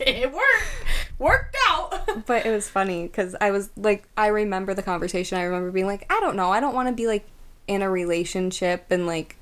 it 0.00 0.32
worked. 0.32 1.05
Worked 1.18 1.56
out. 1.68 2.24
but 2.26 2.44
it 2.44 2.50
was 2.50 2.68
funny 2.68 3.04
because 3.04 3.34
I 3.40 3.50
was 3.50 3.70
like, 3.76 4.06
I 4.16 4.28
remember 4.28 4.74
the 4.74 4.82
conversation. 4.82 5.38
I 5.38 5.42
remember 5.42 5.70
being 5.70 5.86
like, 5.86 6.06
"I 6.10 6.20
don't 6.20 6.36
know. 6.36 6.50
I 6.50 6.60
don't 6.60 6.74
want 6.74 6.88
to 6.88 6.94
be 6.94 7.06
like 7.06 7.26
in 7.66 7.82
a 7.82 7.90
relationship," 7.90 8.86
and 8.90 9.06
like 9.06 9.36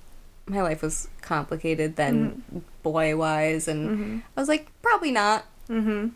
my 0.46 0.62
life 0.62 0.82
was 0.82 1.08
complicated 1.22 1.96
then, 1.96 2.44
boy 2.82 3.16
wise, 3.16 3.66
and 3.66 4.22
I 4.36 4.40
was 4.40 4.48
like, 4.48 4.70
"Probably 4.82 5.10
not." 5.10 5.46
Mm-hmm. 5.68 6.08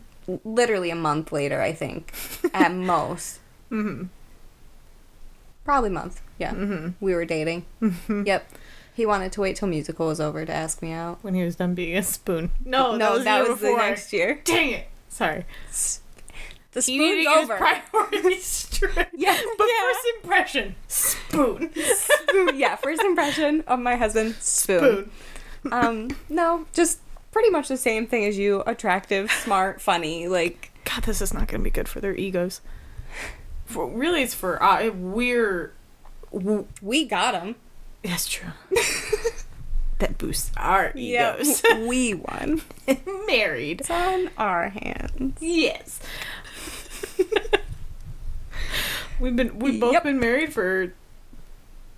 Literally 0.45 0.91
a 0.91 0.95
month 0.95 1.31
later, 1.31 1.61
I 1.61 1.73
think, 1.73 2.13
at 2.53 2.71
most. 2.73 3.39
Mm-hmm. 3.71 4.05
Probably 5.65 5.89
month. 5.89 6.21
Yeah. 6.37 6.53
Mm-hmm. 6.53 7.03
We 7.03 7.13
were 7.13 7.25
dating. 7.25 7.65
Yep. 8.07 8.49
He 8.93 9.05
wanted 9.05 9.31
to 9.33 9.41
wait 9.41 9.55
till 9.55 9.67
musical 9.67 10.07
was 10.07 10.19
over 10.19 10.45
to 10.45 10.53
ask 10.53 10.81
me 10.81 10.91
out. 10.91 11.19
When 11.21 11.33
he 11.33 11.43
was 11.43 11.55
done 11.55 11.73
being 11.73 11.95
a 11.97 12.03
spoon. 12.03 12.51
No, 12.65 12.95
no, 12.95 13.13
was, 13.13 13.23
that 13.23 13.47
was 13.47 13.59
the 13.59 13.73
next 13.75 14.11
year. 14.11 14.41
Dang 14.43 14.71
it. 14.71 14.87
Sorry. 15.09 15.45
The 16.71 16.81
spoon's 16.83 17.27
over. 17.27 17.57
priorities 17.57 18.45
straight. 18.45 19.07
Yeah, 19.15 19.37
But 19.57 19.67
yeah. 19.67 19.81
first 19.81 20.07
impression, 20.23 20.75
spoon. 20.87 21.71
Spoon. 21.75 22.57
yeah, 22.57 22.75
first 22.75 23.01
impression 23.01 23.63
of 23.67 23.79
my 23.79 23.95
husband, 23.95 24.35
spoon. 24.35 25.09
spoon. 25.63 25.73
Um, 25.73 26.17
no, 26.29 26.65
just 26.73 26.99
pretty 27.31 27.49
much 27.49 27.67
the 27.67 27.75
same 27.77 28.05
thing 28.07 28.23
as 28.25 28.37
you. 28.37 28.61
Attractive, 28.67 29.31
smart, 29.31 29.81
funny. 29.81 30.27
Like, 30.27 30.71
God, 30.85 31.03
this 31.03 31.21
is 31.21 31.33
not 31.33 31.47
going 31.47 31.59
to 31.61 31.63
be 31.63 31.69
good 31.71 31.89
for 31.89 31.99
their 32.01 32.15
egos. 32.15 32.61
For, 33.65 33.87
really, 33.89 34.21
it's 34.23 34.33
for 34.35 34.61
uh, 34.63 34.89
we're. 34.91 35.73
W- 36.31 36.67
we 36.81 37.05
got 37.05 37.31
them. 37.33 37.55
that's 38.03 38.27
true. 38.27 38.49
that 39.99 40.17
boosts 40.17 40.51
our 40.57 40.91
egos. 40.95 41.61
we 41.87 42.13
won. 42.15 42.61
Married. 43.27 43.81
It's 43.81 43.89
on 43.89 44.29
our 44.37 44.69
hands. 44.69 45.37
Yes. 45.39 45.99
we've 49.19 49.35
been 49.35 49.59
we've 49.59 49.79
both 49.79 49.93
Yep. 49.93 50.03
been 50.03 50.19
married 50.19 50.53
for 50.53 50.93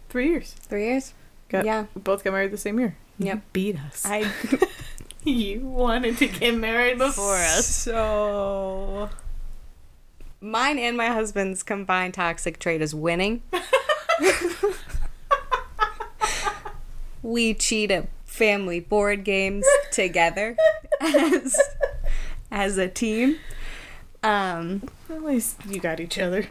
three 0.09 0.27
years. 0.29 0.53
Three 0.53 0.85
years. 0.87 1.13
Got, 1.49 1.65
Yeah. 1.65 1.85
we 1.95 2.01
both 2.01 2.23
got 2.23 2.31
married 2.33 2.51
the 2.51 2.57
same 2.57 2.79
year. 2.79 2.95
You 3.19 3.27
Yep. 3.27 3.41
beat 3.53 3.77
us. 3.79 4.03
I 4.05 4.31
you 5.23 5.59
wanted 5.61 6.17
to 6.17 6.27
get 6.27 6.55
married 6.55 6.97
before 6.97 7.35
us. 7.35 7.67
So, 7.67 9.09
mine 10.39 10.79
and 10.79 10.97
my 10.97 11.07
husband's 11.07 11.61
combined 11.61 12.15
toxic 12.15 12.57
trait 12.57 12.81
is 12.81 12.95
winning. 12.95 13.43
We 17.23 17.53
cheat 17.53 17.91
at 17.91 18.07
family 18.25 18.79
board 18.79 19.23
games 19.23 19.65
together 19.91 20.55
as 20.99 21.59
as 22.51 22.77
a 22.77 22.87
team. 22.87 23.37
Um, 24.23 24.83
At 25.09 25.23
least 25.23 25.57
you 25.67 25.79
got 25.79 25.99
each 25.99 26.19
other. 26.19 26.45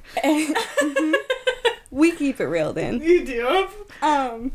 we 1.91 2.13
keep 2.13 2.41
it 2.41 2.47
real, 2.47 2.73
then. 2.73 3.01
You 3.01 3.25
do. 3.25 3.69
Um, 4.03 4.53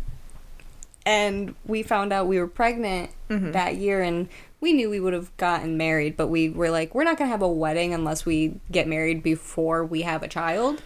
and 1.06 1.56
we 1.66 1.84
found 1.84 2.12
out 2.12 2.28
we 2.28 2.40
were 2.40 2.48
pregnant 2.48 3.12
Mhm. 3.30 3.54
that 3.54 3.76
year, 3.76 4.02
and 4.02 4.28
we 4.60 4.74
knew 4.74 4.90
we 4.90 5.00
would 5.00 5.14
have 5.14 5.36
gotten 5.38 5.78
married, 5.78 6.18
but 6.18 6.28
we 6.28 6.50
were 6.50 6.70
like, 6.70 6.96
we're 6.96 7.04
not 7.04 7.18
gonna 7.18 7.30
have 7.30 7.42
a 7.42 7.48
wedding 7.48 7.94
unless 7.94 8.26
we 8.26 8.60
get 8.72 8.88
married 8.88 9.22
before 9.24 9.86
we 9.86 10.02
have 10.02 10.24
a 10.24 10.28
child. 10.28 10.82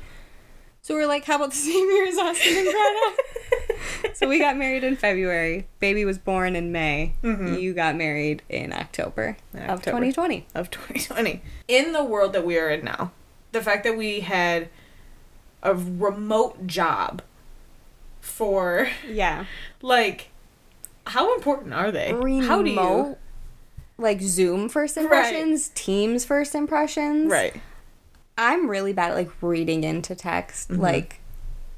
So 0.82 0.96
we're 0.96 1.08
like, 1.08 1.26
how 1.26 1.36
about 1.36 1.52
the 1.52 1.56
same 1.58 1.90
year 1.90 2.06
as 2.08 2.18
Austin 2.18 2.58
and 2.58 2.66
Greta? 2.68 4.14
so 4.16 4.28
we 4.28 4.40
got 4.40 4.58
married 4.58 4.84
in 4.84 4.96
February. 4.96 5.68
Baby 5.80 6.06
was 6.06 6.18
born 6.18 6.56
in 6.56 6.72
May. 6.72 7.14
Mhm. 7.24 7.62
You 7.62 7.74
got 7.74 7.96
married 7.96 8.42
in 8.50 8.74
October, 8.74 9.38
In 9.54 9.62
of 9.64 9.82
2020. 9.82 10.46
of 10.56 10.70
2020. 10.72 11.42
In 11.68 11.92
the 11.94 12.04
world 12.04 12.34
that 12.34 12.46
we 12.46 12.58
are 12.58 12.70
in 12.70 12.84
now, 12.86 13.12
the 13.52 13.62
fact 13.62 13.84
that 13.84 13.98
we 13.98 14.22
had 14.22 14.70
a 15.62 15.76
remote 15.76 16.66
job 16.66 17.22
for 18.22 18.90
Yeah. 19.08 19.46
like 19.82 20.30
how 21.08 21.34
important 21.36 21.74
are 21.74 21.92
they? 21.92 22.14
Remote, 22.14 22.46
How 22.48 22.62
do 22.62 22.70
you 22.70 23.18
like 23.98 24.22
Zoom 24.22 24.70
first 24.70 24.96
impressions, 24.96 25.70
Teams 25.76 26.24
first 26.24 26.54
impressions. 26.56 27.30
Right. 27.32 27.60
I'm 28.40 28.70
really 28.70 28.94
bad 28.94 29.12
at 29.12 29.16
like 29.16 29.30
reading 29.42 29.84
into 29.84 30.16
text. 30.16 30.70
Mm-hmm. 30.70 30.82
Like 30.82 31.20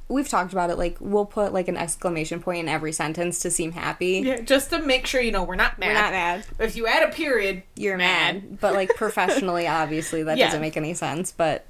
we've 0.08 0.28
talked 0.30 0.54
about 0.54 0.70
it. 0.70 0.78
Like 0.78 0.98
we'll 1.00 1.26
put 1.26 1.52
like 1.54 1.68
an 1.68 1.76
exclamation 1.78 2.40
point 2.42 2.60
in 2.60 2.70
every 2.70 2.92
sentence 2.92 3.40
to 3.40 3.50
seem 3.52 3.72
happy. 3.72 4.22
Yeah, 4.26 4.42
just 4.42 4.70
to 4.70 4.80
make 4.80 5.08
sure 5.08 5.20
you 5.22 5.32
know 5.32 5.44
we're 5.44 5.56
not 5.56 5.80
mad. 5.80 5.88
We're 5.88 5.94
not 5.94 6.12
mad. 6.12 6.46
If 6.60 6.76
you 6.76 6.86
add 6.88 7.08
a 7.10 7.12
period, 7.12 7.64
You're 7.76 7.98
Mad. 7.98 8.36
mad. 8.36 8.60
But 8.60 8.74
like 8.76 8.90
professionally, 8.96 9.68
obviously 9.82 10.24
that 10.24 10.38
Yeah. 10.38 10.46
doesn't 10.48 10.62
make 10.62 10.78
any 10.78 10.94
sense. 10.94 11.32
But 11.32 11.66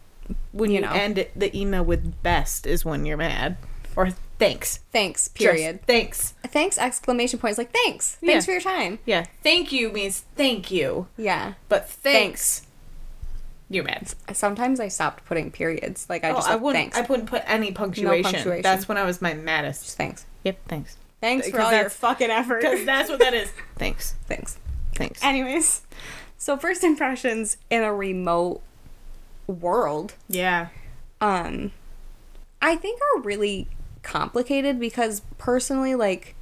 when 0.52 0.70
You 0.72 0.76
you, 0.76 0.82
know. 0.82 0.92
end 0.92 1.26
the 1.36 1.58
email 1.58 1.84
with 1.84 2.22
best 2.24 2.68
is 2.68 2.84
when 2.84 3.06
you're 3.06 3.18
mad. 3.18 3.58
Or 3.96 4.10
thanks. 4.40 4.80
thanks. 4.94 5.26
Just 5.26 5.36
Period. 5.36 5.82
thanks. 5.86 6.34
thanks 6.48 6.78
exclamation 6.78 7.40
points. 7.40 7.58
Like 7.58 7.72
thanks. 7.72 8.16
Thanks 8.16 8.34
Yeah. 8.34 8.40
for 8.42 8.52
your 8.54 8.62
time. 8.62 9.00
Yeah. 9.06 9.26
Thank 9.44 9.72
you 9.72 9.92
means 9.92 10.24
thank 10.36 10.72
you. 10.72 11.08
Yeah. 11.18 11.54
But 11.70 11.90
thanks, 11.90 12.62
you're 12.64 12.71
mad. 13.84 14.14
Sometimes 14.34 14.80
I 14.80 14.88
stopped 14.90 15.26
putting 15.26 15.52
periods. 15.52 16.08
Like 16.10 16.24
I 16.24 16.32
oh, 16.32 16.36
just 16.36 16.50
I 16.50 16.54
like, 16.54 16.62
wouldn't. 16.62 16.94
thanks. 16.94 16.98
I 16.98 17.12
wouldn't 17.12 17.30
put 17.30 17.44
any 17.46 17.72
punctuation. 17.72 18.24
No 18.24 18.32
punctuation. 18.32 18.62
That's 18.62 18.88
when 18.88 18.98
I 18.98 19.06
was 19.06 19.22
my 19.22 19.34
maddest. 19.34 19.84
just 19.86 19.98
thanks. 19.98 20.26
Yep. 20.44 20.60
Thanks. 20.68 20.98
Thanks 21.22 21.50
for 21.50 21.62
all 21.62 21.72
your 21.72 21.90
fucking 21.90 22.30
effort. 22.30 22.62
Because 22.62 22.86
that's 22.86 23.10
what 23.10 23.20
that 23.20 23.34
is. 23.34 23.52
Thanks. 23.78 24.16
thanks. 24.26 24.58
Thanks. 24.96 25.24
Anyways, 25.24 25.82
so 26.38 26.58
first 26.58 26.84
impressions 26.84 27.58
in 27.70 27.84
a 27.84 27.94
remote 27.94 28.62
world. 29.48 30.16
yeah. 30.28 30.70
um 31.20 31.72
I 32.62 32.76
think 32.76 33.00
are 33.16 33.22
really 33.22 33.68
complicated 34.04 34.80
because 34.80 35.22
personally 35.38 35.96
like 35.96 36.36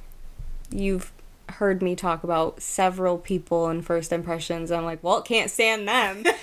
you've 0.70 1.12
heard 1.48 1.82
me 1.82 1.96
talk 1.96 2.24
about 2.24 2.62
several 2.62 3.18
people 3.18 3.68
and 3.68 3.84
first 3.84 4.12
impressions. 4.12 4.70
I'm 4.70 4.84
like, 4.84 5.02
well, 5.02 5.22
can't 5.22 5.50
stand 5.50 5.88
them. 5.88 6.24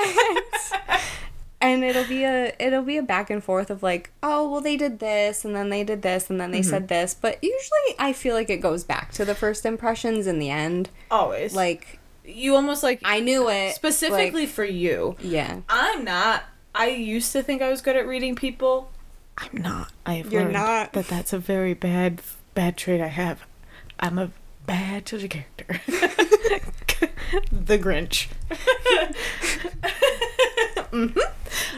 and 1.60 1.84
it'll 1.84 2.06
be 2.06 2.24
a 2.24 2.54
it'll 2.58 2.82
be 2.82 2.96
a 2.96 3.02
back 3.02 3.30
and 3.30 3.42
forth 3.42 3.70
of 3.70 3.82
like, 3.82 4.10
oh, 4.22 4.50
well 4.50 4.60
they 4.60 4.76
did 4.76 4.98
this 4.98 5.44
and 5.44 5.54
then 5.54 5.68
they 5.70 5.84
did 5.84 6.02
this 6.02 6.30
and 6.30 6.40
then 6.40 6.50
they 6.50 6.62
said 6.62 6.82
mm-hmm. 6.82 6.88
this, 6.88 7.14
but 7.14 7.38
usually 7.42 7.94
I 7.98 8.12
feel 8.12 8.34
like 8.34 8.50
it 8.50 8.58
goes 8.58 8.84
back 8.84 9.12
to 9.12 9.24
the 9.24 9.34
first 9.34 9.66
impressions 9.66 10.26
in 10.26 10.38
the 10.38 10.50
end. 10.50 10.90
Always. 11.10 11.54
Like 11.54 11.98
you 12.24 12.54
almost 12.54 12.82
like 12.82 13.00
I 13.04 13.20
knew 13.20 13.48
it 13.48 13.74
specifically 13.74 14.42
like, 14.42 14.48
for 14.48 14.64
you. 14.64 15.16
yeah. 15.20 15.60
I'm 15.68 16.04
not. 16.04 16.44
I 16.74 16.88
used 16.88 17.32
to 17.32 17.42
think 17.42 17.62
I 17.62 17.70
was 17.70 17.82
good 17.82 17.96
at 17.96 18.06
reading 18.06 18.36
people. 18.36 18.90
I'm 19.36 19.62
not. 19.62 19.92
I've 20.06 20.32
You're 20.32 20.42
learned 20.42 20.54
not. 20.54 20.92
that 20.92 21.08
that's 21.08 21.32
a 21.32 21.38
very 21.38 21.74
bad 21.74 22.22
bad 22.54 22.76
trait 22.76 23.00
I 23.00 23.08
have. 23.08 23.42
I'm 23.98 24.18
a 24.18 24.30
bad 24.66 25.06
judge 25.06 25.24
of 25.24 25.30
character. 25.30 25.80
the 27.52 27.78
Grinch. 27.78 28.28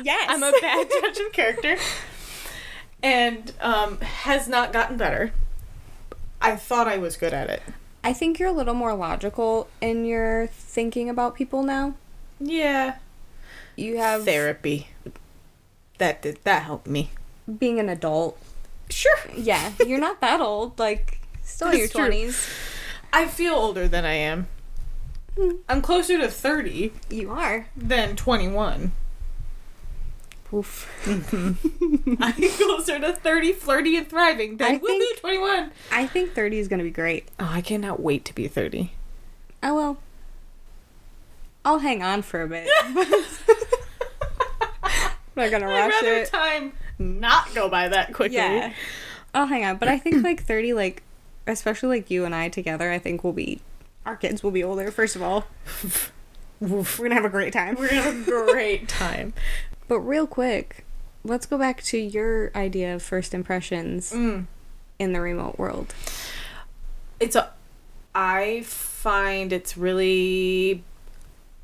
Yes. 0.02 0.26
I'm 0.28 0.42
a 0.42 0.52
bad 0.60 0.88
judge 1.00 1.18
of 1.18 1.32
character. 1.32 1.76
And 3.02 3.52
um, 3.60 3.98
has 4.00 4.48
not 4.48 4.72
gotten 4.72 4.96
better. 4.96 5.32
I 6.40 6.56
thought 6.56 6.88
I 6.88 6.98
was 6.98 7.16
good 7.16 7.34
at 7.34 7.50
it. 7.50 7.62
I 8.02 8.12
think 8.12 8.38
you're 8.38 8.48
a 8.48 8.52
little 8.52 8.74
more 8.74 8.94
logical 8.94 9.68
in 9.80 10.04
your 10.04 10.48
thinking 10.48 11.08
about 11.08 11.34
people 11.34 11.62
now. 11.62 11.94
Yeah. 12.40 12.96
You 13.76 13.98
have 13.98 14.24
Therapy. 14.24 14.88
That 15.98 16.22
did 16.22 16.38
that 16.44 16.62
helped 16.64 16.86
me. 16.88 17.10
being 17.58 17.78
an 17.78 17.88
adult. 17.88 18.38
Sure. 18.90 19.18
Yeah, 19.36 19.72
you're 19.86 20.00
not 20.00 20.20
that 20.20 20.40
old. 20.40 20.78
Like, 20.78 21.20
still 21.42 21.70
in 21.70 21.78
your 21.78 21.88
twenties. 21.88 22.48
I 23.12 23.26
feel 23.26 23.54
older 23.54 23.86
than 23.86 24.04
I 24.04 24.14
am. 24.14 24.48
I'm 25.68 25.82
closer 25.82 26.18
to 26.18 26.28
30 26.28 26.92
You 27.10 27.30
are. 27.30 27.66
than 27.76 28.16
21. 28.16 28.92
Oof. 30.54 30.86
I'm 31.06 31.56
closer 32.34 32.98
to 32.98 33.12
30, 33.14 33.52
flirty, 33.54 33.96
and 33.96 34.06
thriving 34.08 34.58
than 34.58 34.74
I 34.74 34.78
think- 34.78 35.20
21. 35.20 35.70
I 35.90 36.06
think 36.06 36.34
thirty 36.34 36.58
is 36.58 36.68
gonna 36.68 36.82
be 36.82 36.90
great. 36.90 37.26
Oh, 37.40 37.48
I 37.50 37.62
cannot 37.62 38.00
wait 38.00 38.26
to 38.26 38.34
be 38.34 38.48
30. 38.48 38.92
Oh 39.62 39.74
well. 39.74 39.96
I'll 41.64 41.78
hang 41.78 42.02
on 42.02 42.20
for 42.20 42.42
a 42.42 42.48
bit. 42.48 42.68
I'm 42.82 42.94
not 45.36 45.50
gonna 45.50 45.66
I'd 45.68 45.86
rush 45.86 46.02
rather 46.02 46.14
it. 46.16 46.28
time 46.28 46.72
not 46.98 47.54
go 47.54 47.70
by 47.70 47.88
that 47.88 48.12
quickly. 48.12 48.36
Yeah. 48.36 48.74
I'll 49.34 49.46
hang 49.46 49.64
on. 49.64 49.78
But 49.78 49.88
I 49.88 49.96
think 49.98 50.22
like 50.22 50.42
30, 50.42 50.74
like, 50.74 51.02
especially 51.46 51.88
like 52.00 52.10
you 52.10 52.26
and 52.26 52.34
I 52.34 52.50
together, 52.50 52.92
I 52.92 52.98
think 52.98 53.24
we'll 53.24 53.32
be, 53.32 53.62
our 54.06 54.16
kids 54.16 54.42
will 54.42 54.50
be 54.50 54.64
older, 54.64 54.90
first 54.90 55.16
of 55.16 55.22
all. 55.22 55.46
We're 56.60 56.84
gonna 56.96 57.14
have 57.14 57.24
a 57.24 57.28
great 57.28 57.52
time. 57.52 57.74
We're 57.76 57.88
gonna 57.88 58.02
have 58.02 58.28
a 58.28 58.30
great 58.52 58.88
time. 58.88 59.32
But 59.88 59.98
real 60.00 60.26
quick, 60.26 60.86
let's 61.22 61.44
go 61.44 61.58
back 61.58 61.82
to 61.84 61.98
your 61.98 62.50
idea 62.54 62.94
of 62.94 63.02
first 63.02 63.34
impressions 63.34 64.12
Mm. 64.12 64.46
in 64.98 65.12
the 65.12 65.20
remote 65.20 65.58
world. 65.58 65.92
It's 67.20 67.36
a. 67.36 67.50
I 68.14 68.62
find 68.64 69.52
it's 69.52 69.76
really. 69.76 70.82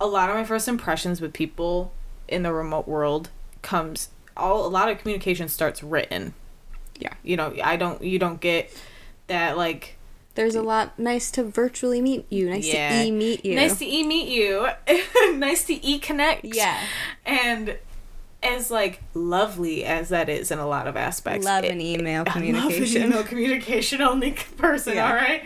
A 0.01 0.07
lot 0.07 0.29
of 0.31 0.37
my 0.37 0.45
first 0.45 0.69
impressions 0.69 1.21
with 1.21 1.33
people 1.33 1.93
in 2.27 2.43
the 2.43 2.53
remote 2.53 2.87
world 2.87 3.31
comes. 3.63 4.11
All 4.37 4.67
a 4.67 4.69
lot 4.69 4.91
of 4.91 4.99
communication 4.99 5.49
starts 5.49 5.83
written. 5.83 6.35
Yeah. 6.99 7.15
You 7.23 7.37
know, 7.37 7.55
I 7.65 7.77
don't. 7.77 8.03
You 8.03 8.19
don't 8.19 8.41
get 8.41 8.71
that 9.29 9.57
like. 9.57 9.97
There's 10.39 10.55
a 10.55 10.63
lot 10.63 10.97
nice 11.01 11.33
to 11.33 11.43
virtually 11.43 12.01
meet 12.01 12.25
you. 12.31 12.49
Nice 12.49 12.73
Yeah. 12.73 12.91
to 13.03 13.07
e 13.09 13.11
meet 13.11 13.45
you. 13.45 13.57
Nice 13.57 13.77
to 13.81 13.85
e 13.85 14.05
meet 14.07 14.29
you. 14.29 14.69
nice 15.35 15.65
to 15.65 15.85
e 15.85 15.99
connect. 15.99 16.45
Yeah. 16.45 16.81
And 17.27 17.77
as 18.41 18.71
like 18.71 19.03
lovely 19.15 19.85
as 19.85 20.11
that 20.11 20.29
is 20.29 20.53
in 20.53 20.61
a 20.61 20.67
lot 20.69 20.87
of 20.87 20.97
aspects, 20.97 21.45
Love 21.45 21.65
it- 21.65 21.73
an 21.73 21.81
email 21.81 22.21
I'm 22.21 22.25
not 22.27 22.37
an 22.37 22.43
communication. 22.55 23.03
email 23.03 23.25
communication 23.25 24.01
only 24.01 24.31
person. 24.57 24.95
Yeah. 24.95 25.09
All 25.09 25.17
right, 25.17 25.43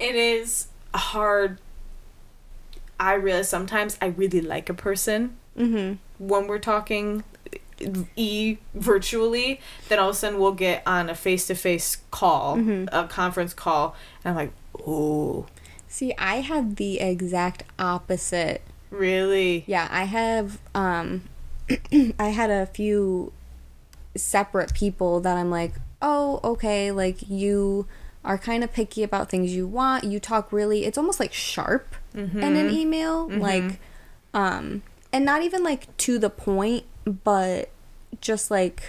it 0.00 0.16
is 0.16 0.66
hard. 0.92 1.58
I 2.98 3.14
realize 3.14 3.48
sometimes 3.48 3.96
I 4.02 4.06
really 4.06 4.40
like 4.40 4.68
a 4.68 4.74
person 4.74 5.36
Mm-hmm. 5.58 5.94
when 6.26 6.46
we're 6.46 6.58
talking 6.58 7.22
e 8.16 8.58
virtually. 8.74 9.60
Then 9.88 9.98
all 9.98 10.10
of 10.10 10.14
a 10.16 10.18
sudden 10.18 10.38
we'll 10.38 10.52
get 10.52 10.82
on 10.86 11.08
a 11.10 11.14
face 11.14 11.46
to 11.48 11.54
face 11.54 11.98
call, 12.10 12.56
Mm-hmm. 12.56 12.88
a 12.94 13.06
conference 13.08 13.54
call, 13.54 13.94
and 14.24 14.30
I'm 14.30 14.36
like, 14.36 14.52
oh, 14.86 15.46
See, 15.88 16.14
I 16.18 16.36
have 16.36 16.76
the 16.76 17.00
exact 17.00 17.64
opposite. 17.78 18.62
really? 18.90 19.64
Yeah, 19.66 19.88
I 19.90 20.04
have 20.04 20.58
um 20.74 21.22
I 22.18 22.28
had 22.28 22.50
a 22.50 22.66
few 22.66 23.32
separate 24.16 24.74
people 24.74 25.20
that 25.20 25.36
I'm 25.36 25.50
like, 25.50 25.74
"Oh, 26.02 26.40
okay, 26.44 26.90
like 26.90 27.28
you 27.28 27.86
are 28.24 28.36
kind 28.38 28.62
of 28.62 28.72
picky 28.72 29.02
about 29.02 29.30
things 29.30 29.54
you 29.54 29.66
want. 29.66 30.04
You 30.04 30.20
talk 30.20 30.52
really 30.52 30.84
it's 30.84 30.98
almost 30.98 31.18
like 31.20 31.32
sharp 31.32 31.94
in 32.14 32.42
an 32.42 32.70
email, 32.70 33.28
like 33.28 33.78
um 34.34 34.82
and 35.12 35.24
not 35.24 35.42
even 35.42 35.62
like 35.64 35.96
to 35.98 36.18
the 36.18 36.30
point, 36.30 36.84
but 37.04 37.70
just 38.20 38.50
like 38.50 38.82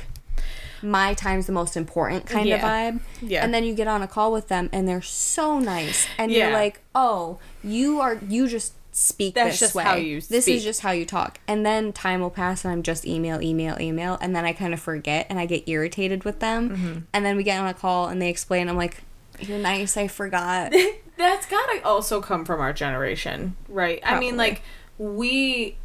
my 0.84 1.14
time's 1.14 1.45
the 1.45 1.51
most 1.51 1.78
important 1.78 2.26
kind 2.26 2.49
of 2.49 2.59
vibe. 2.59 2.99
Yeah. 3.22 3.43
And 3.43 3.53
then 3.53 3.64
you 3.64 3.76
get 3.76 3.88
on 3.88 4.01
a 4.01 4.07
call 4.07 4.32
with 4.32 4.47
them 4.47 4.70
and 4.74 4.88
they're 4.88 5.01
so 5.01 5.59
nice. 5.59 6.07
And 6.18 6.32
Yeah. 6.32 6.45
you're 6.47 6.53
like, 6.57 6.82
oh, 6.95 7.38
you 7.64 7.99
are, 8.01 8.20
you 8.28 8.47
just 8.47 8.74
speak 8.91 9.36
That's 9.36 9.51
this 9.51 9.59
just 9.59 9.76
way. 9.76 9.84
how 9.84 9.95
you 9.95 10.20
This 10.22 10.45
speak. 10.45 10.57
is 10.57 10.64
just 10.64 10.82
how 10.82 10.89
you 10.91 11.05
talk. 11.05 11.39
And 11.47 11.64
then 11.66 11.93
time 11.93 12.20
will 12.22 12.32
pass 12.32 12.66
and 12.66 12.72
I'm 12.72 12.82
just 12.84 13.05
email, 13.05 13.39
email, 13.41 13.78
email. 13.80 14.18
And 14.22 14.36
then 14.36 14.43
I 14.43 14.53
kind 14.53 14.74
of 14.74 14.80
forget 14.80 15.28
and 15.30 15.38
I 15.39 15.45
get 15.45 15.70
irritated 15.70 16.24
with 16.24 16.39
them. 16.39 16.70
Mm-hmm. 16.72 16.99
And 17.14 17.26
then 17.26 17.38
we 17.38 17.43
get 17.43 17.59
on 17.62 17.68
a 17.68 17.74
call 17.76 18.07
and 18.07 18.20
they 18.22 18.30
explain. 18.30 18.68
I'm 18.68 18.76
like, 18.78 19.03
you're 19.39 19.59
nice. 19.59 19.97
I 19.97 20.07
forgot. 20.07 20.74
That's 21.18 21.45
gotta 21.45 21.82
also 21.86 22.22
come 22.22 22.43
from 22.43 22.59
our 22.59 22.74
generation, 22.74 23.55
right? 23.70 24.01
I 24.03 24.20
mean, 24.20 24.36
like, 24.38 24.64
we 24.97 25.78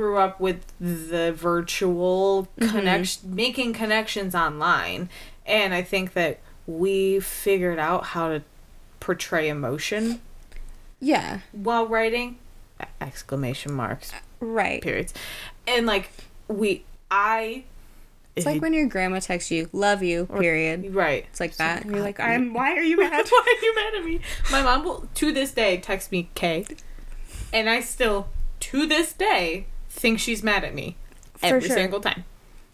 grew 0.00 0.16
up 0.16 0.40
with 0.40 0.64
the 0.80 1.30
virtual 1.30 2.48
mm-hmm. 2.58 2.74
connection, 2.74 3.34
making 3.34 3.74
connections 3.74 4.34
online. 4.34 5.10
And 5.44 5.74
I 5.74 5.82
think 5.82 6.14
that 6.14 6.40
we 6.66 7.20
figured 7.20 7.78
out 7.78 8.06
how 8.06 8.30
to 8.30 8.42
portray 8.98 9.50
emotion 9.50 10.22
yeah. 11.00 11.40
while 11.52 11.86
writing. 11.86 12.38
Exclamation 12.98 13.74
marks, 13.74 14.14
uh, 14.14 14.16
Right. 14.40 14.82
periods. 14.82 15.12
And, 15.66 15.84
like, 15.84 16.10
we, 16.48 16.84
I. 17.10 17.64
It's 18.36 18.46
like 18.46 18.62
when 18.62 18.72
your 18.72 18.86
grandma 18.86 19.18
texts 19.18 19.50
you, 19.50 19.68
love 19.74 20.02
you, 20.02 20.24
period. 20.24 20.94
Right. 20.94 21.26
It's 21.28 21.40
like 21.40 21.56
that. 21.56 21.82
And 21.82 21.90
you're 21.90 22.02
like, 22.02 22.18
I'm, 22.20 22.54
why 22.54 22.72
are 22.72 22.82
you 22.82 22.96
mad? 23.00 23.26
Why 23.28 23.58
are 23.58 23.64
you 23.64 23.74
mad 23.74 23.94
at 23.96 24.04
me? 24.06 24.20
My 24.50 24.62
mom 24.62 24.84
will, 24.84 25.08
to 25.16 25.30
this 25.30 25.52
day, 25.52 25.76
text 25.76 26.10
me 26.10 26.30
K, 26.34 26.64
and 27.52 27.68
I 27.68 27.80
still, 27.82 28.28
to 28.60 28.86
this 28.86 29.12
day, 29.12 29.66
think 29.90 30.18
she's 30.18 30.42
mad 30.42 30.64
at 30.64 30.74
me 30.74 30.96
For 31.36 31.46
every 31.46 31.66
sure. 31.68 31.76
single 31.76 32.00
time. 32.00 32.24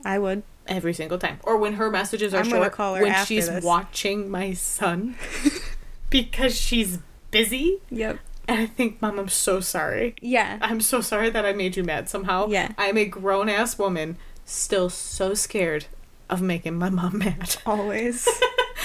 I 0.04 0.18
would. 0.18 0.42
Every 0.68 0.92
single 0.92 1.18
time. 1.18 1.40
Or 1.42 1.56
when 1.56 1.74
her 1.74 1.90
messages 1.90 2.34
are 2.34 2.38
I'm 2.38 2.48
short, 2.48 2.72
call 2.72 2.94
her 2.96 3.02
when 3.02 3.24
she's 3.24 3.48
this. 3.48 3.64
watching 3.64 4.28
my 4.30 4.52
son 4.52 5.16
because 6.10 6.56
she's 6.56 6.98
busy. 7.30 7.80
Yep. 7.90 8.18
And 8.48 8.60
I 8.60 8.66
think, 8.66 9.02
Mom, 9.02 9.18
I'm 9.18 9.28
so 9.28 9.60
sorry. 9.60 10.14
Yeah. 10.20 10.58
I'm 10.60 10.80
so 10.80 11.00
sorry 11.00 11.30
that 11.30 11.44
I 11.44 11.52
made 11.52 11.76
you 11.76 11.82
mad 11.82 12.08
somehow. 12.08 12.48
Yeah. 12.48 12.72
I'm 12.78 12.96
a 12.96 13.04
grown 13.04 13.48
ass 13.48 13.78
woman, 13.78 14.16
still 14.44 14.88
so 14.88 15.34
scared 15.34 15.86
of 16.30 16.42
making 16.42 16.76
my 16.76 16.90
mom 16.90 17.18
mad. 17.18 17.56
Always. 17.66 18.28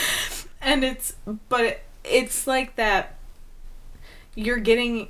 and 0.62 0.84
it's 0.84 1.16
but 1.50 1.64
it, 1.64 1.84
it's 2.04 2.48
like 2.48 2.76
that 2.76 3.18
you're 4.36 4.60
getting 4.60 5.10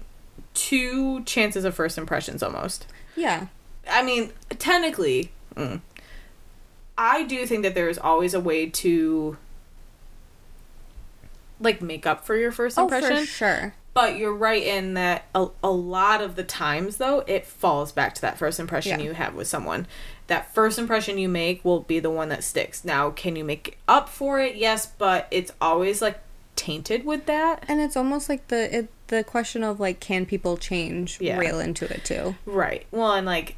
two 0.53 1.23
chances 1.23 1.63
of 1.63 1.73
first 1.75 1.97
impressions 1.97 2.41
almost 2.43 2.85
yeah. 3.15 3.47
i 3.89 4.01
mean 4.03 4.31
technically 4.59 5.31
mm, 5.55 5.81
i 6.97 7.23
do 7.23 7.45
think 7.45 7.63
that 7.63 7.75
there 7.75 7.89
is 7.89 7.97
always 7.97 8.33
a 8.33 8.39
way 8.39 8.69
to 8.69 9.37
like 11.59 11.81
make 11.81 12.05
up 12.05 12.25
for 12.25 12.35
your 12.35 12.51
first 12.51 12.77
Oh, 12.77 12.83
impression 12.83 13.17
for 13.17 13.25
sure. 13.25 13.73
but 13.93 14.17
you're 14.17 14.33
right 14.33 14.63
in 14.63 14.95
that 14.95 15.25
a, 15.35 15.47
a 15.63 15.69
lot 15.71 16.21
of 16.21 16.35
the 16.35 16.43
times 16.43 16.97
though 16.97 17.19
it 17.27 17.45
falls 17.45 17.91
back 17.91 18.15
to 18.15 18.21
that 18.21 18.37
first 18.37 18.59
impression 18.59 18.99
Yeah. 18.99 19.05
you 19.05 19.13
have 19.13 19.35
with 19.35 19.47
someone 19.47 19.87
that 20.27 20.53
first 20.53 20.79
impression 20.79 21.17
you 21.17 21.29
make 21.29 21.63
will 21.65 21.81
be 21.81 21.99
the 21.99 22.09
one 22.09 22.29
that 22.29 22.43
sticks 22.43 22.83
now 22.85 23.11
can 23.11 23.35
you 23.35 23.43
make 23.43 23.77
up 23.87 24.09
for 24.09 24.39
it 24.39 24.55
yes 24.55 24.85
but 24.97 25.27
it's 25.31 25.51
always 25.61 26.01
like 26.01 26.19
tainted 26.55 27.05
with 27.05 27.25
that 27.27 27.63
And 27.67 27.79
it's 27.81 27.95
almost 27.97 28.27
like 28.29 28.47
the 28.47 28.79
it, 28.79 28.87
the 29.11 29.23
question 29.23 29.63
of 29.63 29.79
like, 29.79 29.99
can 29.99 30.25
people 30.25 30.57
change? 30.57 31.19
Yeah. 31.21 31.37
Real 31.37 31.59
into 31.59 31.85
it 31.85 32.03
too. 32.03 32.35
right 32.47 32.85
well 32.91 33.13
and 33.13 33.27
like 33.27 33.55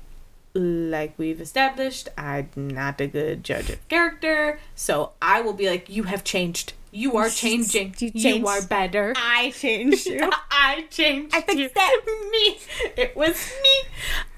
like 0.56 1.14
we've 1.18 1.42
established, 1.42 2.10
I'm 2.18 2.50
not 2.56 3.02
a 3.02 3.08
good 3.08 3.44
judge 3.44 3.70
of 3.72 3.88
character. 3.88 4.60
So 4.76 5.14
I 5.22 5.42
will 5.42 5.54
be 5.54 5.68
like, 5.68 5.90
you 5.90 6.04
have 6.04 6.24
changed. 6.24 6.74
You 6.92 7.18
are 7.18 7.28
changing. 7.30 7.96
You 7.98 8.12
You, 8.14 8.46
are 8.48 8.62
better. 8.62 9.14
I 9.18 9.50
changed 9.58 10.06
you. 10.06 10.30
I 10.52 10.86
changed 10.92 11.34
I 11.36 11.42
fixed 11.42 11.58
you. 11.58 11.70
that. 11.74 12.02
Me. 12.32 12.60
It 12.96 13.16
was 13.16 13.52
me. 13.64 13.90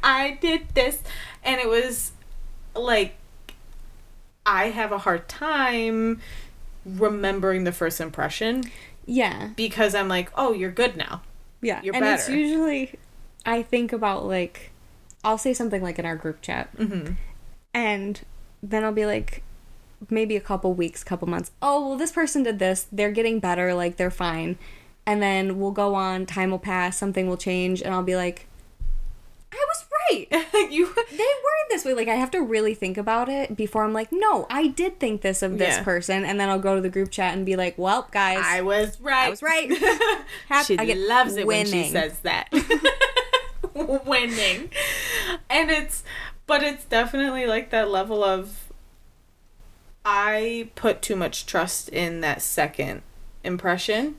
I 0.04 0.38
did 0.40 0.70
this. 0.74 1.02
And 1.44 1.60
it 1.60 1.68
was 1.68 2.14
like 2.74 3.16
I 4.46 4.66
have 4.70 4.94
a 4.94 5.00
hard 5.00 5.28
time 5.28 6.22
remembering 6.86 7.66
the 7.66 7.72
first 7.74 8.00
impression 8.00 8.64
yeah. 9.06 9.50
because 9.56 9.96
I'm 9.96 10.08
like, 10.08 10.32
oh, 10.36 10.54
you're 10.54 10.72
good 10.72 10.98
now. 10.98 11.22
Yeah. 11.62 11.82
You're 11.84 11.96
and 11.96 12.06
it's 12.06 12.30
usually 12.30 12.94
I 13.46 13.64
think 13.64 13.94
about 13.94 14.26
like 14.26 14.72
I'll 15.24 15.38
say 15.38 15.54
something 15.54 15.82
like 15.82 15.98
in 15.98 16.06
our 16.06 16.16
group 16.16 16.42
chat 16.42 16.76
Mm-hmm. 16.78 17.14
and 17.74 18.22
then 18.62 18.84
I'll 18.84 18.92
be 18.92 19.06
like 19.06 19.44
maybe 20.10 20.36
a 20.36 20.42
couple 20.42 20.74
weeks, 20.74 21.04
couple 21.04 21.28
months. 21.28 21.52
Oh, 21.62 21.88
well 21.90 21.98
this 21.98 22.12
person 22.12 22.44
did 22.44 22.60
this. 22.60 22.88
They're 22.92 23.12
getting 23.12 23.40
better, 23.40 23.74
like 23.74 23.98
they're 23.98 24.12
fine. 24.12 24.58
And 25.08 25.22
then 25.22 25.60
we'll 25.60 25.72
go 25.72 25.94
on, 25.96 26.26
time 26.26 26.52
will 26.52 26.60
pass, 26.60 26.98
something 26.98 27.28
will 27.28 27.38
change 27.38 27.82
and 27.82 27.94
I'll 27.94 28.04
be 28.04 28.16
like 28.16 28.48
I 29.52 29.66
was 29.70 29.85
right. 30.12 30.28
you 30.72 30.86
They 30.96 31.18
were 31.18 31.70
this 31.70 31.86
way. 31.86 31.94
Like 31.94 32.08
I 32.08 32.16
have 32.16 32.32
to 32.32 32.42
really 32.42 32.74
think 32.74 32.98
about 32.98 33.30
it 33.30 33.56
before 33.56 33.84
I'm 33.84 33.94
like, 33.94 34.10
no, 34.12 34.46
I 34.50 34.68
did 34.68 35.00
think 35.00 35.22
this 35.22 35.42
of 35.42 35.58
this 35.58 35.78
Yeah. 35.78 35.84
person, 35.84 36.24
and 36.26 36.40
then 36.40 36.50
I'll 36.50 36.60
go 36.60 36.76
to 36.76 36.82
the 36.82 36.90
group 36.90 37.12
chat 37.12 37.36
and 37.36 37.46
be 37.46 37.56
like, 37.56 37.78
well, 37.78 38.08
guys, 38.12 38.40
I 38.44 38.62
was 38.62 39.00
right. 39.02 39.28
I 39.28 39.30
was 39.30 39.42
right. 39.42 39.72
Hap- 40.50 40.66
she 40.66 40.78
I 40.78 40.86
get 40.86 40.98
loves 40.98 41.36
it 41.36 41.46
when 41.48 41.66
she 41.66 41.72
winning. 41.74 41.92
says 41.92 42.20
that. 42.20 42.50
winning. 43.74 44.70
And 45.50 45.70
it's 45.72 46.04
but 46.48 46.62
it's 46.64 46.86
definitely 46.86 47.46
like 47.48 47.70
that 47.72 47.90
level 47.90 48.24
of 48.24 48.62
I 50.04 50.70
put 50.76 51.02
too 51.02 51.16
much 51.16 51.46
trust 51.46 51.90
in 51.90 52.22
that 52.22 52.42
second 52.42 53.02
impression. 53.44 54.18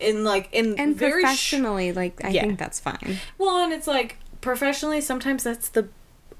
In 0.00 0.24
like 0.24 0.48
in 0.52 0.78
and 0.80 0.96
very 0.96 1.20
sh- 1.22 1.24
professionally, 1.24 1.92
like 1.92 2.24
I 2.24 2.30
Yeah. 2.30 2.40
think 2.42 2.58
that's 2.58 2.80
fine. 2.80 3.18
well, 3.38 3.58
and 3.62 3.72
it's 3.72 3.86
like 3.86 4.16
professionally, 4.42 5.00
sometimes 5.00 5.42
that's 5.44 5.70
the 5.70 5.88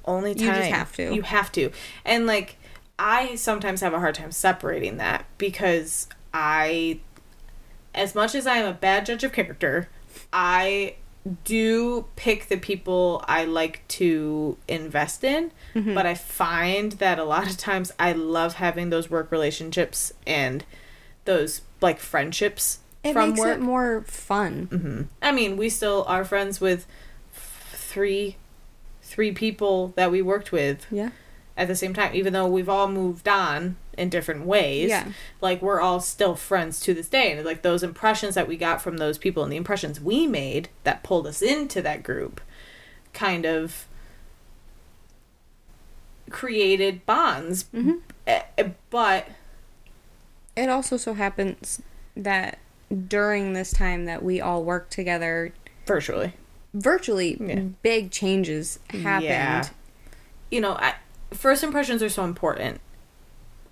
only 0.04 0.34
time 0.34 0.44
You 0.46 0.52
just 0.52 0.70
have 0.70 0.92
to. 0.96 1.14
You 1.14 1.22
have 1.22 1.50
to, 1.52 1.70
and 2.04 2.26
like 2.26 2.56
I 2.98 3.34
sometimes 3.36 3.80
have 3.80 3.94
a 3.94 3.98
hard 4.00 4.14
time 4.14 4.30
separating 4.32 4.98
that 4.98 5.24
because 5.38 6.08
I, 6.34 7.00
as 7.94 8.14
much 8.14 8.34
as 8.34 8.46
I 8.46 8.56
am 8.58 8.66
a 8.66 8.72
bad 8.74 9.06
judge 9.06 9.24
of 9.24 9.32
character, 9.32 9.88
I 10.32 10.96
do 11.44 12.06
pick 12.16 12.48
the 12.48 12.56
people 12.56 13.24
I 13.28 13.44
like 13.44 13.86
to 13.88 14.58
invest 14.68 15.24
in, 15.24 15.52
Mm-hmm. 15.74 15.94
but 15.94 16.04
I 16.04 16.14
find 16.14 16.92
that 16.92 17.18
a 17.18 17.24
lot 17.24 17.48
of 17.48 17.56
times 17.56 17.92
I 17.98 18.12
love 18.12 18.54
having 18.54 18.90
those 18.90 19.08
work 19.08 19.30
relationships 19.32 20.12
and 20.26 20.64
those 21.24 21.62
like 21.80 21.98
friendships 22.00 22.80
It 23.04 23.12
from 23.14 23.28
makes 23.30 23.40
work. 23.40 23.56
it 23.58 23.60
more 23.62 24.02
fun. 24.06 24.66
hmm 24.70 25.02
I 25.26 25.32
mean, 25.32 25.56
we 25.56 25.68
still 25.70 26.04
are 26.08 26.24
friends 26.24 26.60
with 26.60 26.86
three, 27.92 28.36
three 29.02 29.32
people 29.32 29.92
that 29.96 30.10
we 30.10 30.22
worked 30.22 30.50
with 30.52 30.86
Yeah. 30.90 31.10
at 31.56 31.68
the 31.68 31.76
same 31.76 31.92
time. 31.94 32.14
Even 32.14 32.32
though 32.32 32.46
we've 32.46 32.68
all 32.68 32.88
moved 32.88 33.28
on 33.28 33.76
in 33.98 34.08
different 34.08 34.46
ways, 34.46 34.88
Yeah. 34.88 35.08
like 35.40 35.60
we're 35.60 35.80
all 35.80 36.00
still 36.00 36.34
friends 36.34 36.80
to 36.80 36.94
this 36.94 37.08
day. 37.08 37.32
And 37.32 37.44
like 37.44 37.62
those 37.62 37.82
impressions 37.82 38.34
that 38.34 38.48
we 38.48 38.56
got 38.56 38.80
from 38.80 38.96
those 38.96 39.18
people 39.18 39.42
and 39.42 39.52
the 39.52 39.56
impressions 39.58 40.00
we 40.00 40.26
made 40.26 40.68
that 40.84 41.02
pulled 41.02 41.26
us 41.26 41.42
into 41.42 41.82
that 41.82 42.02
group, 42.02 42.40
kind 43.12 43.44
of 43.44 43.86
created 46.30 47.04
bonds. 47.04 47.64
Mhm. 47.74 48.00
Eh, 48.26 48.42
eh, 48.58 48.68
But 48.90 49.26
It 50.56 50.68
also 50.68 50.96
so 50.98 51.14
happens 51.14 51.80
that 52.16 52.58
during 53.08 53.52
this 53.54 53.70
time 53.72 54.04
that 54.04 54.22
we 54.22 54.38
all 54.40 54.62
worked 54.64 54.92
together, 54.92 55.52
virtually, 55.86 56.34
virtually 56.74 57.36
Yeah. 57.40 57.60
big 57.82 58.10
changes 58.10 58.78
happened. 58.90 59.24
Yeah. 59.24 59.68
you 60.50 60.60
know, 60.60 60.72
I, 60.72 60.94
first 61.32 61.62
impressions 61.62 62.02
are 62.02 62.08
so 62.08 62.24
important. 62.24 62.80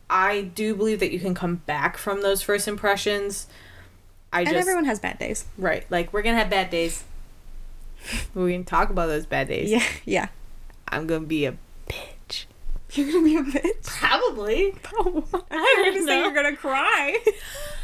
I 0.09 0.43
do 0.43 0.75
believe 0.75 0.99
that 1.01 1.13
you 1.13 1.21
can 1.21 1.35
come 1.35 1.57
back 1.57 1.97
from 1.97 2.23
those 2.23 2.43
first 2.43 2.67
impressions. 2.67 3.47
I 4.33 4.41
And 4.41 4.49
just 4.51 4.59
everyone 4.61 4.85
has 4.85 4.99
bad 4.99 5.19
days. 5.19 5.45
right, 5.59 5.85
like 5.91 6.13
we're 6.13 6.23
gonna 6.23 6.39
have 6.39 6.51
bad 6.51 6.71
days. 6.71 7.05
we 8.35 8.53
can 8.53 8.65
talk 8.65 8.91
about 8.91 9.07
those 9.07 9.27
bad 9.27 9.49
days. 9.49 9.71
Yeah, 9.71 9.85
yeah. 10.05 10.29
I'm 10.89 11.07
gonna 11.07 11.27
be 11.27 11.45
a 11.47 11.57
bitch. 11.89 12.47
You're 12.93 13.13
gonna 13.13 13.25
be 13.25 13.37
a 13.37 13.43
bitch. 13.43 13.85
Probably. 13.87 14.75
I 15.51 15.93
don't 15.95 16.07
know. 16.07 16.31
gonna 16.35 16.57
cry. 16.57 17.19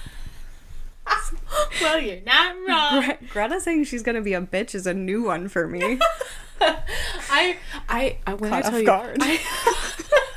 well, 1.81 2.01
you're 2.01 2.21
not 2.23 2.55
wrong. 2.69 3.05
Gre- 3.05 3.27
Greta 3.33 3.61
saying 3.61 3.85
she's 3.85 4.03
gonna 4.03 4.21
be 4.23 4.35
a 4.35 4.41
bitch 4.41 4.75
is 4.75 4.87
a 4.87 4.95
new 4.95 5.23
one 5.23 5.49
for 5.49 5.67
me. 5.69 5.99
I, 6.61 7.57
I, 7.89 8.19
uh, 8.27 8.31
I 8.31 8.35
when 8.35 8.51
Caught 8.51 8.59
I 8.59 8.63
tell 8.63 8.75
off 8.75 8.81
you, 8.81 8.87
guard. 8.87 9.17
I- 9.21 9.41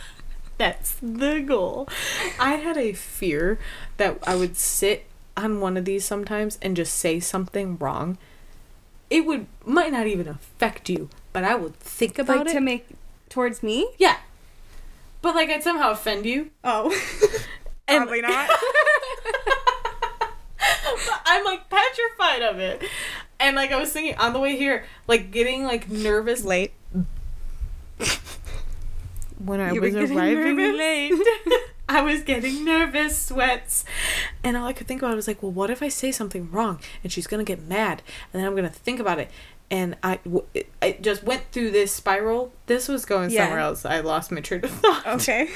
that's 0.58 0.96
the 1.02 1.40
goal. 1.40 1.88
I 2.40 2.56
had 2.56 2.78
a 2.78 2.94
fear 2.94 3.58
that 3.98 4.20
I 4.28 4.36
would 4.36 4.58
sit 4.58 5.06
on 5.38 5.62
one 5.62 5.78
of 5.78 5.86
these 5.86 6.04
sometimes 6.04 6.60
and 6.62 6.76
just 6.76 6.94
say 6.96 7.20
something 7.20 7.78
wrong. 7.78 8.18
It 9.10 9.26
would 9.26 9.48
might 9.66 9.92
not 9.92 10.06
even 10.08 10.28
affect 10.28 10.90
you, 10.90 11.10
but 11.34 11.44
I 11.44 11.56
would 11.56 11.76
think 11.80 12.20
about 12.20 12.40
like 12.40 12.48
it. 12.50 12.54
to 12.54 12.62
make 12.62 12.88
towards 13.30 13.64
me. 13.64 13.90
yeah, 13.98 14.18
but 15.22 15.34
like 15.36 15.50
I'd 15.50 15.64
somehow 15.64 15.92
offend 15.92 16.26
you. 16.26 16.50
Oh, 16.64 16.92
And- 17.88 18.00
probably 18.04 18.22
not. 18.22 18.50
But 21.08 21.22
I'm 21.26 21.44
like 21.46 21.70
petrified 21.70 22.42
of 22.44 22.60
it. 22.60 22.84
And 23.40 23.56
like 23.56 23.72
I 23.72 23.80
was 23.80 23.92
thinking 23.92 24.18
on 24.18 24.34
the 24.34 24.40
way 24.40 24.58
here, 24.58 24.86
like 25.08 25.32
getting 25.32 25.64
like 25.64 25.90
nervous 25.90 26.44
Late. 26.44 26.72
when 29.44 29.60
I 29.60 29.72
You 29.72 29.82
was 29.82 29.96
arriving 29.96 30.58
nervous? 30.58 30.78
late. 30.78 31.14
I 31.90 32.02
was 32.02 32.22
getting 32.22 32.64
nervous, 32.66 33.18
sweats. 33.20 33.84
And 34.44 34.56
all 34.56 34.68
I 34.68 34.74
could 34.74 34.88
think 34.88 35.02
about 35.02 35.16
was 35.16 35.28
like, 35.28 35.42
well, 35.42 35.52
what 35.52 35.70
if 35.72 35.82
I 35.82 35.88
say 35.88 36.12
something 36.12 36.52
wrong 36.52 36.80
and 37.04 37.12
she's 37.12 37.26
going 37.26 37.44
to 37.44 37.50
get 37.50 37.66
mad? 37.68 38.04
And 38.32 38.40
then 38.42 38.46
I'm 38.48 38.56
going 38.56 38.70
to 38.70 38.74
think 38.74 39.00
about 39.00 39.18
it. 39.20 39.32
And 39.72 39.96
I, 40.04 40.18
w- 40.24 40.46
it, 40.54 40.70
I 40.82 40.98
just 41.02 41.24
went 41.24 41.44
through 41.52 41.72
this 41.72 41.92
spiral. 41.92 42.52
This 42.68 42.88
was 42.88 43.06
going 43.06 43.32
Yeah. 43.32 43.46
somewhere 43.46 43.60
else. 43.60 43.86
I 43.86 44.02
lost 44.02 44.32
my 44.32 44.42
train 44.42 44.64
of 44.66 44.70
thought. 44.72 45.08
Okay. 45.08 45.50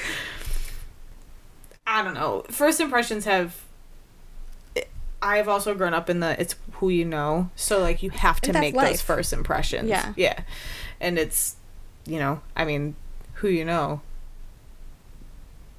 I 1.86 2.04
don't 2.04 2.14
know. 2.16 2.46
First 2.50 2.80
impressions 2.80 3.26
have. 3.26 3.60
I've 5.24 5.48
also 5.48 5.74
grown 5.74 5.94
up 5.94 6.10
in 6.10 6.20
the 6.20 6.40
it's 6.40 6.56
who 6.74 6.90
you 6.90 7.06
know, 7.06 7.50
so 7.56 7.80
like 7.80 8.04
you 8.04 8.10
have 8.10 8.42
to 8.42 8.54
make 8.54 8.76
those 8.76 9.02
first 9.02 9.32
impressions. 9.32 9.88
Yeah. 9.88 10.14
yeah, 10.18 10.42
and 11.00 11.18
it's, 11.18 11.56
you 12.06 12.20
know, 12.20 12.42
I 12.58 12.66
mean, 12.66 12.96
who 13.36 13.48
you 13.48 13.64
know. 13.64 14.02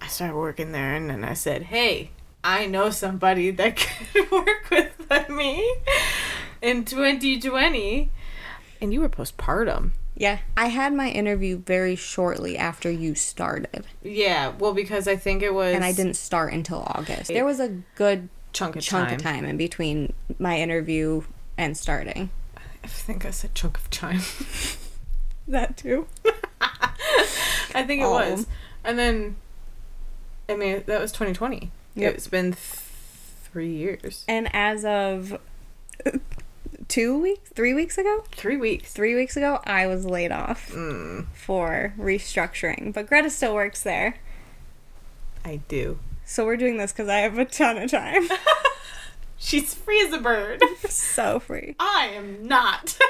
I 0.00 0.06
started 0.06 0.34
working 0.34 0.72
there, 0.72 0.94
and 0.94 1.10
then 1.10 1.24
I 1.24 1.34
said, 1.34 1.64
"Hey, 1.64 2.10
I 2.42 2.66
know 2.66 2.88
somebody 2.88 3.50
that 3.50 3.76
could 4.12 4.30
work 4.32 4.70
with 4.70 5.28
me 5.28 5.76
in 6.62 6.86
2020," 6.86 8.10
and 8.80 8.94
you 8.94 9.00
were 9.00 9.10
postpartum. 9.10 9.90
Yeah, 10.16 10.38
I 10.56 10.66
had 10.66 10.94
my 10.94 11.10
interview 11.10 11.58
very 11.58 11.96
shortly 11.96 12.56
after 12.56 12.90
you 12.90 13.14
started, 13.14 13.84
Yeah, 14.02 14.52
well, 14.58 14.72
because 14.72 15.08
I 15.08 15.16
think 15.16 15.42
it 15.42 15.52
was, 15.52 15.74
and 15.74 15.84
I 15.84 15.92
didn't 15.92 16.14
start 16.14 16.52
until 16.54 16.82
August. 16.86 17.28
There 17.28 17.44
was 17.44 17.60
a 17.60 17.82
good 17.96 18.28
chunk 18.54 18.76
of 18.76 18.82
chunk 18.82 19.08
time. 19.08 19.16
of 19.16 19.22
time 19.22 19.44
in 19.44 19.56
between 19.58 20.14
my 20.38 20.58
interview 20.58 21.22
and 21.58 21.76
starting. 21.76 22.30
I 22.82 22.86
think 22.86 23.26
I 23.26 23.30
said 23.30 23.54
chunk 23.54 23.76
of 23.76 23.90
time. 23.90 24.20
That 25.46 25.76
too. 25.76 26.06
I 26.62 27.82
think 27.86 28.00
it 28.00 28.04
Oh. 28.06 28.12
was. 28.12 28.46
And 28.82 28.98
then, 28.98 29.36
I 30.48 30.56
mean, 30.56 30.82
that 30.86 31.00
was 31.02 31.12
2020. 31.12 31.70
Yep. 31.96 32.14
It's 32.14 32.28
been 32.28 32.52
th- 32.52 32.56
three 33.52 33.70
years. 33.70 34.24
And 34.26 34.48
as 34.54 34.86
of 34.86 35.38
two 36.88 37.18
weeks, 37.20 37.50
three 37.50 37.74
weeks 37.74 37.98
ago, 37.98 38.24
Three 38.32 38.56
weeks. 38.56 38.90
three 38.94 39.14
weeks 39.14 39.36
ago, 39.36 39.60
I 39.64 39.86
was 39.86 40.06
laid 40.06 40.32
off 40.32 40.70
Mm, 40.72 41.26
for 41.34 41.92
restructuring. 41.98 42.94
But 42.94 43.06
Greta 43.06 43.28
still 43.28 43.54
works 43.54 43.82
there. 43.82 44.16
I 45.44 45.56
do. 45.68 45.98
So 46.24 46.44
we're 46.44 46.56
doing 46.56 46.78
this 46.78 46.92
because 46.92 47.08
I 47.08 47.18
have 47.18 47.38
a 47.38 47.44
ton 47.44 47.78
of 47.78 47.90
time. 47.90 48.28
She's 49.38 49.74
free 49.74 50.00
as 50.00 50.12
a 50.12 50.18
bird. 50.18 50.62
so 50.88 51.38
free. 51.38 51.76
I 51.78 52.10
am 52.14 52.46
not. 52.46 52.98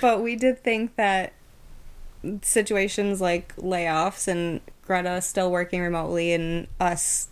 But 0.00 0.22
we 0.22 0.36
did 0.36 0.58
think 0.62 0.96
that 0.96 1.32
situations 2.42 3.20
like 3.20 3.54
layoffs 3.56 4.28
and 4.28 4.60
Greta 4.86 5.20
still 5.22 5.50
working 5.50 5.80
remotely 5.80 6.32
and 6.32 6.66
us 6.80 7.28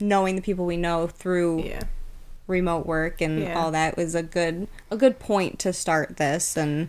knowing 0.00 0.36
the 0.36 0.42
people 0.42 0.66
we 0.66 0.76
know 0.76 1.06
through 1.06 1.62
yeah. 1.64 1.82
remote 2.46 2.86
work 2.86 3.20
and 3.20 3.40
Yeah. 3.40 3.58
all 3.58 3.70
that 3.70 3.96
was 3.96 4.14
a 4.14 4.22
good 4.22 4.68
a 4.90 4.96
good 4.96 5.18
point 5.18 5.58
to 5.60 5.72
start 5.72 6.16
this 6.18 6.56
and 6.56 6.88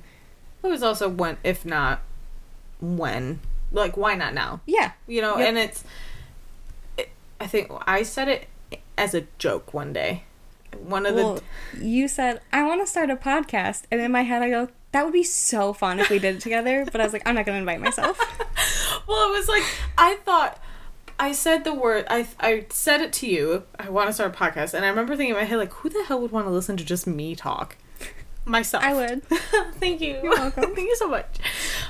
It 0.64 0.68
was 0.68 0.84
also 0.84 1.08
when 1.10 1.38
if 1.44 1.66
not 1.66 2.02
when? 2.82 3.40
Like, 3.72 3.98
why 3.98 4.16
not 4.16 4.34
now? 4.34 4.62
Yeah. 4.66 4.92
You 5.08 5.22
know, 5.22 5.38
Yep. 5.38 5.48
and 5.48 5.58
it's. 5.58 5.84
I 7.40 7.48
think 7.48 7.72
I 7.88 8.04
said 8.04 8.28
it 8.28 8.48
as 8.98 9.14
a 9.14 9.22
joke 9.38 9.74
one 9.74 9.94
day. 9.94 10.24
One 10.78 11.06
of 11.06 11.16
Well, 11.16 11.42
the. 11.74 11.86
you 11.86 12.08
said 12.08 12.42
I 12.54 12.64
want 12.64 12.82
to 12.82 12.88
start 12.88 13.10
a 13.10 13.16
podcast, 13.16 13.84
and 13.92 14.00
in 14.02 14.12
my 14.12 14.22
head 14.24 14.42
I 14.44 14.50
go, 14.50 14.70
that 14.92 15.04
would 15.04 15.14
be 15.14 15.24
so 15.24 15.74
fun 15.74 16.00
if 16.00 16.10
we 16.10 16.20
did 16.20 16.36
it 16.36 16.42
together. 16.42 16.86
But 16.92 17.02
I 17.02 17.04
was 17.04 17.14
like, 17.14 17.24
I'm 17.28 17.36
not 17.36 17.46
gonna 17.46 17.60
invite 17.60 17.82
myself. 17.82 18.20
Well, 19.08 19.30
it 19.30 19.38
was 19.38 19.48
like 19.48 19.64
I 19.98 20.16
thought. 20.24 20.62
I 21.22 21.32
said 21.32 21.64
the 21.64 21.74
word. 21.74 22.06
I 22.10 22.28
I 22.40 22.66
said 22.70 23.02
it 23.02 23.12
to 23.14 23.28
you. 23.28 23.64
I 23.80 23.90
want 23.90 24.08
to 24.08 24.14
start 24.14 24.34
a 24.36 24.38
podcast, 24.38 24.74
and 24.76 24.86
I 24.86 24.90
remember 24.90 25.16
thinking 25.16 25.32
in 25.36 25.40
my 25.42 25.46
head 25.46 25.58
like, 25.58 25.74
who 25.74 25.90
the 25.90 26.04
hell 26.04 26.22
would 26.22 26.32
want 26.32 26.46
to 26.46 26.52
listen 26.52 26.78
to 26.78 26.86
just 26.86 27.08
me 27.08 27.36
talk? 27.36 27.76
Myself. 28.46 28.84
I 28.84 28.94
would. 28.94 29.24
Thank 29.80 30.02
you. 30.02 30.20
You're 30.24 30.32
welcome. 30.32 30.76
Thank 30.76 30.88
you 30.88 30.96
so 30.96 31.08
much. 31.10 31.40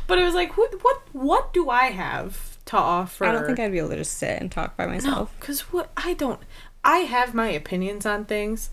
But 0.08 0.18
it 0.20 0.24
was 0.24 0.34
like, 0.34 0.58
what 0.58 0.74
what 1.14 1.54
do 1.54 1.70
I 1.70 1.86
have 1.92 2.49
to 2.70 2.78
offer? 2.78 3.26
I 3.26 3.32
don't 3.32 3.46
think 3.46 3.60
I'd 3.60 3.72
be 3.72 3.78
able 3.80 3.90
to 3.90 3.98
just 3.98 4.18
sit 4.18 4.42
and 4.42 4.52
talk 4.52 4.76
by 4.78 4.86
myself. 4.88 5.30
No, 5.32 5.40
because 5.40 5.62
what 5.74 5.92
I 5.98 6.14
don't, 6.14 6.40
I 6.84 7.00
have 7.00 7.34
my 7.34 7.50
opinions 7.50 8.06
on 8.06 8.26
things. 8.26 8.70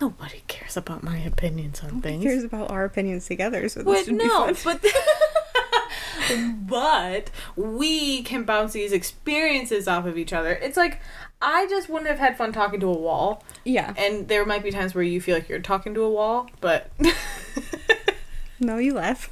Nobody 0.00 0.42
cares 0.48 0.76
about 0.76 1.02
my 1.04 1.18
opinions 1.18 1.82
on 1.82 1.90
Who 1.90 2.00
things. 2.00 2.24
cares 2.24 2.42
about 2.44 2.70
our 2.70 2.84
opinions 2.84 3.26
together? 3.26 3.68
So 3.68 3.82
this 3.82 4.06
But 4.06 4.14
no, 4.14 4.48
be 4.48 4.54
fun. 4.54 4.80
but 4.82 4.92
but 6.68 7.30
we 7.56 8.22
can 8.22 8.44
bounce 8.44 8.72
these 8.72 8.92
experiences 8.92 9.86
off 9.88 10.06
of 10.06 10.16
each 10.18 10.32
other. 10.32 10.52
It's 10.54 10.76
like 10.76 11.00
I 11.40 11.66
just 11.68 11.88
wouldn't 11.88 12.08
have 12.10 12.18
had 12.18 12.36
fun 12.36 12.52
talking 12.52 12.80
to 12.80 12.86
a 12.88 12.96
wall, 12.96 13.44
yeah. 13.64 13.94
and 13.96 14.28
there 14.28 14.44
might 14.46 14.62
be 14.62 14.70
times 14.70 14.94
where 14.94 15.02
you 15.04 15.20
feel 15.20 15.34
like 15.34 15.48
you're 15.48 15.58
talking 15.60 15.94
to 15.94 16.02
a 16.02 16.10
wall, 16.10 16.48
but 16.60 16.90
No, 18.60 18.76
you 18.78 18.94
laugh. 18.94 19.28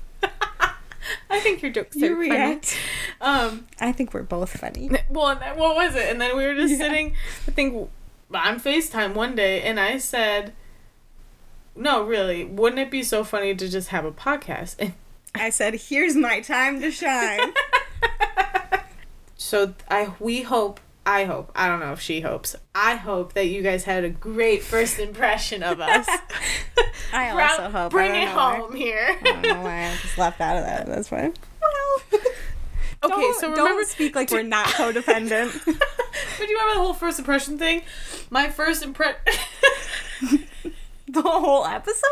I 1.31 1.41
think 1.41 1.63
your 1.63 1.71
jokes 1.71 1.97
are 1.97 2.01
You 2.01 2.17
funny. 2.17 2.31
react. 2.31 2.77
Um, 3.21 3.67
I 3.81 3.93
think 3.93 4.13
we're 4.13 4.23
both 4.23 4.59
funny. 4.59 4.91
well, 5.11 5.29
and 5.29 5.41
then, 5.41 5.57
what 5.57 5.77
was 5.77 5.95
it? 5.95 6.09
And 6.11 6.21
then 6.21 6.37
we 6.37 6.45
were 6.45 6.55
just 6.55 6.73
Yeah. 6.73 6.79
sitting. 6.79 7.15
I 7.47 7.51
think 7.53 7.89
on 8.35 8.61
Facetime 8.61 9.15
one 9.15 9.35
day, 9.37 9.63
and 9.63 9.79
I 9.81 9.99
said, 9.99 10.53
"No, 11.77 12.03
really, 12.05 12.45
wouldn't 12.45 12.81
it 12.81 12.91
be 12.91 13.03
so 13.03 13.23
funny 13.25 13.55
to 13.55 13.69
just 13.69 13.89
have 13.89 14.05
a 14.05 14.13
podcast?" 14.13 14.77
And 14.79 14.95
I 15.35 15.51
said, 15.51 15.75
"Here's 15.75 16.17
my 16.17 16.41
time 16.41 16.81
to 16.81 16.91
shine." 16.91 17.53
so 19.37 19.75
I 19.89 20.13
we 20.19 20.43
hope. 20.43 20.81
I 21.07 21.25
hope. 21.25 21.51
I 21.55 21.67
don't 21.67 21.81
know 21.81 21.93
if 21.93 22.01
she 22.01 22.21
hopes. 22.21 22.55
I 22.75 22.97
hope 22.97 23.33
that 23.33 23.47
you 23.47 23.63
guys 23.63 23.85
had 23.85 24.05
a 24.05 24.11
great 24.11 24.63
first 24.63 24.99
impression 24.99 25.63
of 25.63 25.81
us. 25.81 26.07
I 27.13 27.31
also 27.31 27.71
hope. 27.71 27.91
Bring 27.91 28.15
it 28.15 28.27
don't 28.27 28.29
know 28.29 28.37
why- 28.37 28.57
home 28.59 28.77
here. 28.77 29.19
I 29.21 29.25
don't 29.25 29.43
know 29.43 29.63
why 29.63 29.87
I 29.87 29.97
just 30.03 30.19
left 30.19 30.41
out 30.41 30.57
of 30.59 30.65
that. 30.65 30.87
That's 30.87 31.09
fine. 31.09 31.35
Well. 31.61 32.21
Okay, 33.03 33.15
don't, 33.15 33.41
so 33.41 33.55
don't 33.55 33.89
speak 33.89 34.15
like 34.15 34.31
we're 34.31 34.43
not 34.43 34.67
codependent. 34.67 35.53
but 35.65 35.75
do 35.75 36.45
you 36.47 36.59
remember 36.59 36.75
the 36.75 36.81
whole 36.81 36.93
first 36.93 37.19
impression 37.19 37.57
thing? 37.57 37.81
My 38.29 38.51
first 38.51 38.83
impression. 38.83 39.17
the 41.09 41.23
whole 41.23 41.65
episode? 41.65 42.05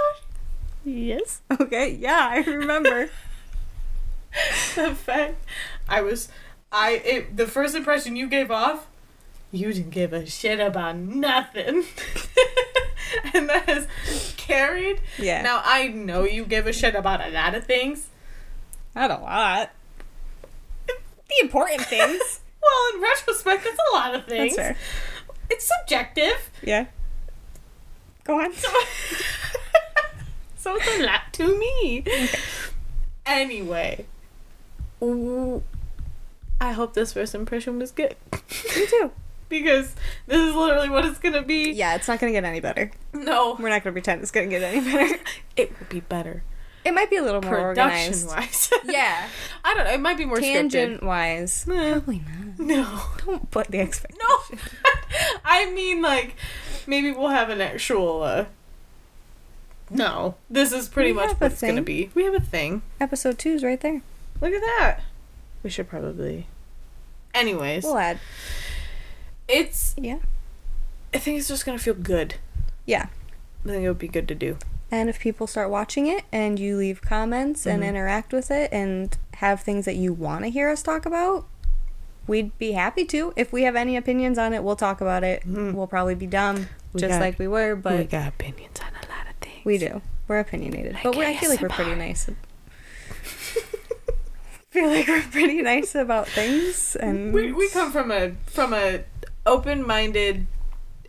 yes. 0.86 1.42
Okay, 1.60 1.90
yeah, 1.90 2.28
I 2.30 2.38
remember. 2.38 3.10
the 4.76 4.94
fact 4.94 5.44
I 5.90 6.00
was 6.00 6.30
I 6.70 6.90
it, 7.04 7.36
the 7.36 7.46
first 7.46 7.74
impression 7.74 8.16
you 8.16 8.28
gave 8.28 8.50
off, 8.50 8.86
you 9.50 9.72
didn't 9.72 9.90
give 9.90 10.12
a 10.12 10.26
shit 10.26 10.60
about 10.60 10.96
nothing. 10.96 11.84
and 13.34 13.48
that 13.48 13.68
has 13.68 13.86
carried. 14.36 15.00
Yeah. 15.18 15.42
Now 15.42 15.62
I 15.64 15.88
know 15.88 16.24
you 16.24 16.44
give 16.44 16.66
a 16.66 16.72
shit 16.72 16.94
about 16.94 17.26
a 17.26 17.30
lot 17.30 17.54
of 17.54 17.64
things. 17.64 18.08
Not 18.94 19.10
a 19.10 19.16
lot. 19.16 19.70
The 20.86 21.34
important 21.40 21.82
things. 21.82 22.40
Well, 22.60 22.96
in 22.96 23.00
retrospect, 23.00 23.64
that's 23.64 23.78
a 23.92 23.94
lot 23.94 24.14
of 24.16 24.26
things. 24.26 24.56
That's 24.56 24.68
fair. 24.68 24.76
It's 25.48 25.70
subjective. 25.78 26.50
Yeah. 26.60 26.86
Go 28.24 28.40
on. 28.40 28.52
so 30.56 30.74
it's 30.76 30.98
a 30.98 31.06
lot 31.06 31.32
to 31.34 31.56
me. 31.56 32.04
Anyway. 33.24 34.06
Ooh, 35.00 35.62
I 36.60 36.72
hope 36.72 36.94
this 36.94 37.12
first 37.12 37.34
impression 37.34 37.78
was 37.78 37.90
good. 37.92 38.16
Me 38.32 38.86
too. 38.86 39.12
because 39.48 39.94
this 40.26 40.38
is 40.38 40.54
literally 40.54 40.88
what 40.90 41.04
it's 41.04 41.18
gonna 41.18 41.42
be. 41.42 41.70
Yeah, 41.70 41.94
it's 41.94 42.08
not 42.08 42.18
gonna 42.20 42.32
get 42.32 42.44
any 42.44 42.60
better. 42.60 42.90
No. 43.12 43.56
We're 43.58 43.68
not 43.70 43.82
gonna 43.84 43.92
pretend 43.92 44.22
it's 44.22 44.30
gonna 44.30 44.46
get 44.48 44.62
any 44.62 44.80
better. 44.80 45.16
It 45.56 45.78
would 45.78 45.88
be 45.88 46.00
better. 46.00 46.42
It 46.84 46.92
might 46.94 47.10
be 47.10 47.16
a 47.16 47.22
little 47.22 47.42
more 47.42 47.74
Production 47.74 48.14
organized. 48.14 48.28
wise. 48.28 48.70
Yeah. 48.84 49.28
I 49.64 49.74
don't 49.74 49.84
know. 49.84 49.92
It 49.92 50.00
might 50.00 50.16
be 50.16 50.24
more 50.24 50.38
Tangent 50.40 51.02
wise. 51.02 51.64
scripted. 51.66 51.78
Eh, 51.78 51.92
Probably 51.92 52.18
not. 52.20 52.58
No. 52.58 53.00
Don't 53.26 53.50
put 53.50 53.66
the 53.68 53.80
expectation. 53.80 54.20
No. 54.28 54.58
I 55.44 55.70
mean, 55.72 56.00
like, 56.02 56.36
maybe 56.86 57.10
we'll 57.12 57.28
have 57.28 57.50
an 57.50 57.60
actual, 57.60 58.22
uh. 58.22 58.44
No. 59.90 60.36
This 60.50 60.72
is 60.72 60.88
pretty 60.88 61.12
We 61.12 61.16
much 61.16 61.40
what 61.40 61.52
it's 61.52 61.60
gonna 61.60 61.82
be. 61.82 62.10
We 62.14 62.24
have 62.24 62.34
a 62.34 62.40
thing. 62.40 62.82
Episode 63.00 63.38
two's 63.38 63.64
right 63.64 63.80
there. 63.80 64.02
Look 64.40 64.52
at 64.52 64.60
that. 64.62 65.00
We 65.62 65.70
should 65.70 65.88
probably. 65.88 66.46
Anyways, 67.34 67.84
We'll 67.84 67.98
add. 67.98 68.18
it's. 69.48 69.94
Yeah. 69.98 70.18
I 71.14 71.18
think 71.18 71.38
it's 71.38 71.48
just 71.48 71.64
gonna 71.64 71.78
feel 71.78 71.94
good. 71.94 72.34
Yeah. 72.86 73.06
I 73.64 73.68
think 73.68 73.84
it 73.84 73.88
would 73.88 73.98
be 73.98 74.08
good 74.08 74.28
to 74.28 74.34
do. 74.34 74.56
And 74.90 75.08
if 75.10 75.20
people 75.20 75.46
start 75.46 75.68
watching 75.70 76.06
it 76.06 76.24
and 76.32 76.58
you 76.58 76.76
leave 76.76 77.02
comments 77.02 77.66
and 77.66 77.82
Mhm. 77.82 77.88
interact 77.88 78.32
with 78.32 78.50
it 78.50 78.72
and 78.72 79.16
have 79.34 79.60
things 79.60 79.84
that 79.84 79.96
you 79.96 80.12
want 80.14 80.44
to 80.44 80.50
hear 80.50 80.70
us 80.70 80.82
talk 80.82 81.04
about, 81.04 81.46
we'd 82.26 82.56
be 82.58 82.72
happy 82.72 83.04
to. 83.06 83.32
If 83.36 83.52
we 83.52 83.64
have 83.64 83.76
any 83.76 83.96
opinions 83.96 84.38
on 84.38 84.54
it, 84.54 84.62
we'll 84.64 84.76
talk 84.76 85.00
about 85.00 85.24
it. 85.24 85.46
Mhm. 85.46 85.74
We'll 85.74 85.86
probably 85.86 86.14
be 86.14 86.26
dumb, 86.26 86.68
We 86.94 87.00
just 87.00 87.10
got- 87.12 87.20
like 87.20 87.38
we 87.38 87.48
were, 87.48 87.76
but 87.76 87.98
we 87.98 88.04
got 88.04 88.28
opinions 88.28 88.80
on 88.80 88.88
a 88.88 89.06
lot 89.12 89.28
of 89.28 89.36
things. 89.40 89.64
we 89.64 89.76
do. 89.76 90.00
We're 90.26 90.38
opinionated. 90.40 90.94
Like 90.94 91.02
but 91.02 91.16
we're, 91.16 91.26
I 91.26 91.36
feel 91.36 91.50
like 91.50 91.60
we're 91.60 91.68
pretty 91.68 91.94
nice. 91.94 92.28
Feel 94.70 94.88
like 94.88 95.08
we're 95.08 95.22
pretty 95.22 95.62
nice 95.62 95.94
about 95.94 96.28
things 96.28 96.94
and 96.96 97.32
we 97.32 97.52
we 97.52 97.68
come 97.70 97.90
from 97.90 98.10
a 98.10 98.32
from 98.46 98.72
a 98.74 99.00
open 99.46 99.86
minded, 99.86 100.46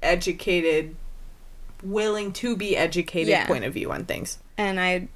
educated, 0.01 0.95
willing 1.83 2.31
to 2.33 2.55
be 2.55 2.75
educated 2.77 3.29
Yeah. 3.29 3.45
point 3.47 3.65
of 3.65 3.73
view 3.73 3.91
on 3.91 4.05
things. 4.05 4.39
and 4.57 4.79
I 4.79 5.07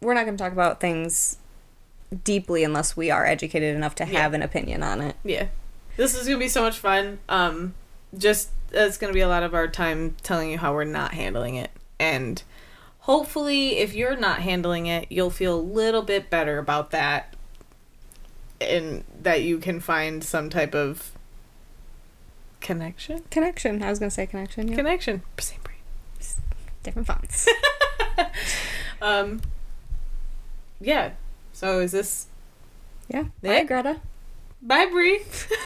we're 0.00 0.14
not 0.14 0.24
going 0.24 0.36
to 0.36 0.42
talk 0.42 0.52
about 0.52 0.80
things 0.80 1.36
deeply 2.24 2.64
unless 2.64 2.96
we 2.96 3.10
are 3.10 3.26
educated 3.26 3.74
enough 3.76 3.94
to 3.96 4.04
Yeah. 4.06 4.20
have 4.22 4.34
an 4.34 4.42
opinion 4.42 4.82
on 4.82 5.00
it. 5.00 5.16
Yeah, 5.24 5.46
this 5.96 6.14
is 6.14 6.26
gonna 6.26 6.38
be 6.38 6.48
so 6.48 6.62
much 6.62 6.78
fun. 6.78 7.18
Um, 7.28 7.74
just 8.16 8.50
it's 8.72 8.98
gonna 8.98 9.12
be 9.12 9.20
a 9.20 9.28
lot 9.28 9.42
of 9.42 9.54
our 9.54 9.68
time 9.68 10.16
telling 10.22 10.50
you 10.50 10.58
how 10.58 10.72
we're 10.74 10.84
not 10.84 11.14
handling 11.14 11.54
it, 11.56 11.70
and 11.98 12.42
hopefully, 13.00 13.78
if 13.78 13.94
you're 13.94 14.16
not 14.16 14.40
handling 14.40 14.86
it, 14.86 15.06
you'll 15.10 15.30
feel 15.30 15.54
a 15.54 15.60
little 15.60 16.02
bit 16.02 16.30
better 16.30 16.58
about 16.58 16.90
that, 16.92 17.34
and 18.60 19.04
that 19.22 19.42
you 19.42 19.58
can 19.58 19.80
find 19.80 20.22
some 20.22 20.50
type 20.50 20.74
of 20.74 21.12
connection. 22.60 23.22
Connection. 23.30 23.82
I 23.82 23.90
was 23.90 23.98
going 23.98 24.10
to 24.10 24.14
say 24.14 24.26
connection. 24.26 24.68
Yeah. 24.68 24.76
Connection. 24.76 25.22
Same 25.38 25.60
brain. 25.62 25.76
Different 26.82 27.06
fonts. 27.06 27.48
Um. 29.02 29.40
Yeah. 30.80 31.12
So 31.52 31.80
is 31.80 31.92
this 31.92 32.26
yeah. 33.08 33.24
Yeah. 33.42 33.60
Bye, 33.60 33.64
Greta. 33.64 34.00
bye, 34.60 34.86
Bri? 34.86 35.20